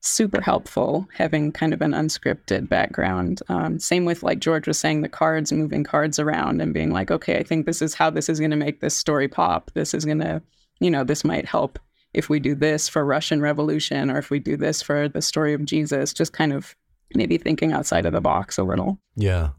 super 0.00 0.40
helpful 0.40 1.08
having 1.14 1.50
kind 1.50 1.72
of 1.72 1.80
an 1.80 1.92
unscripted 1.92 2.68
background. 2.68 3.40
Um, 3.48 3.78
same 3.78 4.04
with 4.04 4.22
like 4.22 4.40
george 4.40 4.66
was 4.66 4.78
saying 4.78 5.02
the 5.02 5.08
cards 5.08 5.52
moving 5.52 5.84
cards 5.84 6.18
around 6.18 6.60
and 6.60 6.74
being 6.74 6.92
like 6.92 7.10
okay 7.10 7.38
i 7.38 7.42
think 7.42 7.66
this 7.66 7.80
is 7.80 7.94
how 7.94 8.10
this 8.10 8.28
is 8.28 8.38
going 8.38 8.50
to 8.50 8.56
make 8.56 8.80
this 8.80 8.96
story 8.96 9.28
pop. 9.28 9.70
This 9.74 9.94
is 9.94 10.04
going 10.04 10.20
to 10.20 10.42
you 10.80 10.90
know 10.90 11.04
this 11.04 11.24
might 11.24 11.46
help 11.46 11.78
if 12.16 12.28
we 12.30 12.40
do 12.40 12.54
this 12.54 12.88
for 12.88 13.04
Russian 13.04 13.40
Revolution 13.40 14.10
or 14.10 14.18
if 14.18 14.30
we 14.30 14.38
do 14.38 14.56
this 14.56 14.82
for 14.82 15.08
the 15.08 15.20
story 15.20 15.52
of 15.52 15.64
Jesus, 15.64 16.14
just 16.14 16.32
kind 16.32 16.52
of 16.52 16.74
maybe 17.14 17.36
thinking 17.38 17.72
outside 17.72 18.06
of 18.06 18.12
the 18.12 18.20
box 18.20 18.58
a 18.58 18.64
little. 18.64 18.98
Yeah. 19.14 19.50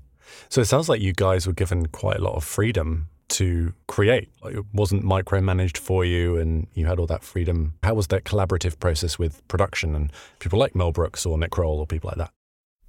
So 0.50 0.60
it 0.62 0.66
sounds 0.66 0.90
like 0.90 1.00
you 1.00 1.14
guys 1.14 1.46
were 1.46 1.54
given 1.54 1.86
quite 1.88 2.18
a 2.18 2.24
lot 2.24 2.36
of 2.36 2.44
freedom 2.44 3.10
to 3.30 3.74
create. 3.88 4.30
It 4.46 4.66
wasn't 4.74 5.04
micromanaged 5.04 5.78
for 5.78 6.04
you 6.04 6.38
and 6.38 6.68
you 6.74 6.88
had 6.88 7.00
all 7.00 7.08
that 7.08 7.24
freedom. 7.24 7.76
How 7.84 7.94
was 7.94 8.08
that 8.08 8.24
collaborative 8.24 8.80
process 8.80 9.20
with 9.20 9.48
production 9.48 9.96
and 9.96 10.12
people 10.40 10.58
like 10.58 10.76
Mel 10.76 10.92
Brooks 10.92 11.26
or 11.26 11.38
Nick 11.38 11.52
Kroll 11.52 11.80
or 11.80 11.86
people 11.86 12.10
like 12.10 12.18
that? 12.18 12.32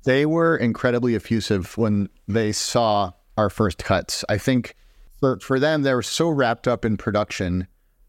They 0.04 0.24
were 0.24 0.56
incredibly 0.56 1.14
effusive 1.14 1.76
when 1.76 2.08
they 2.26 2.52
saw 2.52 3.12
our 3.36 3.50
first 3.50 3.78
cuts. 3.78 4.24
I 4.28 4.38
think 4.38 4.74
for, 5.20 5.38
for 5.40 5.60
them, 5.60 5.82
they 5.82 5.92
were 5.92 6.02
so 6.02 6.30
wrapped 6.30 6.66
up 6.66 6.84
in 6.84 6.96
production 6.96 7.66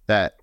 that 0.07 0.38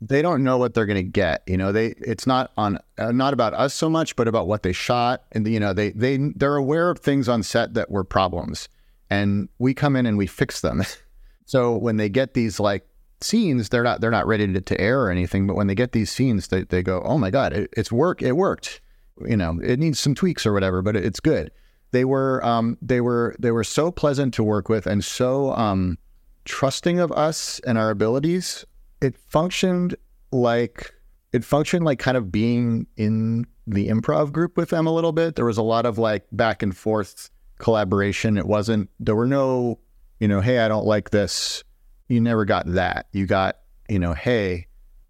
they 0.00 0.22
don't 0.22 0.44
know 0.44 0.58
what 0.58 0.74
they're 0.74 0.86
going 0.86 0.96
to 0.96 1.02
get. 1.02 1.42
You 1.46 1.56
know, 1.56 1.72
they 1.72 1.94
it's 1.98 2.26
not 2.26 2.52
on 2.56 2.78
uh, 2.98 3.12
not 3.12 3.32
about 3.32 3.54
us 3.54 3.74
so 3.74 3.90
much, 3.90 4.16
but 4.16 4.28
about 4.28 4.46
what 4.46 4.62
they 4.62 4.72
shot, 4.72 5.24
and 5.32 5.46
you 5.46 5.60
know, 5.60 5.72
they 5.72 5.90
they 5.90 6.16
they're 6.36 6.56
aware 6.56 6.90
of 6.90 6.98
things 6.98 7.28
on 7.28 7.42
set 7.42 7.74
that 7.74 7.90
were 7.90 8.04
problems, 8.04 8.68
and 9.10 9.48
we 9.58 9.74
come 9.74 9.96
in 9.96 10.06
and 10.06 10.16
we 10.16 10.26
fix 10.26 10.60
them. 10.60 10.82
so 11.46 11.76
when 11.76 11.96
they 11.96 12.08
get 12.08 12.34
these 12.34 12.60
like 12.60 12.86
scenes, 13.20 13.68
they're 13.68 13.82
not 13.82 14.00
they're 14.00 14.10
not 14.10 14.26
ready 14.26 14.52
to, 14.52 14.60
to 14.60 14.80
air 14.80 15.00
or 15.02 15.10
anything, 15.10 15.46
but 15.46 15.56
when 15.56 15.66
they 15.66 15.74
get 15.74 15.92
these 15.92 16.10
scenes, 16.10 16.48
they 16.48 16.62
they 16.62 16.82
go, 16.82 17.02
oh 17.02 17.18
my 17.18 17.30
god, 17.30 17.52
it, 17.52 17.70
it's 17.76 17.90
work, 17.90 18.22
it 18.22 18.32
worked. 18.32 18.80
You 19.26 19.36
know, 19.36 19.58
it 19.60 19.80
needs 19.80 19.98
some 19.98 20.14
tweaks 20.14 20.46
or 20.46 20.52
whatever, 20.52 20.80
but 20.80 20.94
it, 20.94 21.04
it's 21.04 21.18
good. 21.18 21.50
They 21.90 22.04
were 22.04 22.44
um 22.44 22.78
they 22.80 23.00
were 23.00 23.34
they 23.38 23.50
were 23.50 23.64
so 23.64 23.90
pleasant 23.90 24.32
to 24.34 24.44
work 24.44 24.68
with 24.68 24.86
and 24.86 25.02
so 25.02 25.52
um 25.54 25.98
trusting 26.44 26.98
of 26.98 27.10
us 27.12 27.60
and 27.66 27.76
our 27.76 27.90
abilities 27.90 28.64
it 29.00 29.16
functioned 29.16 29.94
like 30.32 30.92
it 31.32 31.44
functioned 31.44 31.84
like 31.84 31.98
kind 31.98 32.16
of 32.16 32.32
being 32.32 32.86
in 32.96 33.46
the 33.66 33.88
improv 33.88 34.32
group 34.32 34.56
with 34.56 34.70
them 34.70 34.86
a 34.86 34.92
little 34.92 35.12
bit. 35.12 35.36
There 35.36 35.44
was 35.44 35.58
a 35.58 35.62
lot 35.62 35.86
of 35.86 35.98
like 35.98 36.24
back 36.32 36.62
and 36.62 36.76
forth 36.76 37.30
collaboration. 37.58 38.38
It 38.38 38.46
wasn't 38.46 38.88
there 38.98 39.14
were 39.14 39.26
no, 39.26 39.78
you 40.20 40.28
know, 40.28 40.40
hey, 40.40 40.60
I 40.60 40.68
don't 40.68 40.86
like 40.86 41.10
this. 41.10 41.62
You 42.08 42.20
never 42.20 42.44
got 42.44 42.66
that. 42.66 43.06
You 43.12 43.26
got, 43.26 43.58
you 43.88 43.98
know, 43.98 44.14
hey, 44.14 44.66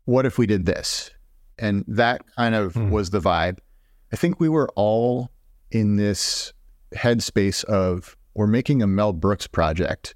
what 0.06 0.26
if 0.26 0.38
we 0.38 0.46
did 0.46 0.66
this? 0.66 1.10
And 1.58 1.84
that 1.86 2.22
kind 2.36 2.54
of 2.54 2.74
hmm. 2.74 2.90
was 2.90 3.10
the 3.10 3.20
vibe. 3.20 3.58
I 4.12 4.16
think 4.16 4.40
we 4.40 4.48
were 4.48 4.68
all 4.74 5.30
in 5.70 5.96
this 5.96 6.52
headspace 6.94 7.64
of 7.64 8.16
we're 8.34 8.46
making 8.46 8.82
a 8.82 8.86
Mel 8.86 9.12
Brooks 9.12 9.46
project. 9.46 10.14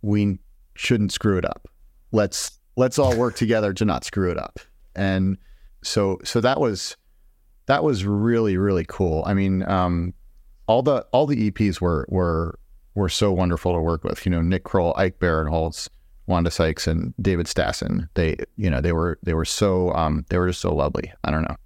We 0.00 0.38
shouldn't 0.74 1.12
screw 1.12 1.38
it 1.38 1.44
up. 1.44 1.68
Let's 2.12 2.58
let's 2.76 2.98
all 2.98 3.16
work 3.16 3.36
together 3.36 3.72
to 3.74 3.84
not 3.84 4.04
screw 4.04 4.30
it 4.30 4.38
up. 4.38 4.58
And 4.94 5.38
so 5.82 6.18
so 6.24 6.40
that 6.40 6.60
was 6.60 6.96
that 7.66 7.84
was 7.84 8.04
really 8.04 8.56
really 8.56 8.84
cool. 8.86 9.22
I 9.26 9.34
mean, 9.34 9.62
um, 9.68 10.14
all 10.66 10.82
the 10.82 11.06
all 11.12 11.26
the 11.26 11.50
EPs 11.50 11.80
were 11.80 12.06
were 12.08 12.58
were 12.94 13.08
so 13.08 13.32
wonderful 13.32 13.72
to 13.72 13.80
work 13.80 14.04
with. 14.04 14.24
You 14.26 14.30
know, 14.30 14.42
Nick 14.42 14.64
Kroll, 14.64 14.94
Ike 14.96 15.18
Barinholtz, 15.18 15.88
Wanda 16.26 16.50
Sykes, 16.50 16.86
and 16.86 17.14
David 17.20 17.46
Stassen. 17.46 18.08
They 18.14 18.36
you 18.56 18.70
know 18.70 18.80
they 18.80 18.92
were 18.92 19.18
they 19.22 19.34
were 19.34 19.44
so 19.44 19.92
um, 19.92 20.24
they 20.28 20.38
were 20.38 20.48
just 20.48 20.60
so 20.60 20.74
lovely. 20.74 21.12
I 21.24 21.30
don't 21.30 21.42
know. 21.42 21.56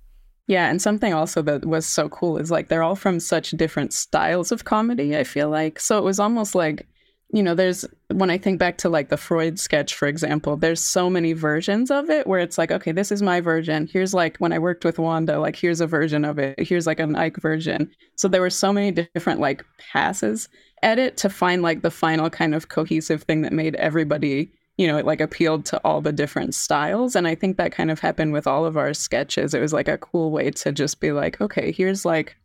Yeah, 0.49 0.71
and 0.71 0.81
something 0.81 1.13
also 1.13 1.43
that 1.43 1.67
was 1.67 1.87
so 1.87 2.09
cool 2.09 2.39
is 2.39 2.51
like 2.51 2.69
they're 2.69 2.83
all 2.83 2.95
from 2.95 3.19
such 3.19 3.51
different 3.51 3.93
styles 3.93 4.53
of 4.53 4.65
comedy. 4.65 5.17
I 5.17 5.25
feel 5.25 5.51
like 5.51 5.81
so 5.81 5.99
it 5.99 6.05
was 6.05 6.21
almost 6.21 6.55
like 6.55 6.87
you 7.31 7.43
know, 7.43 7.55
there's 7.55 7.85
when 8.13 8.31
I 8.31 8.39
think 8.39 8.59
back 8.59 8.79
to 8.79 8.89
like 8.89 9.09
the 9.09 9.17
Freud 9.17 9.59
sketch, 9.59 9.95
for 9.95 10.07
example, 10.07 10.57
there's 10.57 10.81
so 10.81 11.11
many 11.11 11.33
versions 11.33 11.91
of 11.91 12.09
it 12.09 12.27
where 12.27 12.41
it's 12.41 12.57
like, 12.57 12.71
okay, 12.71 12.93
this 12.93 13.11
is 13.11 13.21
my 13.21 13.41
version. 13.41 13.89
Here's 13.93 14.15
like 14.15 14.37
when 14.39 14.53
I 14.53 14.59
worked 14.59 14.85
with 14.85 14.99
Wanda, 14.99 15.41
like 15.41 15.57
here's 15.57 15.81
a 15.81 15.87
version 15.87 16.25
of 16.25 16.39
it. 16.39 16.61
Here's 16.61 16.87
like 16.87 17.01
an 17.01 17.17
Ike 17.17 17.39
version. 17.39 17.91
So 18.15 18.29
there 18.29 18.41
were 18.41 18.51
so 18.51 18.73
many 18.73 18.93
different 18.93 19.41
like 19.41 19.65
passes 19.79 20.49
at 20.83 20.99
it 20.99 21.17
to 21.19 21.29
find 21.29 21.63
like 21.63 21.83
the 21.83 21.91
final 21.91 22.31
kind 22.31 22.55
of 22.55 22.69
cohesive 22.69 23.25
thing 23.25 23.43
that 23.43 23.53
made 23.53 23.75
everybody 23.77 24.53
you 24.77 24.87
know, 24.87 24.99
it 24.99 25.07
like 25.07 25.21
appealed 25.21 25.65
to 25.67 25.81
all 25.85 26.01
the 26.01 26.13
different 26.13 26.55
styles. 26.55 27.17
And 27.17 27.27
I 27.27 27.35
think 27.35 27.57
that 27.57 27.73
kind 27.73 27.91
of 27.91 27.99
happened 27.99 28.33
with 28.33 28.47
all 28.47 28.67
of 28.67 28.77
our 28.77 28.93
sketches. 28.93 29.55
It 29.55 29.61
was 29.61 29.73
like 29.73 29.89
a 29.89 29.99
cool 29.99 30.31
way 30.31 30.51
to 30.51 30.73
just 30.73 31.01
be 31.01 31.13
like, 31.13 31.41
okay, 31.41 31.73
here's 31.73 32.05
like, 32.05 32.37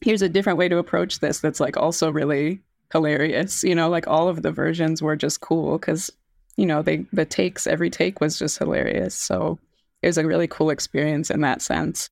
here's 0.00 0.22
a 0.22 0.28
different 0.28 0.58
way 0.58 0.68
to 0.68 0.78
approach 0.78 1.20
this 1.20 1.38
that's 1.38 1.60
like 1.60 1.76
also 1.76 2.10
really 2.10 2.60
hilarious. 2.96 3.62
You 3.62 3.74
know, 3.74 3.88
like 3.88 4.06
all 4.06 4.28
of 4.28 4.42
the 4.42 4.50
versions 4.50 5.02
were 5.02 5.16
just 5.16 5.40
cool 5.40 5.78
because, 5.78 6.10
you 6.56 6.66
know, 6.66 6.82
they, 6.82 7.04
the 7.12 7.26
takes, 7.26 7.66
every 7.66 7.90
take 7.90 8.20
was 8.20 8.38
just 8.38 8.58
hilarious. 8.58 9.14
So 9.14 9.58
it 10.02 10.06
was 10.06 10.18
a 10.18 10.26
really 10.26 10.48
cool 10.48 10.70
experience 10.70 11.30
in 11.30 11.42
that 11.42 11.60
sense. 11.60 12.08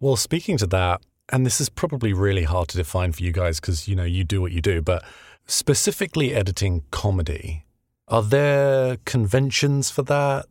Well, 0.00 0.16
speaking 0.16 0.56
to 0.58 0.66
that, 0.68 1.02
and 1.30 1.46
this 1.46 1.60
is 1.60 1.68
probably 1.68 2.12
really 2.12 2.44
hard 2.44 2.68
to 2.68 2.76
define 2.76 3.12
for 3.12 3.22
you 3.22 3.32
guys 3.32 3.60
because, 3.60 3.86
you 3.86 3.94
know, 3.94 4.04
you 4.04 4.24
do 4.24 4.40
what 4.40 4.52
you 4.52 4.60
do, 4.60 4.82
but 4.82 5.04
specifically 5.46 6.34
editing 6.34 6.82
comedy, 6.90 7.64
are 8.08 8.22
there 8.22 8.96
conventions 9.04 9.90
for 9.90 10.02
that? 10.02 10.46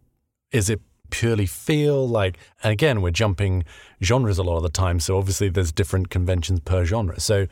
Is 0.52 0.70
it 0.70 0.82
purely 1.10 1.46
feel 1.46 2.08
like 2.08 2.38
and 2.64 2.72
again 2.72 3.02
we're 3.02 3.12
jumping 3.12 3.66
genres 4.02 4.38
a 4.38 4.44
lot 4.44 4.56
of 4.56 4.64
the 4.64 4.70
time 4.70 4.98
so 4.98 5.18
obviously 5.18 5.50
there's 5.50 5.72
different 5.72 6.10
conventions 6.10 6.62
per 6.62 6.86
genre 6.86 7.20
so 7.20 7.46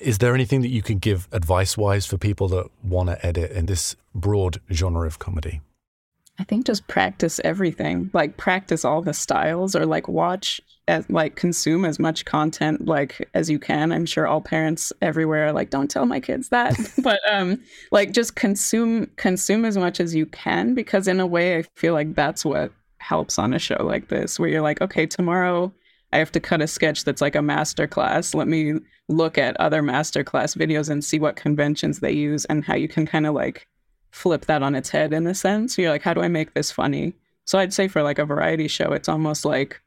is 0.00 0.18
there 0.18 0.34
anything 0.34 0.62
that 0.62 0.68
you 0.68 0.82
can 0.82 0.98
give 0.98 1.28
advice 1.32 1.76
wise 1.76 2.04
for 2.06 2.18
people 2.18 2.48
that 2.48 2.66
want 2.82 3.08
to 3.08 3.26
edit 3.26 3.50
in 3.52 3.66
this 3.66 3.96
broad 4.14 4.60
genre 4.70 5.06
of 5.06 5.18
comedy 5.18 5.60
I 6.38 6.44
think 6.44 6.66
just 6.66 6.86
practice 6.88 7.40
everything. 7.44 8.10
Like 8.12 8.36
practice 8.36 8.84
all 8.84 9.02
the 9.02 9.14
styles 9.14 9.76
or 9.76 9.86
like 9.86 10.08
watch 10.08 10.60
as 10.88 11.08
like 11.08 11.36
consume 11.36 11.84
as 11.84 11.98
much 11.98 12.24
content 12.24 12.86
like 12.86 13.28
as 13.34 13.48
you 13.48 13.58
can. 13.58 13.92
I'm 13.92 14.06
sure 14.06 14.26
all 14.26 14.40
parents 14.40 14.92
everywhere 15.00 15.46
are 15.46 15.52
like 15.52 15.70
don't 15.70 15.90
tell 15.90 16.06
my 16.06 16.20
kids 16.20 16.48
that. 16.48 16.76
but 17.02 17.20
um 17.30 17.60
like 17.92 18.12
just 18.12 18.34
consume 18.34 19.10
consume 19.16 19.64
as 19.64 19.76
much 19.76 20.00
as 20.00 20.14
you 20.14 20.26
can 20.26 20.74
because 20.74 21.06
in 21.06 21.20
a 21.20 21.26
way 21.26 21.58
I 21.58 21.62
feel 21.76 21.94
like 21.94 22.14
that's 22.14 22.44
what 22.44 22.72
helps 22.98 23.38
on 23.38 23.54
a 23.54 23.58
show 23.58 23.82
like 23.84 24.08
this 24.08 24.38
where 24.38 24.48
you're 24.48 24.62
like 24.62 24.80
okay, 24.80 25.06
tomorrow 25.06 25.72
I 26.14 26.18
have 26.18 26.30
to 26.32 26.40
cut 26.40 26.62
a 26.62 26.68
sketch 26.68 27.02
that's 27.02 27.20
like 27.20 27.34
a 27.34 27.42
master 27.42 27.88
class. 27.88 28.34
Let 28.34 28.46
me 28.46 28.74
look 29.08 29.36
at 29.36 29.58
other 29.58 29.82
master 29.82 30.22
class 30.22 30.54
videos 30.54 30.88
and 30.88 31.04
see 31.04 31.18
what 31.18 31.34
conventions 31.34 31.98
they 31.98 32.12
use 32.12 32.44
and 32.44 32.64
how 32.64 32.76
you 32.76 32.86
can 32.86 33.04
kind 33.04 33.26
of 33.26 33.34
like 33.34 33.66
flip 34.12 34.44
that 34.46 34.62
on 34.62 34.76
its 34.76 34.90
head 34.90 35.12
in 35.12 35.26
a 35.26 35.34
sense. 35.34 35.76
You're 35.76 35.90
like, 35.90 36.02
how 36.02 36.14
do 36.14 36.20
I 36.20 36.28
make 36.28 36.54
this 36.54 36.70
funny? 36.70 37.14
So 37.46 37.58
I'd 37.58 37.74
say 37.74 37.88
for 37.88 38.04
like 38.04 38.20
a 38.20 38.24
variety 38.24 38.68
show, 38.68 38.92
it's 38.92 39.08
almost 39.08 39.44
like 39.44 39.80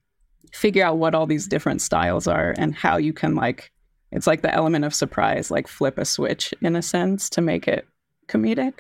figure 0.52 0.84
out 0.84 0.98
what 0.98 1.16
all 1.16 1.28
these 1.28 1.48
different 1.48 1.82
styles 1.82 2.28
are 2.28 2.54
and 2.58 2.76
how 2.76 2.98
you 2.98 3.14
can 3.14 3.34
like 3.36 3.72
it's 4.12 4.28
like 4.28 4.42
the 4.42 4.54
element 4.54 4.84
of 4.84 4.94
surprise, 4.94 5.50
like 5.50 5.68
flip 5.68 5.98
a 5.98 6.04
switch 6.04 6.54
in 6.62 6.76
a 6.76 6.82
sense 6.82 7.30
to 7.32 7.42
make 7.42 7.70
it 7.70 7.88
comedic. 8.28 8.74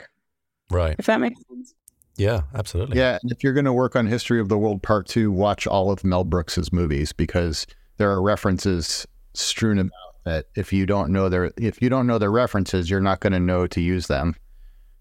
Right. 0.69 0.95
If 0.99 1.05
that 1.05 1.21
makes 1.21 1.41
sense. 1.47 1.75
Yeah, 2.17 2.41
absolutely. 2.53 2.97
Yeah, 2.97 3.19
and 3.21 3.31
if 3.31 3.43
you're 3.43 3.53
going 3.53 3.65
to 3.65 3.73
work 3.73 3.95
on 3.95 4.07
History 4.07 4.39
of 4.39 4.49
the 4.49 4.57
World 4.57 4.81
Part 4.81 5.07
2, 5.07 5.31
watch 5.31 5.67
all 5.67 5.91
of 5.91 6.03
Mel 6.03 6.23
Brooks's 6.23 6.73
movies 6.73 7.13
because 7.13 7.67
there 7.97 8.09
are 8.11 8.21
references 8.21 9.07
strewn 9.33 9.77
about 9.77 9.91
that 10.25 10.47
if 10.55 10.73
you 10.73 10.85
don't 10.85 11.11
know 11.11 11.29
their 11.29 11.51
if 11.57 11.81
you 11.81 11.89
don't 11.89 12.07
know 12.07 12.17
their 12.17 12.31
references, 12.31 12.89
you're 12.89 12.99
not 12.99 13.19
going 13.19 13.33
to 13.33 13.39
know 13.39 13.67
to 13.67 13.79
use 13.79 14.07
them 14.07 14.35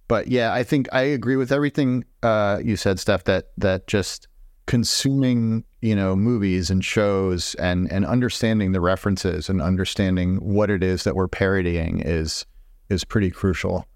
but 0.09 0.29
yeah, 0.29 0.53
I 0.53 0.63
think 0.63 0.89
I 0.93 1.03
agree 1.03 1.37
with 1.37 1.51
everything 1.51 2.05
uh, 2.23 2.61
you 2.63 2.77
said, 2.77 3.01
Steph. 3.01 3.25
That 3.25 3.47
that 3.59 3.87
just 3.87 4.29
consuming, 4.67 5.65
you 5.81 5.97
know, 5.97 6.15
movies 6.15 6.71
and 6.71 6.85
shows 6.85 7.55
and 7.57 7.91
and 7.91 8.07
understanding 8.07 8.73
the 8.73 8.81
references 8.81 9.49
and 9.49 9.61
understanding 9.61 10.37
what 10.37 10.71
it 10.71 10.83
is 10.83 11.05
that 11.05 11.17
we're 11.17 11.29
parodying 11.29 12.01
is 12.01 12.47
is 12.89 13.05
pretty 13.05 13.31
crucial. 13.31 13.87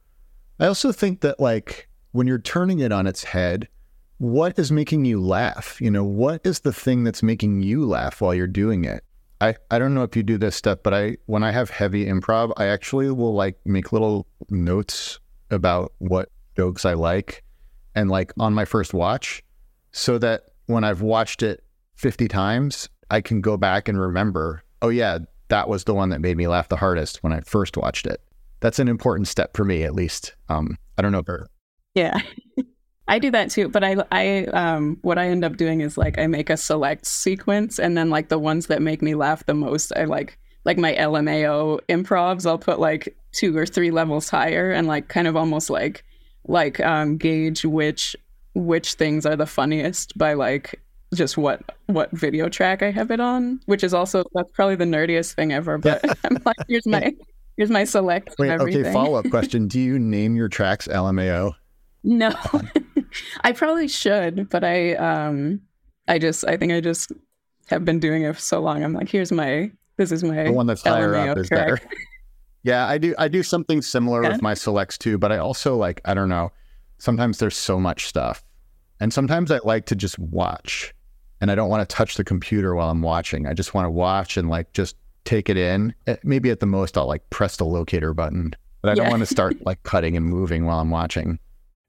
I 0.58 0.66
also 0.66 0.90
think 0.92 1.20
that 1.20 1.38
like 1.38 1.88
when 2.12 2.26
you're 2.26 2.38
turning 2.38 2.80
it 2.80 2.92
on 2.92 3.06
its 3.06 3.24
head, 3.24 3.68
what 4.18 4.58
is 4.58 4.70
making 4.70 5.04
you 5.04 5.20
laugh? 5.20 5.80
You 5.80 5.90
know, 5.90 6.04
what 6.04 6.40
is 6.44 6.60
the 6.60 6.72
thing 6.72 7.04
that's 7.04 7.22
making 7.22 7.62
you 7.62 7.86
laugh 7.86 8.20
while 8.20 8.34
you're 8.34 8.46
doing 8.46 8.84
it? 8.84 9.04
I, 9.40 9.54
I 9.70 9.78
don't 9.78 9.94
know 9.94 10.02
if 10.02 10.16
you 10.16 10.22
do 10.22 10.36
this 10.36 10.54
stuff, 10.54 10.80
but 10.82 10.92
I 10.92 11.16
when 11.26 11.42
I 11.42 11.50
have 11.50 11.70
heavy 11.70 12.04
improv, 12.06 12.52
I 12.58 12.66
actually 12.66 13.10
will 13.10 13.32
like 13.32 13.58
make 13.64 13.92
little 13.92 14.26
notes 14.50 15.18
about 15.50 15.92
what 15.98 16.28
jokes 16.56 16.84
I 16.84 16.92
like 16.92 17.42
and 17.94 18.10
like 18.10 18.32
on 18.38 18.52
my 18.52 18.66
first 18.66 18.92
watch 18.92 19.42
so 19.92 20.18
that 20.18 20.42
when 20.66 20.84
I've 20.84 21.02
watched 21.02 21.42
it 21.42 21.64
50 21.96 22.28
times, 22.28 22.88
I 23.10 23.20
can 23.20 23.40
go 23.40 23.56
back 23.56 23.88
and 23.88 24.00
remember, 24.00 24.62
oh, 24.82 24.88
yeah, 24.88 25.18
that 25.48 25.68
was 25.68 25.84
the 25.84 25.94
one 25.94 26.10
that 26.10 26.20
made 26.20 26.36
me 26.36 26.46
laugh 26.46 26.68
the 26.68 26.76
hardest 26.76 27.22
when 27.22 27.32
I 27.32 27.40
first 27.40 27.76
watched 27.76 28.06
it. 28.06 28.22
That's 28.60 28.78
an 28.78 28.88
important 28.88 29.26
step 29.26 29.56
for 29.56 29.64
me, 29.64 29.82
at 29.82 29.94
least. 29.94 30.34
Um, 30.48 30.76
I 30.96 31.02
don't 31.02 31.12
know. 31.12 31.24
Yeah. 31.94 32.20
I 33.08 33.18
do 33.18 33.32
that 33.32 33.50
too, 33.50 33.68
but 33.68 33.82
I, 33.82 33.96
I, 34.12 34.44
um, 34.52 34.98
what 35.02 35.18
I 35.18 35.26
end 35.26 35.44
up 35.44 35.56
doing 35.56 35.80
is 35.80 35.98
like 35.98 36.16
I 36.16 36.28
make 36.28 36.48
a 36.48 36.56
select 36.56 37.06
sequence, 37.06 37.80
and 37.80 37.98
then 37.98 38.08
like 38.08 38.28
the 38.28 38.38
ones 38.38 38.68
that 38.68 38.80
make 38.80 39.02
me 39.02 39.16
laugh 39.16 39.44
the 39.46 39.54
most, 39.54 39.92
I 39.96 40.04
like 40.04 40.38
like 40.64 40.78
my 40.78 40.94
LMAO 40.94 41.80
improvs, 41.88 42.46
I'll 42.46 42.58
put 42.58 42.78
like 42.78 43.16
two 43.32 43.56
or 43.56 43.66
three 43.66 43.90
levels 43.90 44.28
higher 44.28 44.70
and 44.70 44.86
like 44.86 45.08
kind 45.08 45.26
of 45.26 45.36
almost 45.36 45.70
like 45.70 46.04
like 46.46 46.78
um, 46.80 47.16
gauge 47.16 47.64
which 47.64 48.14
which 48.54 48.94
things 48.94 49.26
are 49.26 49.36
the 49.36 49.46
funniest 49.46 50.16
by 50.16 50.34
like 50.34 50.80
just 51.14 51.36
what 51.36 51.62
what 51.86 52.10
video 52.12 52.48
track 52.48 52.82
I 52.82 52.90
have 52.90 53.10
it 53.10 53.20
on, 53.20 53.60
which 53.66 53.82
is 53.82 53.94
also 53.94 54.24
that's 54.34 54.50
probably 54.52 54.76
the 54.76 54.84
nerdiest 54.84 55.34
thing 55.34 55.52
ever. 55.52 55.78
But 55.78 56.04
I'm 56.24 56.38
like, 56.44 56.56
here's 56.68 56.86
my 56.86 57.12
here's 57.56 57.70
my 57.70 57.84
select. 57.84 58.36
Wait, 58.38 58.50
okay. 58.50 58.92
Follow 58.92 59.14
up 59.14 59.28
question: 59.30 59.66
Do 59.66 59.80
you 59.80 59.98
name 59.98 60.36
your 60.36 60.48
tracks 60.48 60.86
LMAO? 60.88 61.54
No, 62.02 62.34
I 63.42 63.52
probably 63.52 63.88
should, 63.88 64.48
but 64.48 64.64
I 64.64 64.94
um 64.94 65.60
I 66.08 66.18
just 66.18 66.46
I 66.46 66.56
think 66.56 66.72
I 66.72 66.80
just 66.80 67.12
have 67.66 67.84
been 67.84 68.00
doing 68.00 68.22
it 68.22 68.34
for 68.34 68.40
so 68.40 68.60
long. 68.60 68.82
I'm 68.82 68.92
like, 68.92 69.08
here's 69.08 69.32
my 69.32 69.70
this 69.96 70.12
is 70.12 70.24
my 70.24 70.44
the 70.44 70.52
one 70.52 70.66
that's 70.66 70.82
higher 70.82 71.14
up 71.14 71.36
is 71.36 71.50
better. 71.50 71.78
yeah, 72.62 72.86
I 72.86 72.98
do. 72.98 73.14
I 73.18 73.28
do 73.28 73.42
something 73.42 73.82
similar 73.82 74.22
yeah. 74.22 74.30
with 74.30 74.42
my 74.42 74.54
selects 74.54 74.96
too, 74.96 75.18
but 75.18 75.30
I 75.30 75.38
also 75.38 75.76
like 75.76 76.00
I 76.04 76.14
don't 76.14 76.28
know. 76.28 76.52
Sometimes 76.98 77.38
there's 77.38 77.56
so 77.56 77.78
much 77.78 78.06
stuff, 78.06 78.42
and 78.98 79.12
sometimes 79.12 79.50
I 79.50 79.60
like 79.62 79.86
to 79.86 79.94
just 79.94 80.18
watch, 80.18 80.94
and 81.40 81.50
I 81.50 81.54
don't 81.54 81.68
want 81.68 81.86
to 81.86 81.94
touch 81.94 82.16
the 82.16 82.24
computer 82.24 82.74
while 82.74 82.90
I'm 82.90 83.02
watching. 83.02 83.46
I 83.46 83.52
just 83.52 83.74
want 83.74 83.86
to 83.86 83.90
watch 83.90 84.36
and 84.36 84.48
like 84.48 84.72
just 84.72 84.96
take 85.24 85.48
it 85.48 85.56
in. 85.56 85.94
Eh, 86.06 86.16
maybe 86.24 86.50
at 86.50 86.60
the 86.60 86.66
most 86.66 86.96
I'll 86.96 87.06
like 87.06 87.28
press 87.30 87.56
the 87.56 87.66
locator 87.66 88.14
button, 88.14 88.54
but 88.80 88.88
I 88.88 88.92
yeah. 88.92 89.02
don't 89.02 89.10
want 89.10 89.20
to 89.20 89.26
start 89.26 89.56
like 89.66 89.82
cutting 89.82 90.16
and 90.16 90.24
moving 90.24 90.64
while 90.64 90.80
I'm 90.80 90.90
watching. 90.90 91.38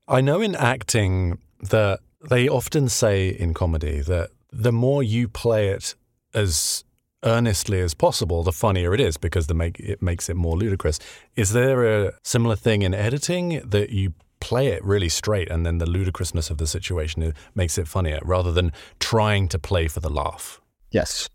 I 0.08 0.22
know 0.22 0.42
in 0.42 0.56
acting 0.56 1.40
that 1.62 2.00
they 2.30 2.48
often 2.48 2.90
say 2.90 3.30
in 3.30 3.54
comedy 3.54 4.02
that 4.02 4.32
the 4.52 4.72
more 4.72 5.02
you 5.02 5.28
play 5.28 5.70
it 5.70 5.96
as 6.34 6.84
earnestly 7.24 7.80
as 7.80 7.94
possible, 7.94 8.44
the 8.44 8.52
funnier 8.52 8.94
it 8.94 9.00
is 9.00 9.18
because 9.18 9.48
the 9.48 9.54
make 9.54 9.80
it 9.80 10.02
makes 10.02 10.30
it 10.30 10.36
more 10.36 10.58
ludicrous. 10.58 11.00
Is 11.36 11.54
there 11.54 12.08
a 12.08 12.14
similar 12.24 12.56
thing 12.56 12.82
in 12.82 12.94
editing 12.94 13.62
that 13.68 13.92
you 13.92 14.14
play 14.40 14.68
it 14.68 14.84
really 14.84 15.10
straight 15.10 15.50
and 15.50 15.66
then 15.66 15.78
the 15.78 15.86
ludicrousness 15.86 16.50
of 16.50 16.58
the 16.58 16.66
situation 16.68 17.34
makes 17.54 17.78
it 17.78 17.88
funnier 17.88 18.20
rather 18.24 18.52
than 18.52 18.72
trying 19.00 19.48
to 19.48 19.60
play 19.60 19.88
for 19.88 20.00
the 20.00 20.10
laugh? 20.10 20.60
Yes, 20.90 21.30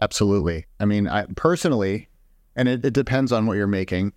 absolutely. 0.00 0.66
I 0.80 0.84
mean, 0.84 1.06
I 1.08 1.26
personally, 1.36 2.08
and 2.56 2.68
it, 2.68 2.84
it 2.84 2.92
depends 2.92 3.32
on 3.32 3.46
what 3.46 3.56
you're 3.56 3.66
making, 3.68 4.12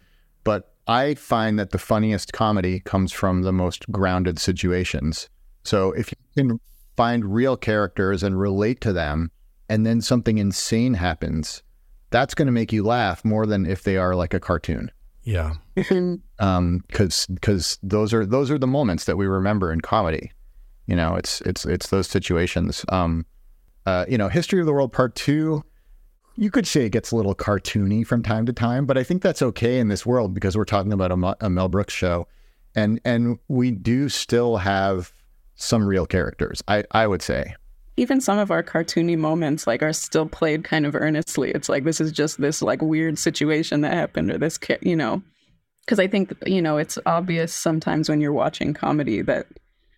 I 0.92 1.16
find 1.16 1.58
that 1.58 1.72
the 1.72 1.78
funniest 1.78 2.34
comedy 2.34 2.82
comes 2.82 3.14
from 3.14 3.44
the 3.44 3.54
most 3.54 3.90
grounded 3.92 4.40
situations. 4.40 5.30
So 5.64 5.92
if 5.94 6.12
you 6.12 6.18
can 6.36 6.60
find 6.98 7.34
real 7.34 7.56
characters 7.56 8.24
and 8.24 8.38
relate 8.38 8.82
to 8.82 8.92
them 8.92 9.32
and 9.70 9.86
then 9.86 10.02
something 10.02 10.38
insane 10.38 10.96
happens, 10.96 11.64
that's 12.10 12.34
going 12.34 12.48
to 12.48 12.52
make 12.52 12.74
you 12.74 12.84
laugh 12.84 13.24
more 13.24 13.46
than 13.46 13.66
if 13.66 13.84
they 13.84 13.96
are 13.96 14.16
like 14.16 14.34
a 14.34 14.40
cartoon. 14.40 14.92
Yeah. 15.24 15.54
um, 16.40 16.84
because 16.88 17.26
because 17.28 17.78
those 17.82 18.14
are 18.14 18.26
those 18.26 18.52
are 18.52 18.58
the 18.58 18.68
moments 18.68 19.06
that 19.06 19.16
we 19.16 19.28
remember 19.28 19.72
in 19.72 19.80
comedy. 19.80 20.32
You 20.88 20.98
know, 20.98 21.16
it's 21.16 21.40
it's 21.42 21.66
it's 21.66 21.88
those 21.88 22.08
situations. 22.08 22.84
Um, 22.90 23.26
uh, 23.86 24.06
you 24.10 24.18
know, 24.18 24.28
History 24.28 24.60
of 24.60 24.66
the 24.66 24.74
World 24.74 24.92
Part 24.92 25.16
Two. 25.16 25.64
You 26.42 26.50
could 26.50 26.66
say 26.66 26.88
it 26.88 26.90
gets 26.90 27.12
a 27.12 27.16
little 27.16 27.36
cartoony 27.36 28.04
from 28.04 28.24
time 28.24 28.48
to 28.48 28.52
time, 28.52 28.88
but 28.88 28.98
I 28.98 29.04
think 29.04 29.22
that's 29.22 29.44
okay 29.44 29.78
in 29.78 29.90
this 29.90 30.08
world 30.08 30.34
because 30.34 30.58
we're 30.58 30.66
talking 30.66 30.92
about 30.92 31.12
a, 31.12 31.46
a 31.46 31.52
Mel 31.52 31.70
Brooks 31.70 31.94
show, 31.94 32.28
and 32.74 33.00
and 33.06 33.38
we 33.48 33.70
do 33.70 34.10
still 34.10 34.58
have 34.58 35.14
some 35.54 35.86
real 35.86 36.08
characters. 36.08 36.64
I 36.68 36.84
I 36.90 37.06
would 37.06 37.22
say 37.22 37.54
even 37.96 38.20
some 38.20 38.40
of 38.40 38.50
our 38.50 38.64
cartoony 38.64 39.16
moments 39.16 39.68
like 39.68 39.84
are 39.84 39.94
still 39.94 40.26
played 40.26 40.64
kind 40.64 40.88
of 40.88 40.96
earnestly. 40.96 41.52
It's 41.52 41.70
like 41.70 41.84
this 41.84 42.02
is 42.02 42.12
just 42.12 42.42
this 42.42 42.64
like 42.64 42.82
weird 42.82 43.20
situation 43.20 43.82
that 43.82 43.94
happened 43.94 44.32
or 44.32 44.40
this 44.40 44.58
you 44.82 44.96
know 44.96 45.22
because 45.86 46.00
I 46.00 46.08
think 46.08 46.34
you 46.48 46.64
know 46.64 46.78
it's 46.78 46.98
obvious 47.06 47.54
sometimes 47.54 48.10
when 48.10 48.20
you're 48.20 48.34
watching 48.34 48.74
comedy 48.74 49.22
that 49.22 49.46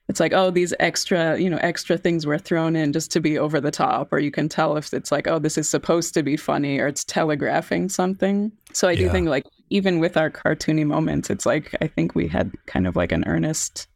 it's 0.10 0.20
like 0.20 0.34
oh 0.34 0.52
these 0.52 0.74
extra 0.80 1.38
you 1.38 1.50
know 1.50 1.58
extra 1.58 1.98
things 1.98 2.26
were 2.26 2.38
thrown 2.38 2.76
in 2.76 2.94
just 2.94 3.12
to 3.12 3.20
be 3.20 3.38
over 3.38 3.62
the 3.62 3.72
top 3.72 4.12
or 4.12 4.20
you 4.20 4.32
can 4.32 4.50
tell 4.50 4.76
if 4.78 4.94
it's 4.94 5.12
like 5.12 5.28
oh 5.28 5.39
this 5.39 5.58
is 5.58 5.70
supposed 5.70 6.13
to 6.13 6.24
be 6.24 6.38
funny 6.38 6.80
or 6.80 6.88
it's 6.88 7.04
telegraphing 7.04 7.89
something. 7.89 8.52
So 8.74 8.88
I 8.88 8.96
do 8.96 9.10
think 9.10 9.30
like 9.30 9.46
even 9.70 10.00
with 10.00 10.18
our 10.18 10.30
cartoony 10.30 10.86
moments 10.86 11.30
it's 11.30 11.46
like 11.46 11.76
I 11.82 11.88
think 11.88 12.16
we 12.16 12.28
had 12.28 12.52
kind 12.66 12.88
of 12.88 12.96
like 12.96 13.12
an 13.12 13.24
earnest 13.28 13.88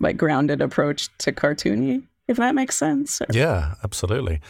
like 0.00 0.16
grounded 0.16 0.60
approach 0.60 1.08
to 1.18 1.32
cartoony, 1.32 2.02
if 2.28 2.36
that 2.36 2.54
makes 2.54 2.76
sense. 2.76 3.20
Yeah, 3.30 3.74
absolutely. 3.82 4.40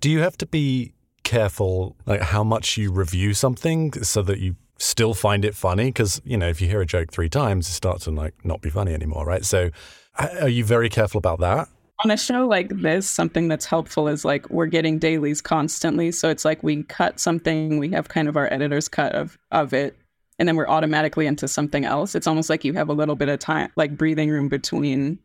Do 0.00 0.10
you 0.10 0.20
have 0.20 0.36
to 0.38 0.46
be 0.46 0.94
careful 1.22 1.96
like 2.06 2.20
how 2.20 2.44
much 2.44 2.76
you 2.76 2.92
review 2.92 3.34
something 3.34 3.92
so 4.04 4.22
that 4.22 4.38
you 4.38 4.54
still 4.78 5.12
find 5.12 5.44
it 5.44 5.56
funny 5.56 5.86
because 5.86 6.20
you 6.24 6.36
know 6.36 6.48
if 6.48 6.60
you 6.60 6.68
hear 6.68 6.80
a 6.80 6.86
joke 6.86 7.10
three 7.10 7.28
times 7.28 7.66
it 7.68 7.72
starts 7.72 8.04
to 8.04 8.10
like 8.12 8.32
not 8.44 8.60
be 8.60 8.70
funny 8.70 8.94
anymore 8.94 9.26
right 9.26 9.44
so 9.44 9.70
are 10.18 10.48
you 10.48 10.64
very 10.64 10.88
careful 10.88 11.18
about 11.18 11.40
that? 11.40 11.68
On 12.04 12.10
a 12.10 12.16
show 12.16 12.46
like 12.46 12.68
this 12.68 13.08
something 13.08 13.48
that's 13.48 13.64
helpful 13.64 14.06
is 14.06 14.24
like 14.24 14.48
we're 14.50 14.66
getting 14.66 14.98
dailies 14.98 15.40
constantly. 15.40 16.12
So 16.12 16.28
it's 16.28 16.44
like 16.44 16.62
we 16.62 16.82
cut 16.84 17.18
something 17.18 17.78
we 17.78 17.90
have 17.90 18.08
kind 18.08 18.28
of 18.28 18.36
our 18.36 18.52
editor's 18.52 18.88
cut 18.88 19.14
of 19.14 19.38
of 19.50 19.72
it 19.72 19.96
and 20.38 20.46
then 20.46 20.56
we're 20.56 20.68
automatically 20.68 21.26
into 21.26 21.48
something 21.48 21.86
else. 21.86 22.14
It's 22.14 22.26
almost 22.26 22.50
like 22.50 22.64
you 22.64 22.74
have 22.74 22.90
a 22.90 22.92
little 22.92 23.16
bit 23.16 23.30
of 23.30 23.38
time 23.38 23.70
like 23.76 23.96
breathing 23.96 24.28
room 24.28 24.48
between 24.48 25.18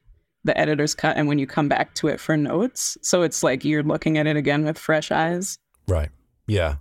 the 0.45 0.57
editor's 0.57 0.95
cut 0.95 1.17
and 1.17 1.27
when 1.27 1.39
you 1.39 1.45
come 1.45 1.67
back 1.67 1.93
to 1.95 2.07
it 2.07 2.19
for 2.19 2.37
notes. 2.37 2.97
So 3.01 3.21
it's 3.21 3.43
like 3.43 3.65
you're 3.65 3.83
looking 3.83 4.17
at 4.17 4.25
it 4.25 4.37
again 4.37 4.63
with 4.63 4.77
fresh 4.77 5.11
eyes. 5.11 5.57
Right. 5.87 6.09
Yeah. 6.47 6.75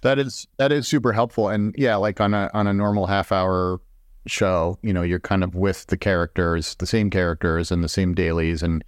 That 0.00 0.18
is 0.18 0.46
that 0.56 0.72
is 0.72 0.88
super 0.88 1.12
helpful. 1.12 1.48
And 1.50 1.74
yeah 1.76 1.96
like 1.96 2.22
on 2.22 2.32
a 2.32 2.50
on 2.54 2.66
a 2.66 2.72
normal 2.72 3.06
half 3.06 3.32
hour 3.32 3.80
show 4.26 4.78
you 4.82 4.92
know 4.92 5.02
you're 5.02 5.20
kind 5.20 5.44
of 5.44 5.54
with 5.54 5.86
the 5.86 5.96
characters 5.96 6.74
the 6.76 6.86
same 6.86 7.10
characters 7.10 7.70
and 7.70 7.82
the 7.82 7.88
same 7.88 8.14
dailies. 8.14 8.62
And 8.62 8.84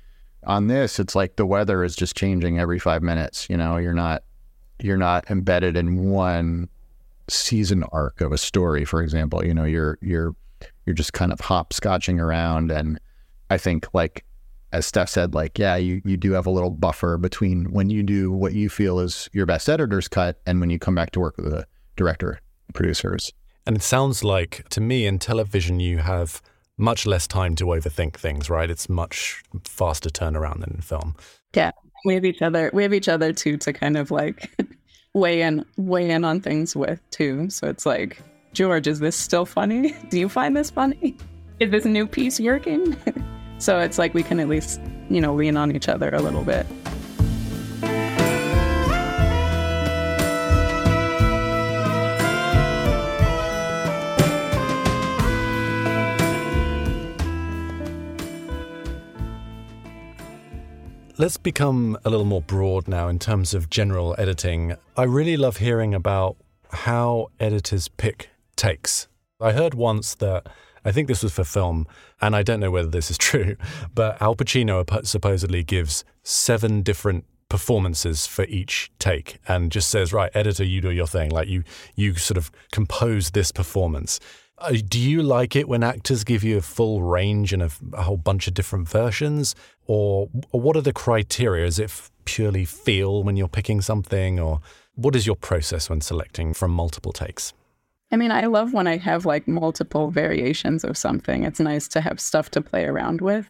on 0.46 0.66
this 0.68 0.98
it's 0.98 1.14
like 1.14 1.36
the 1.36 1.46
weather 1.46 1.84
is 1.84 1.96
just 1.96 2.16
changing 2.16 2.58
every 2.58 2.78
5 2.78 3.02
minutes 3.02 3.48
you 3.50 3.56
know 3.56 3.76
you're 3.76 3.92
not 3.92 4.22
you're 4.80 4.96
not 4.96 5.28
embedded 5.30 5.76
in 5.76 6.10
one 6.10 6.68
season 7.28 7.82
arc 7.92 8.20
of 8.20 8.32
a 8.32 8.38
story 8.38 8.84
for 8.84 9.02
example. 9.02 9.44
You 9.44 9.54
know 9.54 9.64
you're 9.64 9.98
you're 10.00 10.34
you're 10.86 10.94
just 10.94 11.12
kind 11.12 11.32
of 11.32 11.38
hopscotching 11.40 12.20
around. 12.20 12.70
And 12.70 12.98
i 13.50 13.58
think 13.58 13.86
like 13.94 14.24
as 14.72 14.86
steph 14.86 15.08
said 15.08 15.34
like 15.34 15.58
yeah 15.58 15.76
you, 15.76 16.02
you 16.04 16.16
do 16.16 16.32
have 16.32 16.46
a 16.46 16.50
little 16.50 16.70
buffer 16.70 17.16
between 17.16 17.64
when 17.72 17.90
you 17.90 18.02
do 18.02 18.30
what 18.30 18.52
you 18.52 18.68
feel 18.68 19.00
is 19.00 19.28
your 19.32 19.46
best 19.46 19.68
editor's 19.68 20.08
cut 20.08 20.40
and 20.46 20.60
when 20.60 20.70
you 20.70 20.78
come 20.78 20.94
back 20.94 21.10
to 21.10 21.20
work 21.20 21.36
with 21.36 21.50
the 21.50 21.66
director 21.96 22.40
producers 22.74 23.32
and 23.68 23.76
it 23.76 23.82
sounds 23.82 24.24
like 24.24 24.68
to 24.70 24.80
me 24.80 25.06
in 25.06 25.20
television 25.20 25.78
you 25.78 25.98
have 25.98 26.42
much 26.76 27.06
less 27.06 27.28
time 27.28 27.54
to 27.54 27.66
overthink 27.66 28.14
things 28.14 28.50
right 28.50 28.70
it's 28.70 28.88
much 28.88 29.42
faster 29.64 30.10
turnaround 30.10 30.58
than 30.60 30.72
in 30.74 30.80
film 30.80 31.14
yeah 31.54 31.70
we 32.04 32.14
have 32.14 32.24
each 32.24 32.42
other 32.42 32.70
we 32.72 32.82
have 32.82 32.92
each 32.92 33.08
other 33.08 33.32
too 33.32 33.56
to 33.56 33.72
kind 33.72 33.96
of 33.96 34.10
like 34.10 34.50
weigh 35.14 35.42
in 35.42 35.64
weigh 35.76 36.10
in 36.10 36.24
on 36.24 36.40
things 36.40 36.74
with 36.74 37.00
too. 37.10 37.50
So 37.50 37.68
it's 37.68 37.86
like, 37.86 38.18
George, 38.52 38.86
is 38.86 39.00
this 39.00 39.16
still 39.16 39.46
funny? 39.46 39.94
Do 40.10 40.18
you 40.18 40.28
find 40.28 40.56
this 40.56 40.70
funny? 40.70 41.16
Is 41.60 41.70
this 41.70 41.84
new 41.84 42.06
piece 42.06 42.40
working? 42.40 42.96
so 43.58 43.78
it's 43.80 43.98
like 43.98 44.14
we 44.14 44.22
can 44.22 44.40
at 44.40 44.48
least, 44.48 44.80
you 45.10 45.20
know, 45.20 45.34
lean 45.34 45.56
on 45.56 45.74
each 45.74 45.88
other 45.88 46.10
a 46.10 46.22
little 46.22 46.44
bit. 46.44 46.66
Let's 61.20 61.36
become 61.36 61.98
a 62.04 62.10
little 62.10 62.24
more 62.24 62.40
broad 62.40 62.86
now 62.86 63.08
in 63.08 63.18
terms 63.18 63.52
of 63.52 63.68
general 63.68 64.14
editing. 64.18 64.76
I 64.96 65.02
really 65.02 65.36
love 65.36 65.56
hearing 65.56 65.92
about 65.92 66.36
how 66.70 67.32
editors 67.40 67.88
pick 67.88 68.30
takes. 68.54 69.08
I 69.40 69.50
heard 69.50 69.74
once 69.74 70.14
that 70.14 70.46
I 70.84 70.92
think 70.92 71.08
this 71.08 71.24
was 71.24 71.32
for 71.32 71.42
film, 71.42 71.88
and 72.20 72.36
I 72.36 72.44
don't 72.44 72.60
know 72.60 72.70
whether 72.70 72.86
this 72.86 73.10
is 73.10 73.18
true, 73.28 73.56
but 73.92 74.22
Al 74.22 74.36
Pacino 74.36 74.84
supposedly 75.04 75.64
gives 75.64 76.04
seven 76.22 76.82
different 76.82 77.24
performances 77.48 78.28
for 78.28 78.44
each 78.44 78.92
take 79.00 79.40
and 79.48 79.72
just 79.72 79.88
says, 79.88 80.12
right, 80.12 80.30
editor, 80.34 80.62
you 80.62 80.80
do 80.80 80.92
your 80.92 81.08
thing. 81.08 81.30
Like 81.30 81.48
you, 81.48 81.64
you 81.96 82.14
sort 82.14 82.38
of 82.38 82.52
compose 82.70 83.32
this 83.32 83.50
performance. 83.50 84.20
Uh, 84.60 84.76
do 84.88 84.98
you 84.98 85.22
like 85.22 85.54
it 85.54 85.68
when 85.68 85.82
actors 85.82 86.24
give 86.24 86.42
you 86.42 86.56
a 86.56 86.62
full 86.62 87.02
range 87.02 87.52
and 87.52 87.62
a, 87.62 87.70
a 87.92 88.02
whole 88.02 88.16
bunch 88.16 88.48
of 88.48 88.54
different 88.54 88.88
versions? 88.88 89.54
Or, 89.86 90.28
or 90.52 90.60
what 90.60 90.76
are 90.76 90.80
the 90.80 90.92
criteria? 90.92 91.64
Is 91.64 91.78
it 91.78 91.92
purely 92.24 92.64
feel 92.64 93.22
when 93.22 93.36
you're 93.36 93.48
picking 93.48 93.80
something? 93.80 94.40
Or 94.40 94.60
what 94.94 95.14
is 95.14 95.26
your 95.26 95.36
process 95.36 95.88
when 95.88 96.00
selecting 96.00 96.54
from 96.54 96.72
multiple 96.72 97.12
takes? 97.12 97.52
I 98.10 98.16
mean, 98.16 98.32
I 98.32 98.46
love 98.46 98.72
when 98.72 98.86
I 98.86 98.96
have 98.96 99.26
like 99.26 99.46
multiple 99.46 100.10
variations 100.10 100.82
of 100.82 100.96
something. 100.96 101.44
It's 101.44 101.60
nice 101.60 101.86
to 101.88 102.00
have 102.00 102.18
stuff 102.18 102.50
to 102.52 102.60
play 102.60 102.84
around 102.84 103.20
with. 103.20 103.48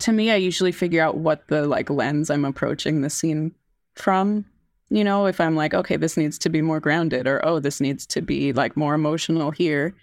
To 0.00 0.12
me, 0.12 0.30
I 0.30 0.36
usually 0.36 0.72
figure 0.72 1.02
out 1.02 1.16
what 1.16 1.48
the 1.48 1.66
like 1.66 1.88
lens 1.88 2.28
I'm 2.28 2.44
approaching 2.44 3.00
the 3.00 3.10
scene 3.10 3.54
from. 3.94 4.44
You 4.90 5.02
know, 5.02 5.26
if 5.26 5.40
I'm 5.40 5.56
like, 5.56 5.72
okay, 5.72 5.96
this 5.96 6.16
needs 6.16 6.38
to 6.40 6.48
be 6.48 6.62
more 6.62 6.78
grounded, 6.78 7.26
or 7.26 7.44
oh, 7.44 7.58
this 7.58 7.80
needs 7.80 8.06
to 8.08 8.20
be 8.20 8.52
like 8.52 8.76
more 8.76 8.94
emotional 8.94 9.50
here 9.50 9.94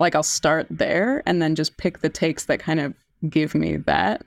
like 0.00 0.14
I'll 0.14 0.22
start 0.22 0.66
there 0.70 1.22
and 1.26 1.40
then 1.40 1.54
just 1.54 1.76
pick 1.76 2.00
the 2.00 2.08
takes 2.08 2.46
that 2.46 2.58
kind 2.58 2.80
of 2.80 2.94
give 3.28 3.54
me 3.54 3.76
that, 3.76 4.22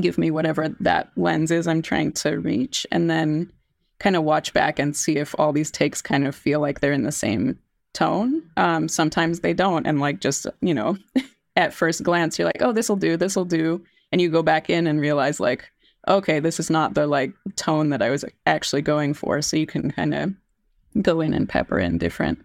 give 0.00 0.18
me 0.18 0.30
whatever 0.30 0.68
that 0.80 1.10
lens 1.16 1.50
is 1.50 1.66
I'm 1.66 1.80
trying 1.80 2.12
to 2.12 2.40
reach, 2.40 2.86
and 2.90 3.08
then 3.08 3.50
kind 4.00 4.16
of 4.16 4.24
watch 4.24 4.52
back 4.52 4.78
and 4.78 4.96
see 4.96 5.16
if 5.16 5.34
all 5.38 5.52
these 5.52 5.70
takes 5.70 6.02
kind 6.02 6.26
of 6.26 6.34
feel 6.34 6.60
like 6.60 6.80
they're 6.80 6.92
in 6.92 7.04
the 7.04 7.12
same 7.12 7.58
tone. 7.94 8.42
Um, 8.56 8.88
sometimes 8.88 9.40
they 9.40 9.54
don't, 9.54 9.86
and 9.86 10.00
like 10.00 10.20
just 10.20 10.46
you 10.60 10.74
know, 10.74 10.98
at 11.56 11.72
first 11.72 12.02
glance, 12.02 12.38
you're 12.38 12.46
like, 12.46 12.60
oh, 12.62 12.72
this 12.72 12.88
will 12.88 12.96
do, 12.96 13.16
this 13.16 13.36
will 13.36 13.44
do, 13.44 13.82
and 14.10 14.20
you 14.20 14.28
go 14.28 14.42
back 14.42 14.68
in 14.68 14.88
and 14.88 15.00
realize 15.00 15.38
like, 15.38 15.70
okay, 16.08 16.40
this 16.40 16.58
is 16.58 16.68
not 16.68 16.94
the 16.94 17.06
like 17.06 17.32
tone 17.54 17.90
that 17.90 18.02
I 18.02 18.10
was 18.10 18.24
actually 18.44 18.82
going 18.82 19.14
for. 19.14 19.40
So 19.40 19.56
you 19.56 19.66
can 19.66 19.92
kind 19.92 20.14
of 20.14 20.34
go 21.00 21.20
in 21.20 21.32
and 21.32 21.48
pepper 21.48 21.78
in 21.78 21.98
different 21.98 22.44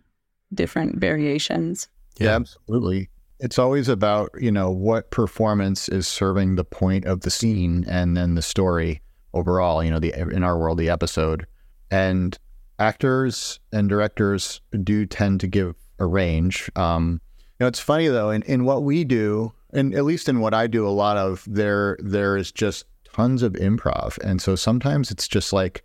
different 0.54 0.98
variations. 0.98 1.88
Yeah. 2.20 2.28
yeah, 2.28 2.36
absolutely. 2.36 3.10
It's 3.40 3.60
always 3.60 3.88
about, 3.88 4.32
you 4.40 4.52
know, 4.52 4.72
what 4.72 5.12
performance 5.12 5.90
is 5.90 6.08
serving 6.08 6.56
the 6.56 6.64
point 6.64 7.06
of 7.06 7.22
the 7.22 7.30
scene 7.30 7.86
and 7.88 8.18
then 8.18 8.36
the 8.36 8.42
story 8.42 9.02
overall, 9.34 9.84
you 9.84 9.92
know, 9.92 10.00
the 10.00 10.14
in 10.14 10.44
our 10.44 10.58
world, 10.58 10.80
the 10.80 10.90
episode. 10.90 11.46
And 11.92 12.38
actors 12.80 13.60
and 13.72 13.88
directors 13.88 14.62
do 14.84 15.06
tend 15.06 15.40
to 15.42 15.48
give 15.48 15.76
a 16.00 16.06
range. 16.06 16.72
Um, 16.76 17.22
you 17.60 17.64
know, 17.64 17.68
it's 17.68 17.80
funny 17.80 18.08
though, 18.08 18.32
in, 18.32 18.42
in 18.44 18.66
what 18.66 18.84
we 18.84 19.04
do, 19.04 19.54
and 19.74 19.94
at 19.94 20.06
least 20.06 20.30
in 20.30 20.40
what 20.40 20.54
I 20.54 20.68
do 20.68 20.88
a 20.88 20.90
lot 20.90 21.18
of, 21.18 21.44
there 21.48 21.98
there 22.00 22.38
is 22.38 22.52
just 22.52 22.86
tons 23.14 23.44
of 23.44 23.54
improv. 23.54 24.18
And 24.20 24.42
so 24.42 24.56
sometimes 24.56 25.12
it's 25.12 25.28
just 25.28 25.54
like, 25.54 25.84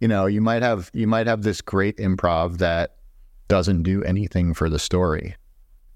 you 0.00 0.08
know, 0.08 0.26
you 0.26 0.40
might 0.40 0.62
have 0.62 0.90
you 0.94 1.06
might 1.06 1.26
have 1.26 1.42
this 1.42 1.60
great 1.60 1.98
improv 1.98 2.58
that 2.58 2.96
doesn't 3.48 3.82
do 3.82 4.02
anything 4.02 4.54
for 4.54 4.68
the 4.68 4.78
story 4.78 5.36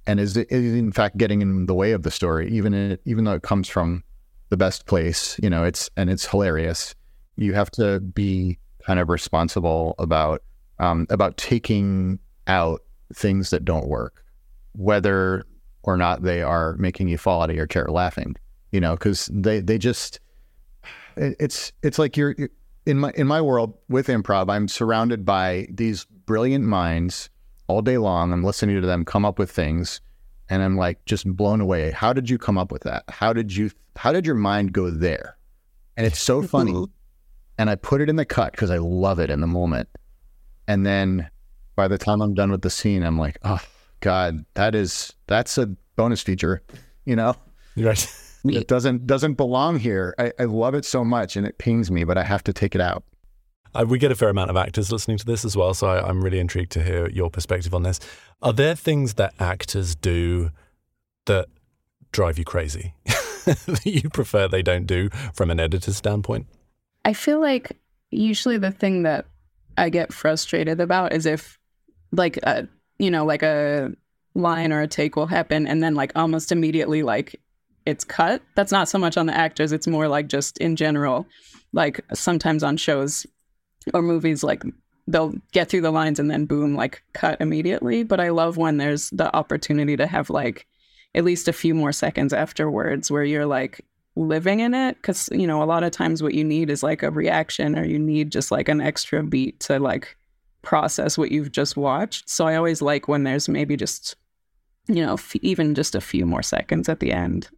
and 0.06 0.20
is, 0.20 0.36
is 0.36 0.74
in 0.74 0.92
fact 0.92 1.16
getting 1.16 1.42
in 1.42 1.66
the 1.66 1.74
way 1.74 1.92
of 1.92 2.02
the 2.02 2.10
story, 2.10 2.50
even 2.50 2.74
in, 2.74 2.98
even 3.04 3.24
though 3.24 3.34
it 3.34 3.42
comes 3.42 3.68
from 3.68 4.02
the 4.48 4.56
best 4.56 4.86
place. 4.86 5.38
You 5.42 5.50
know, 5.50 5.64
it's 5.64 5.90
and 5.96 6.10
it's 6.10 6.26
hilarious. 6.26 6.94
You 7.36 7.54
have 7.54 7.70
to 7.72 8.00
be 8.00 8.58
kind 8.86 8.98
of 8.98 9.08
responsible 9.08 9.94
about 9.98 10.42
um, 10.78 11.06
about 11.10 11.36
taking 11.36 12.18
out 12.46 12.82
things 13.14 13.50
that 13.50 13.64
don't 13.64 13.88
work, 13.88 14.24
whether 14.72 15.44
or 15.82 15.96
not 15.96 16.22
they 16.22 16.42
are 16.42 16.76
making 16.76 17.08
you 17.08 17.18
fall 17.18 17.42
out 17.42 17.50
of 17.50 17.56
your 17.56 17.66
chair 17.66 17.86
laughing. 17.88 18.36
You 18.72 18.80
know, 18.80 18.94
because 18.94 19.28
they 19.32 19.60
they 19.60 19.78
just 19.78 20.20
it, 21.16 21.36
it's 21.38 21.72
it's 21.82 21.98
like 21.98 22.16
you're 22.16 22.34
in 22.86 22.98
my 22.98 23.12
in 23.14 23.26
my 23.26 23.40
world 23.40 23.74
with 23.88 24.08
improv. 24.08 24.50
I'm 24.50 24.68
surrounded 24.68 25.24
by 25.24 25.68
these 25.70 26.04
brilliant 26.26 26.64
minds 26.64 27.30
all 27.70 27.82
day 27.82 27.98
long. 27.98 28.32
I'm 28.32 28.42
listening 28.42 28.80
to 28.80 28.86
them 28.86 29.04
come 29.04 29.24
up 29.24 29.38
with 29.38 29.50
things 29.50 30.00
and 30.48 30.60
I'm 30.62 30.76
like 30.76 31.04
just 31.04 31.24
blown 31.24 31.60
away. 31.60 31.92
How 31.92 32.12
did 32.12 32.28
you 32.28 32.36
come 32.36 32.58
up 32.58 32.72
with 32.72 32.82
that? 32.82 33.04
How 33.08 33.32
did 33.32 33.54
you 33.54 33.70
how 33.96 34.12
did 34.12 34.26
your 34.26 34.34
mind 34.34 34.72
go 34.72 34.90
there? 34.90 35.36
And 35.96 36.04
it's 36.04 36.20
so 36.20 36.38
mm-hmm. 36.38 36.46
funny. 36.46 36.86
and 37.58 37.70
I 37.70 37.76
put 37.76 38.00
it 38.00 38.08
in 38.08 38.16
the 38.16 38.24
cut 38.24 38.52
because 38.52 38.70
I 38.70 38.78
love 38.78 39.20
it 39.20 39.30
in 39.30 39.40
the 39.40 39.46
moment. 39.46 39.88
And 40.66 40.84
then 40.84 41.30
by 41.76 41.86
the 41.86 41.98
time 41.98 42.20
I'm 42.20 42.34
done 42.34 42.50
with 42.50 42.62
the 42.62 42.70
scene, 42.70 43.04
I'm 43.04 43.18
like, 43.18 43.38
oh 43.44 43.62
God, 44.00 44.44
that 44.54 44.74
is 44.74 45.12
that's 45.28 45.56
a 45.56 45.66
bonus 45.94 46.22
feature, 46.22 46.62
you 47.04 47.14
know? 47.14 47.36
Right. 47.76 48.04
it 48.44 48.66
doesn't 48.66 49.06
doesn't 49.06 49.34
belong 49.34 49.78
here. 49.78 50.14
I, 50.18 50.32
I 50.40 50.44
love 50.44 50.74
it 50.74 50.84
so 50.84 51.04
much 51.04 51.36
and 51.36 51.46
it 51.46 51.58
pings 51.58 51.88
me, 51.90 52.02
but 52.02 52.18
I 52.18 52.24
have 52.24 52.42
to 52.44 52.52
take 52.52 52.74
it 52.74 52.80
out. 52.80 53.04
Uh, 53.74 53.84
we 53.86 53.98
get 53.98 54.10
a 54.10 54.14
fair 54.14 54.28
amount 54.28 54.50
of 54.50 54.56
actors 54.56 54.90
listening 54.90 55.16
to 55.18 55.24
this 55.24 55.44
as 55.44 55.56
well, 55.56 55.74
so 55.74 55.88
I, 55.88 56.06
I'm 56.06 56.22
really 56.22 56.40
intrigued 56.40 56.72
to 56.72 56.82
hear 56.82 57.08
your 57.08 57.30
perspective 57.30 57.74
on 57.74 57.82
this. 57.82 58.00
Are 58.42 58.52
there 58.52 58.74
things 58.74 59.14
that 59.14 59.34
actors 59.38 59.94
do 59.94 60.50
that 61.26 61.46
drive 62.12 62.38
you 62.38 62.44
crazy 62.44 62.94
that 63.44 63.82
you 63.84 64.08
prefer 64.10 64.48
they 64.48 64.62
don't 64.62 64.86
do 64.86 65.08
from 65.34 65.50
an 65.50 65.60
editor's 65.60 65.96
standpoint? 65.96 66.46
I 67.04 67.12
feel 67.12 67.40
like 67.40 67.78
usually 68.10 68.58
the 68.58 68.72
thing 68.72 69.04
that 69.04 69.26
I 69.78 69.88
get 69.88 70.12
frustrated 70.12 70.80
about 70.80 71.12
is 71.12 71.24
if, 71.24 71.58
like, 72.10 72.38
a, 72.38 72.68
you 72.98 73.10
know, 73.10 73.24
like 73.24 73.42
a 73.42 73.92
line 74.34 74.72
or 74.72 74.80
a 74.80 74.88
take 74.88 75.14
will 75.14 75.26
happen, 75.26 75.66
and 75.66 75.82
then 75.82 75.94
like 75.94 76.12
almost 76.16 76.50
immediately, 76.50 77.02
like 77.02 77.36
it's 77.86 78.04
cut. 78.04 78.42
That's 78.56 78.72
not 78.72 78.88
so 78.88 78.98
much 78.98 79.16
on 79.16 79.26
the 79.26 79.36
actors, 79.36 79.72
it's 79.72 79.86
more 79.86 80.08
like 80.08 80.28
just 80.28 80.58
in 80.58 80.76
general. 80.76 81.26
Like 81.72 82.00
sometimes 82.12 82.62
on 82.62 82.76
shows 82.76 83.26
or 83.94 84.02
movies, 84.02 84.42
like 84.42 84.62
they'll 85.06 85.34
get 85.52 85.68
through 85.68 85.80
the 85.80 85.90
lines 85.90 86.18
and 86.18 86.30
then 86.30 86.46
boom, 86.46 86.74
like 86.74 87.02
cut 87.12 87.40
immediately. 87.40 88.02
But 88.02 88.20
I 88.20 88.30
love 88.30 88.56
when 88.56 88.76
there's 88.76 89.10
the 89.10 89.34
opportunity 89.34 89.96
to 89.96 90.06
have 90.06 90.30
like 90.30 90.66
at 91.14 91.24
least 91.24 91.48
a 91.48 91.52
few 91.52 91.74
more 91.74 91.92
seconds 91.92 92.32
afterwards 92.32 93.10
where 93.10 93.24
you're 93.24 93.46
like 93.46 93.84
living 94.16 94.60
in 94.60 94.74
it. 94.74 95.02
Cause, 95.02 95.28
you 95.32 95.46
know, 95.46 95.62
a 95.62 95.64
lot 95.64 95.82
of 95.82 95.90
times 95.90 96.22
what 96.22 96.34
you 96.34 96.44
need 96.44 96.70
is 96.70 96.82
like 96.82 97.02
a 97.02 97.10
reaction 97.10 97.78
or 97.78 97.84
you 97.84 97.98
need 97.98 98.30
just 98.30 98.50
like 98.50 98.68
an 98.68 98.80
extra 98.80 99.22
beat 99.22 99.58
to 99.60 99.78
like 99.78 100.16
process 100.62 101.16
what 101.16 101.32
you've 101.32 101.52
just 101.52 101.76
watched. 101.76 102.28
So 102.28 102.46
I 102.46 102.56
always 102.56 102.82
like 102.82 103.08
when 103.08 103.24
there's 103.24 103.48
maybe 103.48 103.76
just, 103.76 104.16
you 104.86 105.04
know, 105.04 105.14
f- 105.14 105.36
even 105.36 105.74
just 105.74 105.94
a 105.94 106.00
few 106.00 106.26
more 106.26 106.42
seconds 106.42 106.88
at 106.88 107.00
the 107.00 107.12
end. 107.12 107.48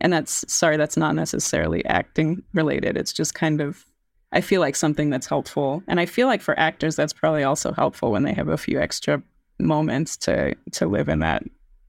And 0.00 0.12
that's, 0.12 0.50
sorry, 0.52 0.76
that's 0.76 0.96
not 0.96 1.14
necessarily 1.14 1.84
acting 1.86 2.42
related. 2.54 2.96
It's 2.96 3.12
just 3.12 3.34
kind 3.34 3.60
of 3.60 3.84
I 4.32 4.40
feel 4.40 4.60
like 4.60 4.76
something 4.76 5.10
that's 5.10 5.26
helpful. 5.26 5.82
And 5.88 5.98
I 5.98 6.06
feel 6.06 6.26
like 6.28 6.40
for 6.40 6.58
actors, 6.58 6.96
that's 6.96 7.12
probably 7.12 7.42
also 7.42 7.72
helpful 7.72 8.12
when 8.12 8.22
they 8.22 8.32
have 8.32 8.48
a 8.48 8.56
few 8.56 8.80
extra 8.80 9.22
moments 9.58 10.16
to 10.18 10.54
to 10.72 10.86
live 10.86 11.08
in 11.08 11.18
that 11.20 11.42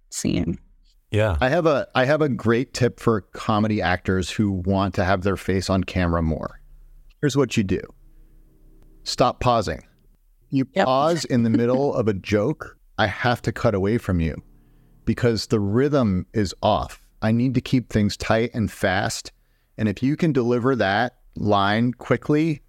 scene. 0.09 0.57
Yeah. 1.11 1.37
I 1.41 1.49
have 1.49 1.65
a 1.65 1.87
I 1.93 2.05
have 2.05 2.21
a 2.21 2.29
great 2.29 2.73
tip 2.73 2.99
for 2.99 3.21
comedy 3.21 3.81
actors 3.81 4.29
who 4.29 4.51
want 4.51 4.95
to 4.95 5.03
have 5.03 5.21
their 5.23 5.37
face 5.37 5.69
on 5.69 5.83
camera 5.83 6.21
more. 6.21 6.59
Here's 7.21 7.37
what 7.37 7.55
you 7.57 7.63
do. 7.63 7.81
Stop 9.03 9.39
pausing. 9.39 9.83
You 10.49 10.67
Yep. 10.73 10.85
pause 10.85 11.25
in 11.25 11.43
the 11.43 11.49
middle 11.49 11.93
of 11.93 12.07
a 12.07 12.13
joke, 12.13 12.77
I 12.97 13.07
have 13.07 13.41
to 13.43 13.51
cut 13.51 13.73
away 13.75 13.97
from 13.97 14.19
you 14.19 14.41
because 15.05 15.47
the 15.47 15.59
rhythm 15.59 16.25
is 16.33 16.53
off. 16.61 17.01
I 17.21 17.31
need 17.31 17.53
to 17.53 17.61
keep 17.61 17.89
things 17.89 18.17
tight 18.17 18.51
and 18.53 18.71
fast. 18.71 19.31
And 19.77 19.87
if 19.87 20.03
you 20.03 20.15
can 20.17 20.33
deliver 20.33 20.75
that 20.75 21.15
line 21.35 21.93
quickly 21.93 22.61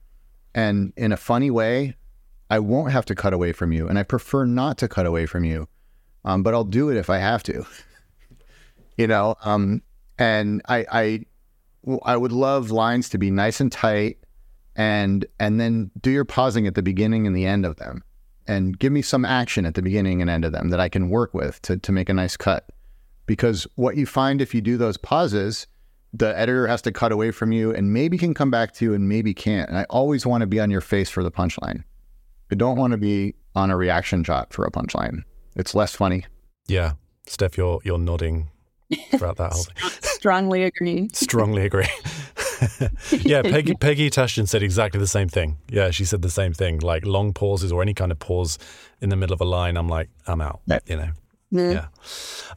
and 0.55 0.92
in 0.96 1.12
a 1.12 1.16
funny 1.16 1.51
way, 1.51 1.96
I 2.51 2.59
won't 2.59 2.92
have 2.92 3.07
to 3.07 3.14
cut 3.14 3.33
away 3.33 3.53
from 3.53 3.72
you. 3.72 3.88
And 3.88 3.98
I 3.98 4.03
prefer 4.03 4.44
not 4.44 4.79
to 4.79 4.88
cut 4.88 5.07
away 5.07 5.27
from 5.27 5.44
you. 5.44 5.68
Um, 6.25 6.42
but 6.42 6.55
I'll 6.55 6.64
do 6.64 6.90
it 6.90 6.96
if 6.96 7.11
I 7.11 7.18
have 7.18 7.42
to. 7.44 7.64
you 8.96 9.07
know, 9.07 9.37
um, 9.42 9.83
and 10.18 10.62
I, 10.68 10.87
I, 10.92 11.27
I 12.05 12.16
would 12.16 12.33
love 12.33 12.70
lines 12.70 13.09
to 13.11 13.18
be 13.18 13.31
nice 13.31 13.61
and 13.61 13.72
tight, 13.72 14.18
and 14.77 15.27
and 15.40 15.61
then 15.61 15.90
do 16.01 16.11
your 16.11 16.25
pausing 16.25 16.66
at 16.66 16.75
the 16.75 16.83
beginning 16.83 17.27
and 17.27 17.35
the 17.35 17.44
end 17.44 17.66
of 17.66 17.77
them, 17.77 18.05
and 18.46 18.79
give 18.79 18.92
me 18.92 19.03
some 19.03 19.25
action 19.25 19.66
at 19.66 19.75
the 19.75 19.83
beginning 19.83 20.20
and 20.20 20.31
end 20.31 20.44
of 20.44 20.53
them 20.53 20.68
that 20.68 20.79
I 20.79 20.88
can 20.88 21.09
work 21.09 21.35
with 21.35 21.61
to 21.62 21.77
to 21.79 21.90
make 21.90 22.09
a 22.09 22.14
nice 22.14 22.37
cut. 22.37 22.68
Because 23.27 23.66
what 23.75 23.96
you 23.96 24.07
find 24.07 24.40
if 24.40 24.55
you 24.55 24.61
do 24.61 24.77
those 24.77 24.96
pauses, 24.96 25.66
the 26.12 26.38
editor 26.38 26.66
has 26.66 26.83
to 26.83 26.92
cut 26.92 27.12
away 27.12 27.31
from 27.31 27.53
you 27.53 27.72
and 27.72 27.92
maybe 27.92 28.18
can 28.18 28.35
come 28.35 28.51
back 28.51 28.72
to 28.75 28.85
you 28.85 28.94
and 28.94 29.09
maybe 29.09 29.33
can't. 29.33 29.68
And 29.68 29.79
I 29.79 29.85
always 29.88 30.27
want 30.27 30.42
to 30.42 30.46
be 30.46 30.61
on 30.61 30.70
your 30.70 30.81
face 30.81 31.09
for 31.09 31.22
the 31.22 31.31
punchline. 31.31 31.85
I 32.51 32.55
don't 32.55 32.77
want 32.77 32.90
to 32.92 32.98
be 32.98 33.35
on 33.55 33.70
a 33.70 33.77
reaction 33.77 34.22
shot 34.25 34.53
for 34.53 34.64
a 34.64 34.70
punchline. 34.70 35.22
It's 35.57 35.75
less 35.75 35.94
funny. 35.94 36.27
Yeah. 36.68 36.92
Steph, 37.27 37.57
you're 37.57 37.81
you're 37.85 37.98
nodding 37.98 38.51
throughout 39.16 39.37
that 39.37 39.53
whole 39.53 39.62
thing. 39.77 39.90
Strongly 40.03 40.64
agree. 40.64 41.09
Strongly 41.12 41.64
agree. 41.64 41.88
yeah, 43.11 43.42
Peggy 43.42 43.75
Peggy 43.75 44.11
Tashton 44.11 44.46
said 44.46 44.62
exactly 44.62 45.01
the 45.01 45.07
same 45.07 45.29
thing. 45.29 45.57
Yeah, 45.68 45.90
she 45.90 46.05
said 46.05 46.22
the 46.22 46.31
same 46.31 46.53
thing. 46.53 46.79
Like 46.79 47.07
long 47.07 47.33
pauses 47.33 47.72
or 47.72 47.83
any 47.83 47.94
kind 47.94 48.12
of 48.12 48.18
pause 48.18 48.59
in 49.01 49.09
the 49.09 49.16
middle 49.16 49.35
of 49.35 49.40
a 49.40 49.44
line, 49.44 49.77
I'm 49.77 49.88
like, 49.88 50.11
I'm 50.27 50.40
out. 50.40 50.61
Yeah. 50.66 50.79
You 50.87 50.96
know. 50.96 51.11
Mm. 51.53 51.75
Yeah. 51.75 51.87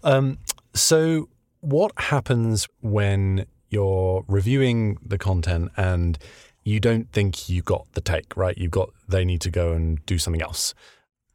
Um, 0.03 0.37
so, 0.73 1.29
what 1.65 1.91
happens 1.97 2.67
when 2.81 3.45
you're 3.69 4.23
reviewing 4.27 4.97
the 5.03 5.17
content 5.17 5.71
and 5.75 6.17
you 6.63 6.79
don't 6.79 7.11
think 7.11 7.49
you 7.49 7.61
got 7.61 7.87
the 7.93 8.01
take 8.01 8.37
right? 8.37 8.57
You've 8.57 8.71
got 8.71 8.89
they 9.07 9.25
need 9.25 9.41
to 9.41 9.49
go 9.49 9.73
and 9.73 10.03
do 10.05 10.17
something 10.17 10.41
else. 10.41 10.73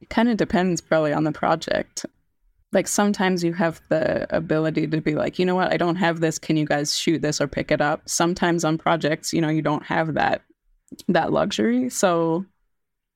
It 0.00 0.08
kind 0.08 0.28
of 0.28 0.36
depends 0.36 0.80
probably 0.80 1.12
on 1.12 1.24
the 1.24 1.32
project. 1.32 2.06
Like 2.72 2.86
sometimes 2.86 3.42
you 3.42 3.52
have 3.54 3.80
the 3.88 4.32
ability 4.34 4.86
to 4.86 5.00
be 5.00 5.16
like, 5.16 5.38
you 5.38 5.44
know 5.44 5.56
what, 5.56 5.72
I 5.72 5.76
don't 5.76 5.96
have 5.96 6.20
this. 6.20 6.38
Can 6.38 6.56
you 6.56 6.64
guys 6.64 6.96
shoot 6.96 7.20
this 7.20 7.40
or 7.40 7.48
pick 7.48 7.72
it 7.72 7.80
up? 7.80 8.08
Sometimes 8.08 8.64
on 8.64 8.78
projects, 8.78 9.32
you 9.32 9.40
know, 9.40 9.48
you 9.48 9.62
don't 9.62 9.84
have 9.84 10.14
that 10.14 10.42
that 11.08 11.32
luxury. 11.32 11.90
So, 11.90 12.44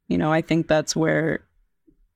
you 0.08 0.18
know, 0.18 0.32
I 0.32 0.42
think 0.42 0.66
that's 0.66 0.96
where, 0.96 1.44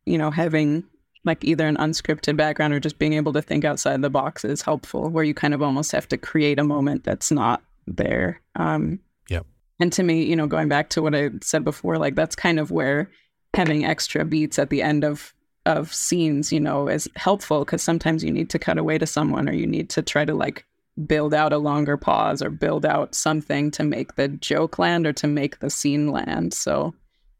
you 0.04 0.18
know, 0.18 0.30
having 0.30 0.84
like 1.28 1.44
either 1.44 1.68
an 1.68 1.76
unscripted 1.76 2.36
background 2.36 2.74
or 2.74 2.80
just 2.80 2.98
being 2.98 3.12
able 3.12 3.32
to 3.34 3.42
think 3.42 3.64
outside 3.64 4.02
the 4.02 4.10
box 4.10 4.44
is 4.44 4.62
helpful, 4.62 5.08
where 5.08 5.24
you 5.24 5.34
kind 5.34 5.54
of 5.54 5.62
almost 5.62 5.92
have 5.92 6.08
to 6.08 6.18
create 6.18 6.58
a 6.58 6.64
moment 6.64 7.04
that's 7.04 7.30
not 7.30 7.62
there. 7.86 8.40
Um, 8.56 8.98
Yep. 9.28 9.46
And 9.80 9.92
to 9.92 10.02
me, 10.02 10.24
you 10.24 10.34
know, 10.34 10.46
going 10.46 10.68
back 10.68 10.90
to 10.90 11.02
what 11.02 11.14
I 11.14 11.30
said 11.42 11.64
before, 11.64 11.98
like 11.98 12.14
that's 12.14 12.34
kind 12.34 12.58
of 12.58 12.70
where 12.70 13.10
having 13.54 13.84
extra 13.84 14.24
beats 14.24 14.58
at 14.58 14.70
the 14.70 14.82
end 14.82 15.04
of 15.04 15.34
of 15.66 15.92
scenes, 15.92 16.50
you 16.50 16.60
know, 16.60 16.88
is 16.88 17.08
helpful 17.14 17.60
because 17.60 17.82
sometimes 17.82 18.24
you 18.24 18.30
need 18.30 18.48
to 18.50 18.58
cut 18.58 18.78
away 18.78 18.96
to 18.96 19.06
someone 19.06 19.48
or 19.48 19.52
you 19.52 19.66
need 19.66 19.90
to 19.90 20.00
try 20.00 20.24
to 20.24 20.34
like 20.34 20.64
build 21.06 21.34
out 21.34 21.52
a 21.52 21.58
longer 21.58 21.96
pause 21.96 22.40
or 22.40 22.48
build 22.48 22.86
out 22.86 23.14
something 23.14 23.70
to 23.70 23.84
make 23.84 24.14
the 24.14 24.28
joke 24.28 24.78
land 24.78 25.06
or 25.06 25.12
to 25.12 25.26
make 25.26 25.58
the 25.58 25.68
scene 25.68 26.10
land. 26.10 26.54
So 26.54 26.94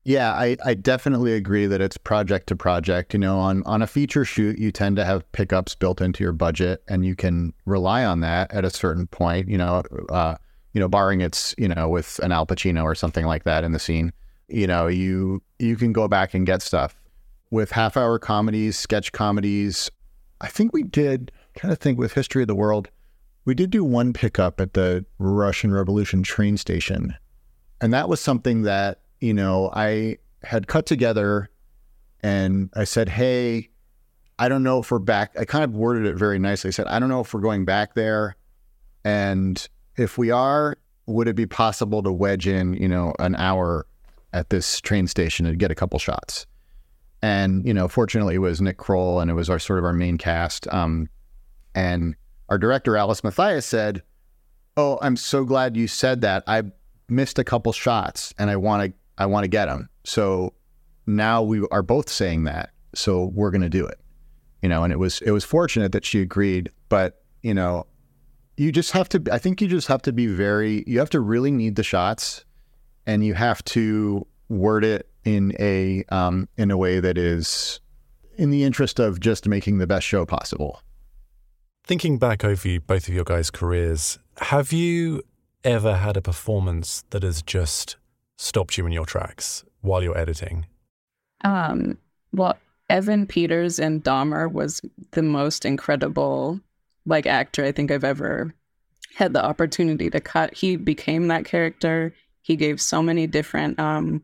Yeah, 0.09 0.33
I, 0.33 0.57
I 0.65 0.73
definitely 0.73 1.35
agree 1.35 1.67
that 1.67 1.83
it's 1.83 1.99
project 1.99 2.47
to 2.47 2.57
project. 2.57 3.13
You 3.13 3.21
know, 3.21 3.39
on, 3.39 3.63
on 3.67 3.83
a 3.83 3.87
feature 3.87 4.25
shoot, 4.25 4.59
you 4.59 4.73
tend 4.73 4.97
to 4.97 5.05
have 5.05 5.31
pickups 5.33 5.75
built 5.75 6.01
into 6.01 6.25
your 6.25 6.33
budget 6.33 6.83
and 6.89 7.05
you 7.05 7.15
can 7.15 7.53
rely 7.67 8.07
on 8.07 8.21
that 8.21 8.51
at 8.51 8.65
a 8.65 8.71
certain 8.71 9.07
point, 9.07 9.51
you 9.51 9.59
know, 9.59 9.83
uh, 10.09 10.37
you 10.73 10.81
know, 10.81 10.89
barring 10.89 11.21
it's, 11.21 11.55
you 11.59 11.69
know, 11.69 11.91
with 11.91 12.19
an 12.23 12.33
Al 12.33 12.47
Pacino 12.47 12.85
or 12.85 12.95
something 12.95 13.27
like 13.27 13.45
that 13.45 13.65
in 13.65 13.73
the 13.73 13.79
scene. 13.79 14.15
You 14.49 14.67
know, 14.67 14.87
you 14.87 15.43
you 15.59 15.77
can 15.77 15.93
go 15.93 16.09
back 16.09 16.33
and 16.33 16.47
get 16.47 16.63
stuff. 16.63 16.99
With 17.51 17.73
half 17.73 17.95
hour 17.95 18.19
comedies, 18.19 18.79
sketch 18.79 19.13
comedies, 19.13 19.91
I 20.41 20.47
think 20.49 20.73
we 20.73 20.85
did 20.85 21.33
kind 21.55 21.71
of 21.71 21.81
think 21.81 21.99
with 21.99 22.15
History 22.15 22.41
of 22.41 22.49
the 22.49 22.55
World, 22.55 22.89
we 23.45 23.55
did 23.55 23.69
do 23.69 23.85
one 23.85 24.15
pickup 24.15 24.59
at 24.59 24.73
the 24.73 25.05
Russian 25.19 25.71
Revolution 25.71 26.23
train 26.23 26.57
station. 26.57 27.15
And 27.83 27.93
that 27.93 28.09
was 28.09 28.23
something 28.23 28.63
that, 28.63 29.01
you 29.21 29.35
know, 29.35 29.71
I 29.73 30.19
had 30.43 30.67
cut 30.67 30.87
together 30.87 31.51
and 32.23 32.71
I 32.75 32.85
said, 32.85 33.09
Hey, 33.09 33.71
I 34.39 34.49
don't 34.49 34.63
know 34.63 34.79
if 34.79 34.91
we're 34.91 34.99
back. 34.99 35.37
I 35.39 35.45
kind 35.45 35.65
of 35.65 35.75
worded 35.75 36.07
it 36.07 36.17
very 36.17 36.39
nicely. 36.39 36.69
I 36.69 36.71
said, 36.71 36.87
I 36.87 36.99
don't 36.99 37.09
know 37.09 37.21
if 37.21 37.35
we're 37.35 37.41
going 37.41 37.65
back 37.65 37.95
there. 37.95 38.37
And 39.05 39.69
if 39.97 40.17
we 40.19 40.31
are, 40.31 40.77
would 41.07 41.27
it 41.27 41.35
be 41.35 41.47
possible 41.47 42.03
to 42.03 42.13
wedge 42.13 42.47
in, 42.47 42.75
you 42.75 42.89
know, 42.89 43.15
an 43.19 43.35
hour 43.37 43.87
at 44.33 44.51
this 44.51 44.81
train 44.81 45.07
station 45.07 45.47
and 45.47 45.59
get 45.59 45.71
a 45.71 45.75
couple 45.75 45.99
shots? 45.99 46.47
And, 47.21 47.67
you 47.67 47.75
know, 47.75 47.89
fortunately 47.89 48.37
it 48.37 48.39
was 48.39 48.61
Nick 48.61 48.77
Kroll 48.77 49.19
and 49.19 49.31
it 49.31 49.35
was 49.35 49.51
our 49.51 49.59
sort 49.59 49.81
of 49.81 49.85
our 49.85 49.93
main 49.93 50.19
cast. 50.19 50.73
Um, 50.73 51.09
and 51.75 52.15
our 52.49 52.59
director, 52.59 52.97
Alice 52.97 53.25
Mathias, 53.25 53.67
said, 53.67 54.03
Oh, 54.77 54.99
I'm 55.03 55.17
so 55.17 55.45
glad 55.45 55.77
you 55.77 55.89
said 55.89 56.21
that. 56.21 56.45
I 56.47 56.63
missed 57.09 57.41
a 57.41 57.45
couple 57.45 57.73
shots 57.73 58.33
and 58.39 58.51
I 58.51 58.57
want 58.57 58.85
to 58.85 58.99
I 59.19 59.27
want 59.27 59.45
to 59.45 59.49
get 59.49 59.67
them. 59.67 59.89
So 60.05 60.55
now 61.07 61.43
we 61.43 61.67
are 61.71 61.83
both 61.83 62.09
saying 62.09 62.45
that. 62.45 62.71
So 62.95 63.27
we're 63.35 63.51
going 63.51 63.63
to 63.63 63.69
do 63.69 63.87
it. 63.87 64.01
You 64.63 64.69
know, 64.69 64.83
and 64.83 64.93
it 64.93 64.99
was 64.99 65.21
it 65.21 65.31
was 65.31 65.45
fortunate 65.45 65.93
that 65.93 66.05
she 66.05 66.21
agreed, 66.21 66.71
but 66.89 67.23
you 67.43 67.55
know, 67.55 67.87
you 68.57 68.73
just 68.73 68.91
have 68.93 69.09
to 69.11 69.23
I 69.31 69.39
think 69.39 69.61
you 69.61 69.69
just 69.69 69.87
have 69.87 70.03
to 70.03 70.13
be 70.13 70.27
very 70.27 70.83
you 70.87 70.99
have 70.99 71.11
to 71.11 71.21
really 71.21 71.53
need 71.53 71.77
the 71.77 71.85
shots 71.85 72.45
and 73.07 73.25
you 73.25 73.35
have 73.35 73.65
to 73.67 74.27
word 74.49 74.85
it 74.85 75.09
in 75.25 75.55
a 75.61 76.05
um 76.09 76.49
in 76.57 76.73
a 76.73 76.77
way 76.77 76.99
that 76.99 77.17
is 77.17 77.81
in 78.37 78.51
the 78.51 78.65
interest 78.65 78.99
of 78.99 79.21
just 79.21 79.47
making 79.47 79.79
the 79.79 79.87
best 79.87 80.07
show 80.07 80.27
possible. 80.27 80.83
Thinking 81.85 82.19
back 82.19 82.45
over 82.45 82.69
you, 82.69 82.81
both 82.81 83.09
of 83.09 83.15
your 83.15 83.25
guys' 83.25 83.51
careers, 83.51 84.19
have 84.39 84.73
you 84.73 85.23
ever 85.65 85.97
had 85.97 86.17
a 86.17 86.23
performance 86.23 87.05
that 87.11 87.23
has 87.23 87.43
just 87.43 87.97
stopped 88.39 88.79
you 88.79 88.87
in 88.87 88.93
your 88.93 89.05
tracks 89.05 89.65
while 89.83 90.03
you're 90.03 90.17
editing? 90.17 90.67
Um, 91.45 91.99
well, 92.33 92.57
Evan 92.89 93.27
Peters 93.27 93.79
in 93.79 94.01
Dahmer 94.01 94.51
was 94.51 94.81
the 95.11 95.23
most 95.23 95.65
incredible 95.67 96.61
like 97.05 97.27
actor 97.27 97.65
I 97.65 97.73
think 97.73 97.91
I've 97.91 98.05
ever 98.05 98.55
had 99.15 99.33
the 99.33 99.45
opportunity 99.45 100.09
to 100.11 100.21
cut. 100.21 100.55
He 100.55 100.77
became 100.77 101.29
that 101.29 101.45
character. 101.45 102.15
He 102.43 102.57
gave 102.57 102.81
so 102.81 103.03
many 103.03 103.27
different 103.27 103.79
um 103.79 104.23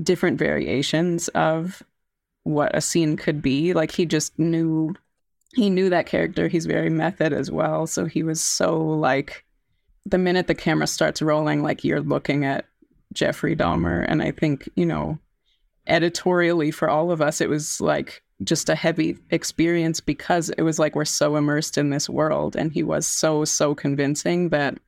different 0.00 0.38
variations 0.38 1.28
of 1.28 1.82
what 2.44 2.74
a 2.76 2.80
scene 2.80 3.16
could 3.16 3.42
be. 3.42 3.72
Like 3.72 3.90
he 3.90 4.06
just 4.06 4.38
knew 4.38 4.94
he 5.54 5.70
knew 5.70 5.90
that 5.90 6.06
character. 6.06 6.48
He's 6.48 6.66
very 6.66 6.90
method 6.90 7.32
as 7.32 7.50
well. 7.50 7.86
So 7.86 8.06
he 8.06 8.22
was 8.22 8.40
so 8.40 8.80
like 8.80 9.44
the 10.04 10.18
minute 10.18 10.46
the 10.46 10.54
camera 10.54 10.86
starts 10.86 11.22
rolling, 11.22 11.62
like 11.62 11.84
you're 11.84 12.00
looking 12.00 12.44
at 12.44 12.66
Jeffrey 13.12 13.54
Dahmer. 13.54 14.04
And 14.08 14.22
I 14.22 14.30
think, 14.30 14.68
you 14.74 14.86
know, 14.86 15.18
editorially 15.86 16.70
for 16.70 16.88
all 16.88 17.10
of 17.10 17.20
us, 17.20 17.40
it 17.40 17.48
was 17.48 17.80
like 17.80 18.22
just 18.44 18.68
a 18.68 18.74
heavy 18.74 19.16
experience 19.30 20.00
because 20.00 20.50
it 20.50 20.62
was 20.62 20.78
like 20.78 20.94
we're 20.94 21.04
so 21.04 21.36
immersed 21.36 21.78
in 21.78 21.90
this 21.90 22.08
world 22.08 22.56
and 22.56 22.72
he 22.72 22.82
was 22.82 23.06
so 23.06 23.44
so 23.44 23.74
convincing 23.74 24.48
that 24.50 24.78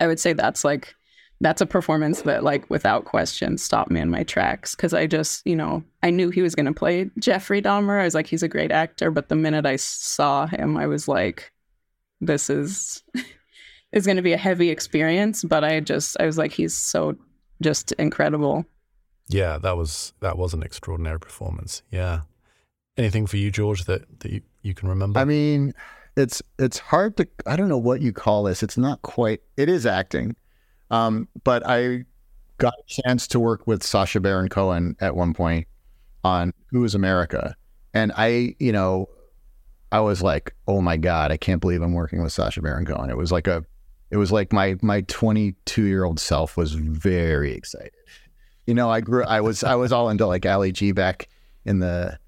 I 0.00 0.06
would 0.06 0.20
say 0.20 0.32
that's 0.32 0.64
like 0.64 0.94
that's 1.40 1.60
a 1.60 1.66
performance 1.66 2.22
that 2.22 2.44
like 2.44 2.68
without 2.70 3.04
question 3.04 3.58
stopped 3.58 3.90
me 3.90 4.00
in 4.00 4.10
my 4.10 4.22
tracks 4.22 4.74
because 4.74 4.94
I 4.94 5.06
just 5.06 5.46
you 5.46 5.56
know 5.56 5.82
I 6.02 6.10
knew 6.10 6.30
he 6.30 6.42
was 6.42 6.54
going 6.54 6.66
to 6.66 6.72
play 6.72 7.10
Jeffrey 7.18 7.60
Dahmer 7.60 8.00
I 8.00 8.04
was 8.04 8.14
like 8.14 8.26
he's 8.26 8.42
a 8.42 8.48
great 8.48 8.70
actor 8.70 9.10
but 9.10 9.28
the 9.28 9.36
minute 9.36 9.66
I 9.66 9.76
saw 9.76 10.46
him 10.46 10.76
I 10.76 10.86
was 10.86 11.08
like 11.08 11.52
this 12.20 12.50
is 12.50 13.02
is 13.92 14.06
going 14.06 14.16
to 14.16 14.22
be 14.22 14.32
a 14.32 14.38
heavy 14.38 14.70
experience 14.70 15.44
but 15.44 15.64
I 15.64 15.80
just 15.80 16.16
I 16.20 16.26
was 16.26 16.38
like 16.38 16.52
he's 16.52 16.76
so 16.76 17.16
just 17.62 17.92
incredible 17.92 18.64
yeah 19.28 19.58
that 19.58 19.76
was 19.76 20.12
that 20.20 20.36
was 20.36 20.54
an 20.54 20.62
extraordinary 20.62 21.18
performance 21.18 21.82
yeah 21.90 22.20
anything 22.96 23.26
for 23.26 23.36
you 23.36 23.50
George 23.50 23.84
that 23.84 24.20
that 24.20 24.30
you, 24.30 24.42
you 24.62 24.74
can 24.74 24.88
remember 24.88 25.18
I 25.18 25.24
mean 25.24 25.74
it's 26.16 26.42
it's 26.58 26.78
hard 26.78 27.16
to 27.16 27.28
I 27.46 27.56
don't 27.56 27.68
know 27.68 27.78
what 27.78 28.00
you 28.00 28.12
call 28.12 28.44
this. 28.44 28.62
It's 28.62 28.78
not 28.78 29.02
quite 29.02 29.42
it 29.56 29.68
is 29.68 29.86
acting. 29.86 30.36
Um, 30.90 31.28
but 31.42 31.62
I 31.66 32.04
got 32.58 32.74
a 32.74 33.02
chance 33.02 33.26
to 33.28 33.40
work 33.40 33.66
with 33.66 33.82
Sacha 33.82 34.20
Baron 34.20 34.48
Cohen 34.48 34.96
at 35.00 35.16
one 35.16 35.34
point 35.34 35.66
on 36.22 36.52
Who 36.70 36.84
is 36.84 36.94
America. 36.94 37.56
And 37.92 38.12
I, 38.16 38.54
you 38.58 38.72
know, 38.72 39.08
I 39.90 40.00
was 40.00 40.22
like, 40.22 40.54
oh 40.68 40.80
my 40.80 40.96
God, 40.96 41.32
I 41.32 41.36
can't 41.36 41.60
believe 41.60 41.82
I'm 41.82 41.92
working 41.92 42.22
with 42.22 42.32
Sacha 42.32 42.60
Baron 42.60 42.86
Cohen. 42.86 43.10
It 43.10 43.16
was 43.16 43.32
like 43.32 43.46
a 43.46 43.64
it 44.10 44.16
was 44.16 44.32
like 44.32 44.52
my 44.52 44.76
my 44.82 45.02
22 45.02 45.84
year 45.84 46.04
old 46.04 46.20
self 46.20 46.56
was 46.56 46.74
very 46.74 47.52
excited. 47.52 47.92
You 48.66 48.74
know, 48.74 48.90
I 48.90 49.00
grew 49.00 49.24
I 49.24 49.40
was 49.40 49.64
I 49.64 49.74
was 49.74 49.92
all 49.92 50.08
into 50.08 50.26
like 50.26 50.46
Ali 50.46 50.72
G 50.72 50.92
back 50.92 51.28
in 51.64 51.80
the 51.80 52.18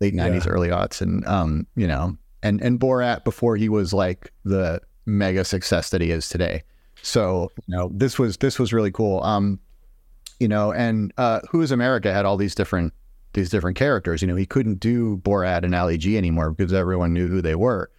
late 0.00 0.14
90s, 0.14 0.44
yeah. 0.44 0.50
early 0.50 0.68
aughts. 0.68 1.00
And 1.00 1.26
um, 1.26 1.66
you 1.76 1.86
know, 1.86 2.16
and 2.42 2.60
and 2.60 2.78
Borat 2.78 3.24
before 3.24 3.56
he 3.56 3.68
was 3.68 3.92
like 3.92 4.32
the 4.44 4.80
mega 5.06 5.44
success 5.44 5.90
that 5.90 6.00
he 6.00 6.10
is 6.10 6.28
today. 6.28 6.62
So 7.02 7.50
you 7.66 7.76
know 7.76 7.90
this 7.92 8.18
was 8.18 8.36
this 8.38 8.58
was 8.58 8.72
really 8.72 8.90
cool. 8.90 9.22
Um, 9.22 9.60
you 10.40 10.48
know, 10.48 10.72
and 10.72 11.12
uh, 11.16 11.40
Who 11.50 11.62
is 11.62 11.70
America 11.70 12.12
had 12.12 12.24
all 12.24 12.36
these 12.36 12.54
different 12.54 12.92
these 13.32 13.50
different 13.50 13.76
characters. 13.76 14.22
You 14.22 14.28
know, 14.28 14.36
he 14.36 14.46
couldn't 14.46 14.80
do 14.80 15.18
Borat 15.18 15.62
and 15.62 15.74
Ali 15.74 15.98
G 15.98 16.18
anymore 16.18 16.50
because 16.50 16.72
everyone 16.72 17.12
knew 17.12 17.28
who 17.28 17.40
they 17.40 17.54
were. 17.54 17.90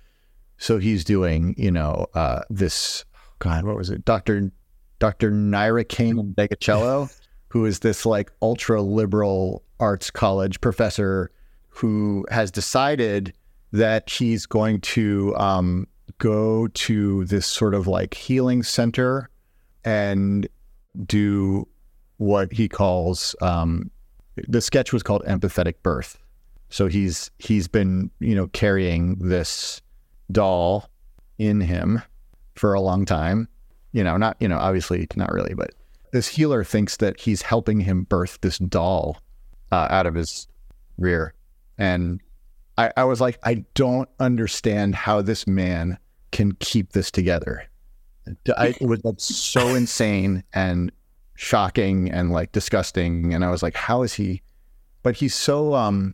So 0.57 0.79
he's 0.79 1.03
doing 1.03 1.55
you 1.57 1.71
know 1.71 2.07
uh, 2.13 2.41
this 2.49 3.05
God, 3.39 3.65
what 3.65 3.75
was 3.75 3.89
it, 3.89 4.05
Doctor 4.05 4.51
Doctor 4.99 5.31
Nira 5.31 5.87
Cain-N'Degeocello, 5.87 7.15
who 7.49 7.65
is 7.65 7.79
this 7.79 8.05
like 8.05 8.31
ultra 8.41 8.81
liberal 8.81 9.63
arts 9.79 10.09
college 10.09 10.59
professor 10.59 11.31
who 11.69 12.25
has 12.31 12.49
decided 12.49 13.33
that 13.71 14.09
he's 14.09 14.45
going 14.45 14.81
to 14.81 15.35
um, 15.37 15.87
go 16.17 16.67
to 16.69 17.25
this 17.25 17.45
sort 17.45 17.75
of 17.75 17.85
like 17.85 18.15
healing 18.15 18.63
center 18.63 19.29
and 19.85 20.47
do 21.05 21.67
what 22.17 22.51
he 22.51 22.67
calls 22.67 23.35
um, 23.41 23.91
the 24.47 24.61
sketch 24.61 24.93
was 24.93 25.03
called 25.03 25.23
empathetic 25.25 25.75
birth. 25.83 26.17
So 26.69 26.87
he's 26.87 27.31
he's 27.39 27.67
been 27.67 28.11
you 28.19 28.35
know 28.35 28.47
carrying 28.47 29.15
this 29.19 29.81
doll 30.31 30.89
in 31.37 31.61
him 31.61 32.01
for 32.57 32.73
a 32.73 32.81
long 32.81 33.05
time. 33.05 33.47
You 33.93 34.03
know, 34.03 34.17
not 34.17 34.37
you 34.39 34.47
know 34.47 34.57
obviously 34.57 35.07
not 35.15 35.31
really, 35.31 35.53
but 35.53 35.71
this 36.11 36.27
healer 36.27 36.63
thinks 36.63 36.97
that 36.97 37.19
he's 37.19 37.41
helping 37.41 37.79
him 37.79 38.03
birth 38.03 38.39
this 38.41 38.57
doll 38.57 39.17
uh, 39.71 39.87
out 39.89 40.05
of 40.05 40.15
his 40.15 40.47
rear, 40.97 41.33
and 41.77 42.21
I, 42.77 42.91
I 42.95 43.03
was 43.05 43.19
like, 43.19 43.39
I 43.43 43.65
don't 43.73 44.09
understand 44.19 44.95
how 44.95 45.21
this 45.21 45.47
man 45.47 45.97
can 46.31 46.53
keep 46.59 46.91
this 46.91 47.09
together. 47.09 47.67
I, 48.57 48.75
it 48.79 48.87
was 48.87 49.03
like 49.03 49.15
so 49.17 49.67
insane 49.75 50.43
and 50.53 50.91
shocking 51.35 52.11
and 52.11 52.31
like 52.31 52.51
disgusting. 52.51 53.33
And 53.33 53.43
I 53.43 53.49
was 53.49 53.63
like, 53.63 53.75
how 53.75 54.03
is 54.03 54.13
he? 54.13 54.41
But 55.03 55.15
he's 55.15 55.33
so 55.33 55.73
um, 55.73 56.13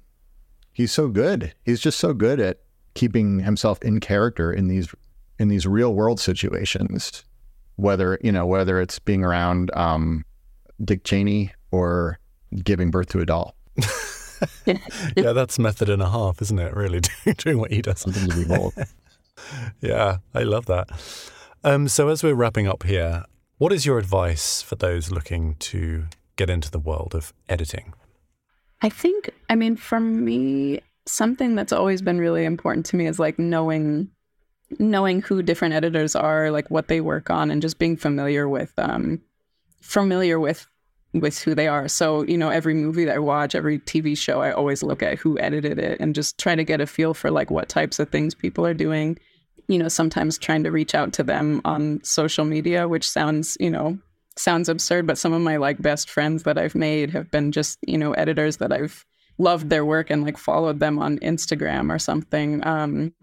he's 0.71 0.91
so 0.91 1.07
good. 1.07 1.53
He's 1.65 1.79
just 1.79 1.99
so 1.99 2.13
good 2.13 2.39
at 2.39 2.59
keeping 2.93 3.39
himself 3.39 3.81
in 3.81 3.99
character 3.99 4.53
in 4.53 4.67
these 4.67 4.93
in 5.39 5.47
these 5.47 5.65
real 5.65 5.93
world 5.93 6.19
situations. 6.19 7.23
Whether 7.75 8.19
you 8.21 8.31
know 8.31 8.45
whether 8.45 8.79
it's 8.79 8.99
being 8.99 9.23
around 9.23 9.71
um, 9.73 10.25
Dick 10.83 11.03
Cheney 11.03 11.51
or 11.71 12.19
giving 12.63 12.91
birth 12.91 13.09
to 13.09 13.19
a 13.19 13.25
doll. 13.25 13.55
yeah, 14.65 15.33
that's 15.33 15.57
method 15.57 15.89
and 15.89 16.01
a 16.01 16.09
half, 16.09 16.41
isn't 16.41 16.59
it? 16.59 16.75
Really 16.75 17.01
doing 17.37 17.57
what 17.57 17.71
he 17.71 17.81
does. 17.81 18.01
Something 18.01 18.29
to 18.29 18.47
behold. 18.47 18.73
yeah, 19.81 20.17
I 20.33 20.43
love 20.43 20.65
that. 20.67 20.89
Um, 21.63 21.87
so 21.87 22.09
as 22.09 22.23
we're 22.23 22.35
wrapping 22.35 22.67
up 22.67 22.83
here, 22.83 23.23
what 23.57 23.71
is 23.71 23.85
your 23.85 23.97
advice 23.97 24.61
for 24.61 24.75
those 24.75 25.11
looking 25.11 25.55
to 25.55 26.05
get 26.35 26.49
into 26.49 26.69
the 26.69 26.79
world 26.79 27.15
of 27.15 27.33
editing? 27.47 27.93
I 28.81 28.89
think, 28.89 29.29
I 29.49 29.55
mean, 29.55 29.77
for 29.77 29.99
me, 29.99 30.81
something 31.05 31.55
that's 31.55 31.71
always 31.71 32.01
been 32.01 32.19
really 32.19 32.43
important 32.43 32.85
to 32.87 32.97
me 32.97 33.07
is 33.07 33.19
like 33.19 33.39
knowing 33.39 34.09
knowing 34.79 35.21
who 35.21 35.41
different 35.41 35.73
editors 35.73 36.15
are, 36.15 36.51
like 36.51 36.69
what 36.69 36.87
they 36.87 37.01
work 37.01 37.29
on, 37.29 37.51
and 37.51 37.61
just 37.61 37.79
being 37.79 37.97
familiar 37.97 38.47
with 38.47 38.73
um, 38.77 39.21
familiar 39.81 40.39
with 40.39 40.67
with 41.13 41.39
who 41.39 41.53
they 41.53 41.67
are. 41.67 41.87
So, 41.87 42.23
you 42.23 42.37
know, 42.37 42.49
every 42.49 42.73
movie 42.73 43.05
that 43.05 43.15
I 43.15 43.19
watch, 43.19 43.53
every 43.53 43.79
TV 43.79 44.17
show, 44.17 44.41
I 44.41 44.51
always 44.51 44.81
look 44.81 45.03
at 45.03 45.19
who 45.19 45.37
edited 45.39 45.77
it 45.77 45.99
and 45.99 46.15
just 46.15 46.39
try 46.39 46.55
to 46.55 46.63
get 46.63 46.81
a 46.81 46.87
feel 46.87 47.13
for 47.13 47.29
like 47.29 47.51
what 47.51 47.69
types 47.69 47.99
of 47.99 48.09
things 48.09 48.33
people 48.33 48.65
are 48.65 48.73
doing. 48.73 49.19
You 49.67 49.77
know, 49.77 49.87
sometimes 49.89 50.37
trying 50.37 50.63
to 50.63 50.71
reach 50.71 50.95
out 50.95 51.13
to 51.13 51.23
them 51.23 51.61
on 51.65 52.03
social 52.03 52.45
media, 52.45 52.87
which 52.87 53.07
sounds, 53.07 53.55
you 53.59 53.69
know, 53.69 53.97
sounds 54.35 54.67
absurd, 54.67 55.05
but 55.05 55.17
some 55.17 55.33
of 55.33 55.41
my 55.41 55.57
like 55.57 55.81
best 55.81 56.09
friends 56.09 56.43
that 56.43 56.57
I've 56.57 56.75
made 56.75 57.11
have 57.11 57.29
been 57.29 57.51
just, 57.51 57.77
you 57.87 57.97
know, 57.97 58.13
editors 58.13 58.57
that 58.57 58.71
I've 58.71 59.05
loved 59.37 59.69
their 59.69 59.85
work 59.85 60.09
and 60.09 60.23
like 60.23 60.37
followed 60.37 60.79
them 60.79 60.99
on 60.99 61.19
Instagram 61.19 61.93
or 61.93 61.99
something. 61.99 62.65
Um, 62.65 63.13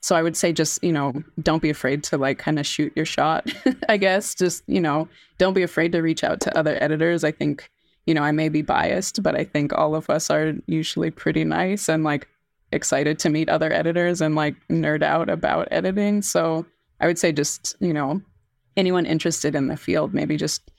so 0.00 0.14
I 0.14 0.22
would 0.22 0.36
say 0.36 0.52
just, 0.52 0.82
you 0.84 0.92
know, 0.92 1.12
don't 1.42 1.62
be 1.62 1.70
afraid 1.70 2.04
to 2.04 2.18
like 2.18 2.38
kind 2.38 2.58
of 2.58 2.66
shoot 2.66 2.92
your 2.94 3.06
shot, 3.06 3.50
I 3.88 3.96
guess. 3.96 4.34
Just, 4.34 4.62
you 4.66 4.80
know, 4.80 5.08
don't 5.38 5.54
be 5.54 5.62
afraid 5.62 5.92
to 5.92 6.00
reach 6.00 6.22
out 6.22 6.40
to 6.42 6.56
other 6.56 6.80
editors. 6.80 7.24
I 7.24 7.32
think, 7.32 7.70
you 8.06 8.14
know, 8.14 8.22
I 8.22 8.30
may 8.32 8.48
be 8.48 8.62
biased, 8.62 9.22
but 9.22 9.34
I 9.34 9.44
think 9.44 9.72
all 9.72 9.94
of 9.94 10.08
us 10.08 10.30
are 10.30 10.54
usually 10.66 11.10
pretty 11.10 11.44
nice 11.44 11.88
and 11.88 12.04
like 12.04 12.28
excited 12.72 13.18
to 13.20 13.30
meet 13.30 13.48
other 13.48 13.72
editors 13.72 14.20
and 14.20 14.34
like 14.34 14.54
nerd 14.68 15.02
out 15.02 15.28
about 15.28 15.68
editing. 15.70 16.22
So 16.22 16.66
I 17.00 17.06
would 17.06 17.18
say 17.18 17.32
just, 17.32 17.74
you 17.80 17.92
know, 17.92 18.20
anyone 18.76 19.06
interested 19.06 19.54
in 19.54 19.68
the 19.68 19.76
field, 19.76 20.14
maybe 20.14 20.36
just 20.36 20.70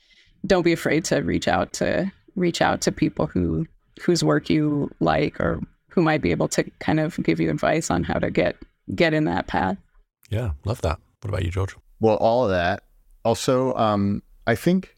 don't 0.46 0.62
be 0.62 0.72
afraid 0.72 1.04
to 1.06 1.20
reach 1.20 1.48
out 1.48 1.72
to 1.74 2.10
reach 2.36 2.62
out 2.62 2.80
to 2.82 2.92
people 2.92 3.26
who 3.26 3.66
whose 4.00 4.22
work 4.22 4.48
you 4.48 4.90
like 5.00 5.38
or 5.40 5.60
who 5.88 6.02
might 6.02 6.22
be 6.22 6.30
able 6.30 6.46
to 6.46 6.62
kind 6.78 7.00
of 7.00 7.16
give 7.24 7.40
you 7.40 7.50
advice 7.50 7.90
on 7.90 8.04
how 8.04 8.18
to 8.18 8.30
get 8.30 8.56
get 8.94 9.14
in 9.14 9.24
that 9.24 9.46
path. 9.46 9.78
Yeah, 10.30 10.52
love 10.64 10.80
that. 10.82 10.98
What 11.20 11.30
about 11.30 11.44
you, 11.44 11.50
George? 11.50 11.76
Well, 12.00 12.16
all 12.16 12.44
of 12.44 12.50
that. 12.50 12.84
Also, 13.24 13.74
um, 13.74 14.22
I 14.46 14.54
think 14.54 14.96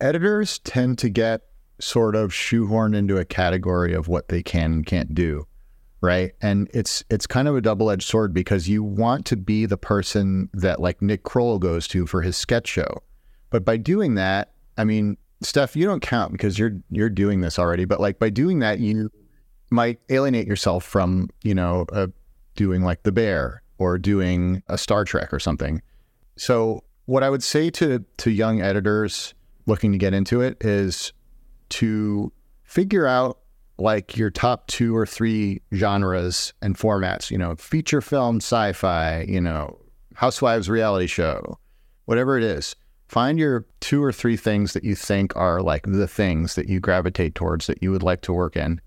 editors 0.00 0.58
tend 0.60 0.98
to 0.98 1.08
get 1.08 1.42
sort 1.80 2.14
of 2.14 2.30
shoehorned 2.30 2.94
into 2.94 3.18
a 3.18 3.24
category 3.24 3.94
of 3.94 4.08
what 4.08 4.28
they 4.28 4.42
can 4.42 4.72
and 4.72 4.86
can't 4.86 5.14
do, 5.14 5.46
right? 6.00 6.32
And 6.40 6.68
it's 6.72 7.02
it's 7.10 7.26
kind 7.26 7.48
of 7.48 7.56
a 7.56 7.60
double 7.60 7.90
edged 7.90 8.06
sword 8.06 8.32
because 8.32 8.68
you 8.68 8.82
want 8.82 9.26
to 9.26 9.36
be 9.36 9.66
the 9.66 9.76
person 9.76 10.50
that 10.52 10.80
like 10.80 11.02
Nick 11.02 11.22
Kroll 11.22 11.58
goes 11.58 11.88
to 11.88 12.06
for 12.06 12.22
his 12.22 12.36
sketch 12.36 12.68
show, 12.68 13.02
but 13.50 13.64
by 13.64 13.76
doing 13.76 14.14
that, 14.14 14.52
I 14.76 14.84
mean, 14.84 15.16
Steph, 15.42 15.76
you 15.76 15.84
don't 15.84 16.00
count 16.00 16.32
because 16.32 16.58
you're 16.58 16.80
you're 16.90 17.10
doing 17.10 17.40
this 17.40 17.58
already. 17.58 17.84
But 17.84 18.00
like 18.00 18.18
by 18.18 18.30
doing 18.30 18.60
that, 18.60 18.78
you 18.80 19.10
might 19.70 19.98
alienate 20.08 20.46
yourself 20.46 20.84
from 20.84 21.30
you 21.42 21.54
know 21.54 21.86
a 21.92 22.10
doing 22.54 22.82
like 22.82 23.02
The 23.02 23.12
Bear 23.12 23.62
or 23.78 23.98
doing 23.98 24.62
a 24.68 24.78
Star 24.78 25.04
Trek 25.04 25.32
or 25.32 25.38
something. 25.38 25.82
So, 26.36 26.84
what 27.06 27.22
I 27.22 27.30
would 27.30 27.42
say 27.42 27.70
to 27.70 28.04
to 28.18 28.30
young 28.30 28.60
editors 28.60 29.34
looking 29.66 29.92
to 29.92 29.98
get 29.98 30.14
into 30.14 30.40
it 30.40 30.56
is 30.64 31.12
to 31.70 32.32
figure 32.62 33.06
out 33.06 33.38
like 33.78 34.16
your 34.16 34.30
top 34.30 34.66
two 34.68 34.96
or 34.96 35.06
three 35.06 35.60
genres 35.74 36.52
and 36.62 36.76
formats, 36.76 37.30
you 37.30 37.38
know, 37.38 37.56
feature 37.56 38.00
film, 38.00 38.36
sci-fi, 38.36 39.24
you 39.28 39.40
know, 39.40 39.78
housewives 40.14 40.70
reality 40.70 41.06
show, 41.06 41.58
whatever 42.04 42.38
it 42.38 42.44
is. 42.44 42.76
Find 43.08 43.38
your 43.38 43.66
two 43.80 44.02
or 44.02 44.12
three 44.12 44.36
things 44.36 44.72
that 44.72 44.84
you 44.84 44.94
think 44.94 45.36
are 45.36 45.60
like 45.60 45.84
the 45.86 46.08
things 46.08 46.54
that 46.54 46.68
you 46.68 46.80
gravitate 46.80 47.34
towards 47.34 47.66
that 47.66 47.82
you 47.82 47.90
would 47.90 48.02
like 48.02 48.22
to 48.22 48.32
work 48.32 48.56
in 48.56 48.80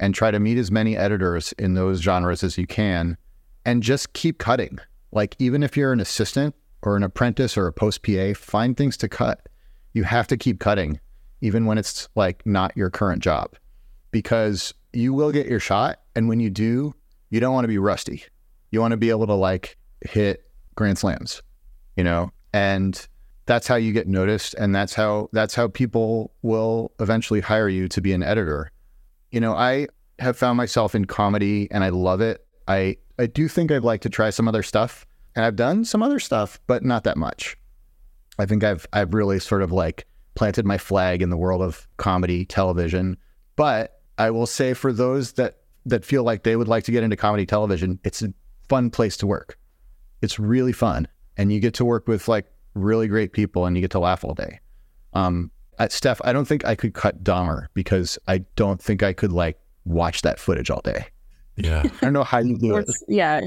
and 0.00 0.14
try 0.14 0.30
to 0.30 0.40
meet 0.40 0.58
as 0.58 0.70
many 0.70 0.96
editors 0.96 1.52
in 1.52 1.74
those 1.74 2.00
genres 2.00 2.42
as 2.42 2.58
you 2.58 2.66
can 2.66 3.16
and 3.64 3.82
just 3.82 4.14
keep 4.14 4.38
cutting. 4.38 4.78
Like, 5.12 5.36
even 5.38 5.62
if 5.62 5.76
you're 5.76 5.92
an 5.92 6.00
assistant 6.00 6.54
or 6.82 6.96
an 6.96 7.02
apprentice 7.02 7.56
or 7.56 7.66
a 7.66 7.72
post 7.72 8.02
PA, 8.02 8.32
find 8.34 8.76
things 8.76 8.96
to 8.96 9.08
cut. 9.08 9.46
You 9.92 10.04
have 10.04 10.26
to 10.28 10.36
keep 10.36 10.58
cutting, 10.58 10.98
even 11.42 11.66
when 11.66 11.76
it's 11.76 12.08
like 12.14 12.44
not 12.46 12.76
your 12.76 12.90
current 12.90 13.22
job. 13.22 13.56
Because 14.10 14.72
you 14.92 15.12
will 15.12 15.30
get 15.30 15.46
your 15.46 15.60
shot. 15.60 16.00
And 16.16 16.28
when 16.28 16.40
you 16.40 16.48
do, 16.48 16.94
you 17.28 17.38
don't 17.38 17.54
want 17.54 17.64
to 17.64 17.68
be 17.68 17.78
rusty. 17.78 18.24
You 18.70 18.80
want 18.80 18.92
to 18.92 18.96
be 18.96 19.10
able 19.10 19.26
to 19.26 19.34
like 19.34 19.76
hit 20.00 20.50
grand 20.76 20.96
slams, 20.96 21.42
you 21.96 22.04
know, 22.04 22.32
and 22.54 23.06
that's 23.44 23.66
how 23.66 23.76
you 23.76 23.92
get 23.92 24.08
noticed. 24.08 24.54
And 24.54 24.74
that's 24.74 24.94
how, 24.94 25.28
that's 25.32 25.54
how 25.54 25.68
people 25.68 26.32
will 26.42 26.92
eventually 27.00 27.40
hire 27.40 27.68
you 27.68 27.88
to 27.88 28.00
be 28.00 28.12
an 28.12 28.22
editor. 28.22 28.70
You 29.30 29.40
know, 29.40 29.54
I 29.54 29.88
have 30.18 30.36
found 30.36 30.56
myself 30.56 30.94
in 30.94 31.04
comedy 31.04 31.68
and 31.70 31.82
I 31.84 31.88
love 31.88 32.20
it. 32.20 32.44
I, 32.68 32.96
I 33.18 33.26
do 33.26 33.48
think 33.48 33.70
I'd 33.70 33.84
like 33.84 34.02
to 34.02 34.10
try 34.10 34.30
some 34.30 34.48
other 34.48 34.62
stuff 34.62 35.06
and 35.34 35.44
I've 35.44 35.56
done 35.56 35.84
some 35.84 36.02
other 36.02 36.18
stuff, 36.18 36.60
but 36.66 36.84
not 36.84 37.04
that 37.04 37.16
much. 37.16 37.56
I 38.38 38.46
think 38.46 38.64
I've, 38.64 38.86
I've 38.92 39.14
really 39.14 39.38
sort 39.38 39.62
of 39.62 39.72
like 39.72 40.06
planted 40.34 40.64
my 40.66 40.78
flag 40.78 41.22
in 41.22 41.30
the 41.30 41.36
world 41.36 41.62
of 41.62 41.86
comedy 41.96 42.44
television. 42.44 43.16
But 43.56 44.00
I 44.18 44.30
will 44.30 44.46
say 44.46 44.74
for 44.74 44.92
those 44.92 45.32
that 45.32 45.56
that 45.86 46.04
feel 46.04 46.22
like 46.22 46.42
they 46.42 46.56
would 46.56 46.68
like 46.68 46.84
to 46.84 46.92
get 46.92 47.02
into 47.02 47.16
comedy 47.16 47.46
television, 47.46 47.98
it's 48.04 48.22
a 48.22 48.32
fun 48.68 48.90
place 48.90 49.16
to 49.18 49.26
work. 49.26 49.58
It's 50.22 50.38
really 50.38 50.72
fun, 50.72 51.08
and 51.36 51.52
you 51.52 51.60
get 51.60 51.74
to 51.74 51.84
work 51.84 52.06
with 52.06 52.28
like 52.28 52.46
really 52.74 53.08
great 53.08 53.32
people, 53.32 53.66
and 53.66 53.76
you 53.76 53.80
get 53.80 53.90
to 53.92 53.98
laugh 53.98 54.24
all 54.24 54.34
day. 54.34 54.60
Um, 55.14 55.50
at 55.80 55.92
Steph, 55.92 56.20
I 56.24 56.32
don't 56.32 56.46
think 56.46 56.64
I 56.64 56.74
could 56.74 56.92
cut 56.92 57.24
Dahmer 57.24 57.66
because 57.74 58.18
I 58.28 58.38
don't 58.54 58.80
think 58.80 59.02
I 59.02 59.14
could 59.14 59.32
like 59.32 59.58
watch 59.86 60.22
that 60.22 60.38
footage 60.38 60.70
all 60.70 60.82
day. 60.82 61.06
Yeah, 61.56 61.82
I 61.84 61.88
don't 62.00 62.12
know 62.12 62.22
how 62.22 62.38
you 62.38 62.56
do 62.58 62.76
it. 62.76 62.90
Yeah, 63.08 63.40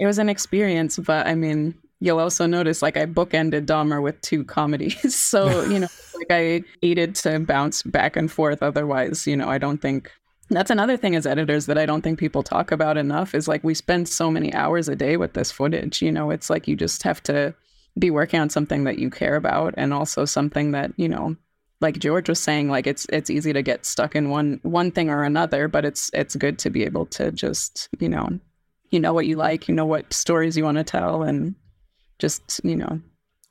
it 0.00 0.06
was 0.06 0.18
an 0.18 0.28
experience, 0.28 0.98
but 0.98 1.26
I 1.26 1.34
mean, 1.34 1.74
you'll 2.00 2.18
also 2.18 2.46
notice 2.46 2.80
like 2.80 2.96
I 2.96 3.04
bookended 3.04 3.66
Dahmer 3.66 4.02
with 4.02 4.20
two 4.22 4.42
comedies. 4.42 5.14
so, 5.16 5.64
you 5.64 5.80
know, 5.80 5.88
like 6.14 6.26
I 6.30 6.62
needed 6.82 7.14
to 7.16 7.38
bounce 7.40 7.82
back 7.82 8.16
and 8.16 8.32
forth. 8.32 8.62
Otherwise, 8.62 9.26
you 9.26 9.36
know, 9.36 9.48
I 9.48 9.58
don't 9.58 9.78
think 9.78 10.10
that's 10.48 10.70
another 10.70 10.96
thing 10.96 11.14
as 11.14 11.26
editors 11.26 11.66
that 11.66 11.76
I 11.76 11.86
don't 11.86 12.02
think 12.02 12.18
people 12.18 12.42
talk 12.42 12.72
about 12.72 12.96
enough 12.96 13.34
is 13.34 13.48
like 13.48 13.64
we 13.64 13.74
spend 13.74 14.08
so 14.08 14.30
many 14.30 14.54
hours 14.54 14.88
a 14.88 14.96
day 14.96 15.16
with 15.16 15.34
this 15.34 15.50
footage. 15.50 16.00
You 16.00 16.12
know, 16.12 16.30
it's 16.30 16.48
like 16.48 16.66
you 16.66 16.76
just 16.76 17.02
have 17.02 17.22
to 17.24 17.54
be 17.98 18.10
working 18.10 18.40
on 18.40 18.50
something 18.50 18.84
that 18.84 18.98
you 18.98 19.10
care 19.10 19.36
about 19.36 19.74
and 19.76 19.92
also 19.92 20.24
something 20.24 20.72
that, 20.72 20.92
you 20.96 21.08
know, 21.08 21.36
like 21.80 21.98
George 21.98 22.28
was 22.28 22.40
saying, 22.40 22.68
like 22.68 22.86
it's 22.86 23.06
it's 23.12 23.30
easy 23.30 23.52
to 23.52 23.62
get 23.62 23.84
stuck 23.84 24.16
in 24.16 24.30
one 24.30 24.60
one 24.62 24.90
thing 24.90 25.10
or 25.10 25.22
another, 25.22 25.68
but 25.68 25.84
it's 25.84 26.10
it's 26.12 26.36
good 26.36 26.58
to 26.60 26.70
be 26.70 26.84
able 26.84 27.06
to 27.06 27.30
just, 27.32 27.88
you 27.98 28.08
know, 28.08 28.28
you 28.90 29.00
know 29.00 29.12
what 29.12 29.26
you 29.26 29.36
like, 29.36 29.68
you 29.68 29.74
know 29.74 29.86
what 29.86 30.12
stories 30.12 30.56
you 30.56 30.64
want 30.64 30.78
to 30.78 30.84
tell 30.84 31.22
and 31.22 31.54
just 32.18 32.60
you 32.64 32.76
know 32.76 33.00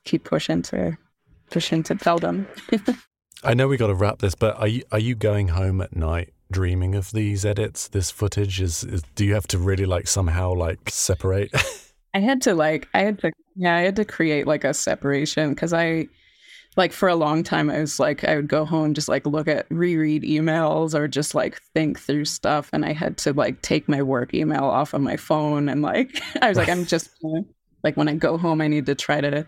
keep 0.04 0.24
pushing 0.24 0.62
to 0.62 0.96
pushing 1.50 1.82
to 1.84 1.94
tell 1.94 2.18
them. 2.18 2.46
I 3.44 3.54
know 3.54 3.68
we 3.68 3.76
got 3.76 3.88
to 3.88 3.94
wrap 3.94 4.18
this, 4.18 4.34
but 4.34 4.56
are 4.56 4.68
you 4.68 4.82
are 4.90 4.98
you 4.98 5.14
going 5.14 5.48
home 5.48 5.80
at 5.80 5.94
night 5.94 6.32
dreaming 6.50 6.94
of 6.94 7.12
these 7.12 7.44
edits? 7.44 7.88
This 7.88 8.10
footage 8.10 8.60
is, 8.60 8.82
is 8.84 9.02
do 9.14 9.24
you 9.24 9.34
have 9.34 9.46
to 9.48 9.58
really 9.58 9.86
like 9.86 10.08
somehow 10.08 10.54
like 10.54 10.90
separate? 10.90 11.50
I 12.14 12.20
had 12.20 12.40
to 12.42 12.54
like 12.54 12.88
I 12.94 13.00
had 13.00 13.18
to 13.20 13.30
yeah 13.54 13.76
I 13.76 13.82
had 13.82 13.96
to 13.96 14.04
create 14.04 14.46
like 14.46 14.64
a 14.64 14.74
separation 14.74 15.50
because 15.50 15.72
I 15.72 16.08
like 16.76 16.92
for 16.92 17.08
a 17.08 17.16
long 17.16 17.42
time 17.42 17.70
I 17.70 17.80
was 17.80 17.98
like 17.98 18.24
I 18.24 18.36
would 18.36 18.48
go 18.48 18.64
home 18.64 18.94
just 18.94 19.08
like 19.08 19.26
look 19.26 19.48
at 19.48 19.66
reread 19.70 20.22
emails 20.22 20.94
or 20.94 21.08
just 21.08 21.34
like 21.34 21.60
think 21.74 21.98
through 21.98 22.26
stuff 22.26 22.70
and 22.72 22.84
I 22.84 22.92
had 22.92 23.16
to 23.18 23.32
like 23.32 23.62
take 23.62 23.88
my 23.88 24.02
work 24.02 24.34
email 24.34 24.64
off 24.64 24.94
of 24.94 25.00
my 25.00 25.16
phone 25.16 25.68
and 25.68 25.82
like 25.82 26.20
I 26.42 26.48
was 26.48 26.58
like 26.58 26.68
I'm 26.68 26.84
just 26.86 27.10
like 27.86 27.96
when 27.96 28.08
I 28.08 28.14
go 28.14 28.36
home, 28.36 28.60
I 28.60 28.66
need 28.66 28.86
to 28.86 28.96
try 28.96 29.20
to 29.20 29.46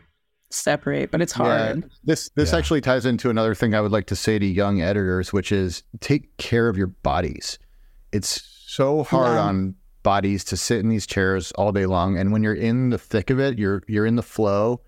separate, 0.51 1.11
but 1.11 1.20
it's 1.20 1.33
hard. 1.33 1.81
Yeah, 1.81 1.89
this 2.05 2.31
this 2.37 2.53
yeah. 2.53 2.59
actually 2.59 2.81
ties 2.81 3.05
into 3.05 3.31
another 3.31 3.55
thing 3.55 3.74
I 3.74 3.81
would 3.81 3.91
like 3.91 4.07
to 4.07 4.16
say 4.16 4.39
to 4.39 4.47
young 4.47 4.81
editors, 4.81 5.33
which 5.33 5.51
is 5.51 5.83
take 6.01 6.37
care 6.37 6.68
of 6.68 6.76
your 6.76 6.87
bodies. 6.87 7.59
It's 8.12 8.41
so 8.66 9.03
hard 9.03 9.35
yeah. 9.35 9.43
on 9.43 9.74
bodies 10.05 10.45
to 10.45 10.57
sit 10.57 10.79
in 10.79 10.89
these 10.89 11.07
chairs 11.07 11.51
all 11.53 11.72
day 11.72 11.87
long, 11.87 12.16
and 12.16 12.31
when 12.31 12.45
you're 12.45 12.55
in 12.55 12.91
the 12.91 12.99
thick 12.99 13.29
of 13.31 13.41
it, 13.41 13.59
you're 13.59 13.83
you're 13.89 14.07
in 14.07 14.14
the 14.14 14.22
flow, 14.22 14.83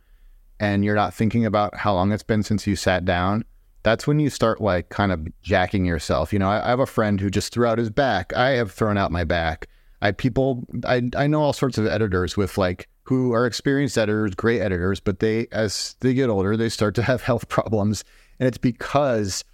and 0.61 0.84
you're 0.84 0.94
not 0.94 1.12
thinking 1.12 1.44
about 1.44 1.74
how 1.74 1.94
long 1.94 2.12
it's 2.12 2.22
been 2.22 2.44
since 2.44 2.66
you 2.66 2.76
sat 2.76 3.04
down. 3.04 3.44
That's 3.82 4.06
when 4.06 4.20
you 4.20 4.30
start 4.30 4.61
like 4.61 4.90
kind 4.90 5.11
of 5.11 5.26
jacking 5.42 5.86
yourself. 5.86 6.32
You 6.32 6.38
know, 6.38 6.48
I, 6.50 6.66
I 6.66 6.68
have 6.68 6.80
a 6.80 6.86
friend 6.86 7.20
who 7.20 7.30
just 7.30 7.52
threw 7.52 7.66
out 7.66 7.78
his 7.78 7.90
back. 7.90 8.32
I 8.36 8.50
have 8.50 8.70
thrown 8.70 8.98
out 8.98 9.11
my 9.11 9.24
back. 9.24 9.66
I 10.02 10.12
people 10.12 10.64
I 10.84 11.11
I 11.16 11.26
know 11.26 11.42
all 11.42 11.52
sorts 11.52 11.78
of 11.78 11.86
editors 11.86 12.36
with 12.36 12.56
like 12.56 12.88
who 13.11 13.32
are 13.32 13.44
experienced 13.44 13.98
editors, 13.98 14.36
great 14.36 14.61
editors, 14.61 15.00
but 15.00 15.18
they, 15.18 15.48
as 15.50 15.96
they 15.98 16.14
get 16.14 16.30
older, 16.30 16.56
they 16.56 16.68
start 16.68 16.94
to 16.94 17.02
have 17.11 17.22
health 17.22 17.48
problems. 17.48 18.04
And 18.38 18.46
it's 18.46 18.56
because 18.56 19.44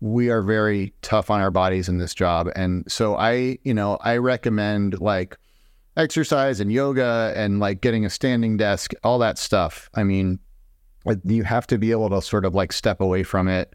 we 0.00 0.28
are 0.28 0.42
very 0.42 0.92
tough 1.00 1.30
on 1.30 1.40
our 1.40 1.50
bodies 1.50 1.88
in 1.88 1.96
this 1.96 2.14
job. 2.14 2.50
And 2.54 2.84
so 2.92 3.16
I, 3.16 3.58
you 3.62 3.72
know, 3.72 3.96
I 4.02 4.18
recommend 4.18 5.00
like 5.00 5.38
exercise 5.96 6.60
and 6.60 6.72
yoga 6.72 7.32
and 7.36 7.60
like 7.60 7.80
getting 7.80 8.04
a 8.04 8.10
standing 8.10 8.56
desk, 8.56 8.92
all 9.02 9.18
that 9.18 9.38
stuff. 9.38 9.90
I 9.94 10.04
mean, 10.04 10.38
you 11.24 11.42
have 11.44 11.66
to 11.68 11.78
be 11.78 11.90
able 11.90 12.10
to 12.10 12.22
sort 12.22 12.44
of 12.44 12.54
like 12.54 12.72
step 12.72 13.00
away 13.00 13.22
from 13.22 13.48
it, 13.48 13.74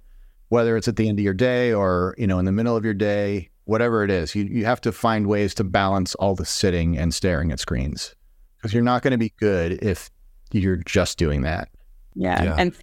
whether 0.49 0.77
it's 0.77 0.87
at 0.87 0.95
the 0.95 1.09
end 1.09 1.19
of 1.19 1.23
your 1.23 1.33
day 1.33 1.73
or, 1.73 2.15
you 2.17 2.27
know, 2.27 2.39
in 2.39 2.45
the 2.45 2.51
middle 2.51 2.75
of 2.75 2.85
your 2.85 2.93
day, 2.93 3.49
whatever 3.65 4.03
it 4.03 4.11
is. 4.11 4.35
You, 4.35 4.43
you 4.43 4.65
have 4.65 4.81
to 4.81 4.91
find 4.91 5.27
ways 5.27 5.53
to 5.55 5.63
balance 5.63 6.15
all 6.15 6.35
the 6.35 6.45
sitting 6.45 6.97
and 6.97 7.13
staring 7.13 7.51
at 7.51 7.59
screens 7.59 8.15
because 8.57 8.73
you're 8.73 8.83
not 8.83 9.01
going 9.01 9.11
to 9.11 9.17
be 9.17 9.33
good 9.37 9.83
if 9.83 10.09
you're 10.51 10.77
just 10.77 11.17
doing 11.17 11.41
that. 11.41 11.69
Yeah. 12.15 12.43
yeah. 12.43 12.55
And 12.57 12.73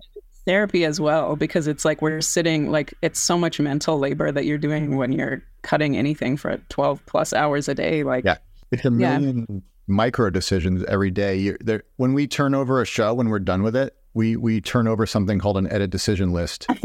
therapy 0.44 0.84
as 0.84 1.00
well, 1.00 1.36
because 1.36 1.66
it's 1.66 1.84
like 1.84 2.02
we're 2.02 2.20
sitting, 2.20 2.70
like, 2.70 2.94
it's 3.02 3.20
so 3.20 3.38
much 3.38 3.60
mental 3.60 3.98
labor 3.98 4.30
that 4.30 4.44
you're 4.44 4.58
doing 4.58 4.96
when 4.96 5.12
you're 5.12 5.42
cutting 5.62 5.96
anything 5.96 6.36
for 6.36 6.56
12 6.68 7.04
plus 7.06 7.32
hours 7.32 7.68
a 7.68 7.74
day. 7.74 8.02
Like, 8.02 8.24
yeah. 8.24 8.38
It's 8.72 8.84
a 8.84 8.90
million 8.90 9.46
yeah. 9.48 9.56
micro 9.86 10.30
decisions 10.30 10.82
every 10.84 11.10
day. 11.10 11.36
You're, 11.36 11.82
when 11.96 12.14
we 12.14 12.26
turn 12.26 12.54
over 12.54 12.80
a 12.80 12.86
show, 12.86 13.14
when 13.14 13.28
we're 13.28 13.38
done 13.38 13.62
with 13.62 13.76
it, 13.76 13.96
we 14.14 14.36
we 14.36 14.60
turn 14.60 14.88
over 14.88 15.06
something 15.06 15.38
called 15.38 15.56
an 15.56 15.70
edit 15.72 15.90
decision 15.90 16.32
list. 16.32 16.66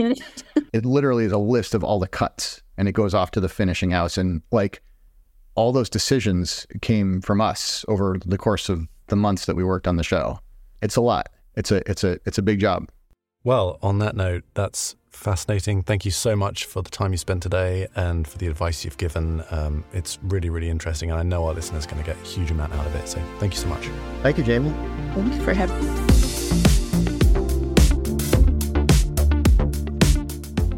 it 0.73 0.85
literally 0.85 1.25
is 1.25 1.31
a 1.31 1.37
list 1.37 1.73
of 1.73 1.83
all 1.83 1.99
the 1.99 2.07
cuts, 2.07 2.61
and 2.77 2.87
it 2.87 2.93
goes 2.93 3.13
off 3.13 3.31
to 3.31 3.39
the 3.39 3.49
finishing 3.49 3.91
house. 3.91 4.17
And 4.17 4.41
like 4.51 4.81
all 5.55 5.71
those 5.71 5.89
decisions 5.89 6.67
came 6.81 7.21
from 7.21 7.41
us 7.41 7.83
over 7.87 8.17
the 8.25 8.37
course 8.37 8.69
of 8.69 8.87
the 9.07 9.15
months 9.15 9.45
that 9.45 9.55
we 9.55 9.63
worked 9.63 9.87
on 9.87 9.95
the 9.95 10.03
show. 10.03 10.39
It's 10.81 10.95
a 10.95 11.01
lot. 11.01 11.29
It's 11.55 11.71
a 11.71 11.89
it's 11.89 12.03
a 12.03 12.19
it's 12.25 12.37
a 12.37 12.43
big 12.43 12.59
job. 12.59 12.89
Well, 13.43 13.79
on 13.81 13.99
that 13.99 14.15
note, 14.15 14.43
that's 14.53 14.95
fascinating. 15.17 15.83
Thank 15.83 16.05
you 16.05 16.11
so 16.11 16.35
much 16.35 16.65
for 16.65 16.81
the 16.81 16.89
time 16.89 17.11
you 17.11 17.17
spent 17.17 17.43
today 17.43 17.87
and 17.95 18.27
for 18.27 18.37
the 18.37 18.47
advice 18.47 18.85
you've 18.85 18.97
given. 18.97 19.43
Um, 19.51 19.83
it's 19.91 20.19
really, 20.21 20.49
really 20.49 20.69
interesting, 20.69 21.11
and 21.11 21.19
I 21.19 21.23
know 21.23 21.45
our 21.45 21.53
listeners 21.53 21.85
are 21.85 21.89
going 21.89 22.03
to 22.03 22.05
get 22.05 22.15
a 22.21 22.25
huge 22.25 22.51
amount 22.51 22.73
out 22.73 22.85
of 22.85 22.95
it. 22.95 23.09
So, 23.09 23.21
thank 23.39 23.53
you 23.53 23.59
so 23.59 23.67
much. 23.67 23.87
Thank 24.21 24.37
you, 24.37 24.43
Jamie. 24.43 24.73
Thank 25.13 25.33
you 25.33 25.41
for 25.41 25.53
having 25.53 25.79
me. 25.83 26.07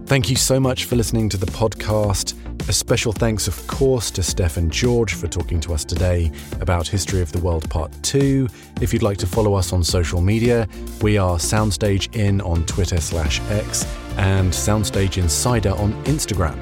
Thank 0.06 0.30
you 0.30 0.36
so 0.38 0.60
much 0.60 0.86
for 0.86 0.96
listening 0.96 1.30
to 1.30 1.38
the 1.38 1.46
podcast. 1.46 2.34
A 2.68 2.74
special 2.74 3.12
thanks, 3.12 3.48
of 3.48 3.66
course, 3.68 4.12
to 4.12 4.22
Steph 4.22 4.58
and 4.58 4.72
George 4.72 5.14
for 5.16 5.28
talking 5.28 5.60
to 5.62 5.74
us 5.74 5.84
today 5.84 6.32
about 6.62 6.88
History 6.88 7.22
of 7.22 7.32
the 7.32 7.40
World 7.40 7.68
Part 7.70 7.92
2. 8.04 8.48
If 8.82 8.94
you'd 8.94 9.02
like 9.02 9.18
to 9.18 9.28
follow 9.28 9.56
us 9.56 9.74
on 9.74 9.84
social 9.84 10.22
media, 10.22 10.68
we 11.02 11.18
are 11.18 11.38
Soundstage 11.38 12.16
In 12.16 12.42
on 12.42 12.66
Twitter 12.66 13.02
slash 13.02 13.42
X 13.50 13.86
and 14.18 14.52
Soundstage 14.52 15.18
Insider 15.18 15.72
on 15.72 15.94
Instagram. 16.04 16.62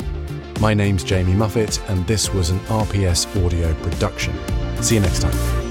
My 0.62 0.74
name's 0.74 1.04
Jamie 1.04 1.34
Muffett, 1.34 1.88
and 1.90 2.08
this 2.08 2.34
was 2.34 2.50
an 2.50 2.60
RPS 2.62 3.46
audio 3.46 3.74
production. 3.84 4.34
See 4.82 4.96
you 4.96 5.02
next 5.02 5.22
time. 5.22 5.67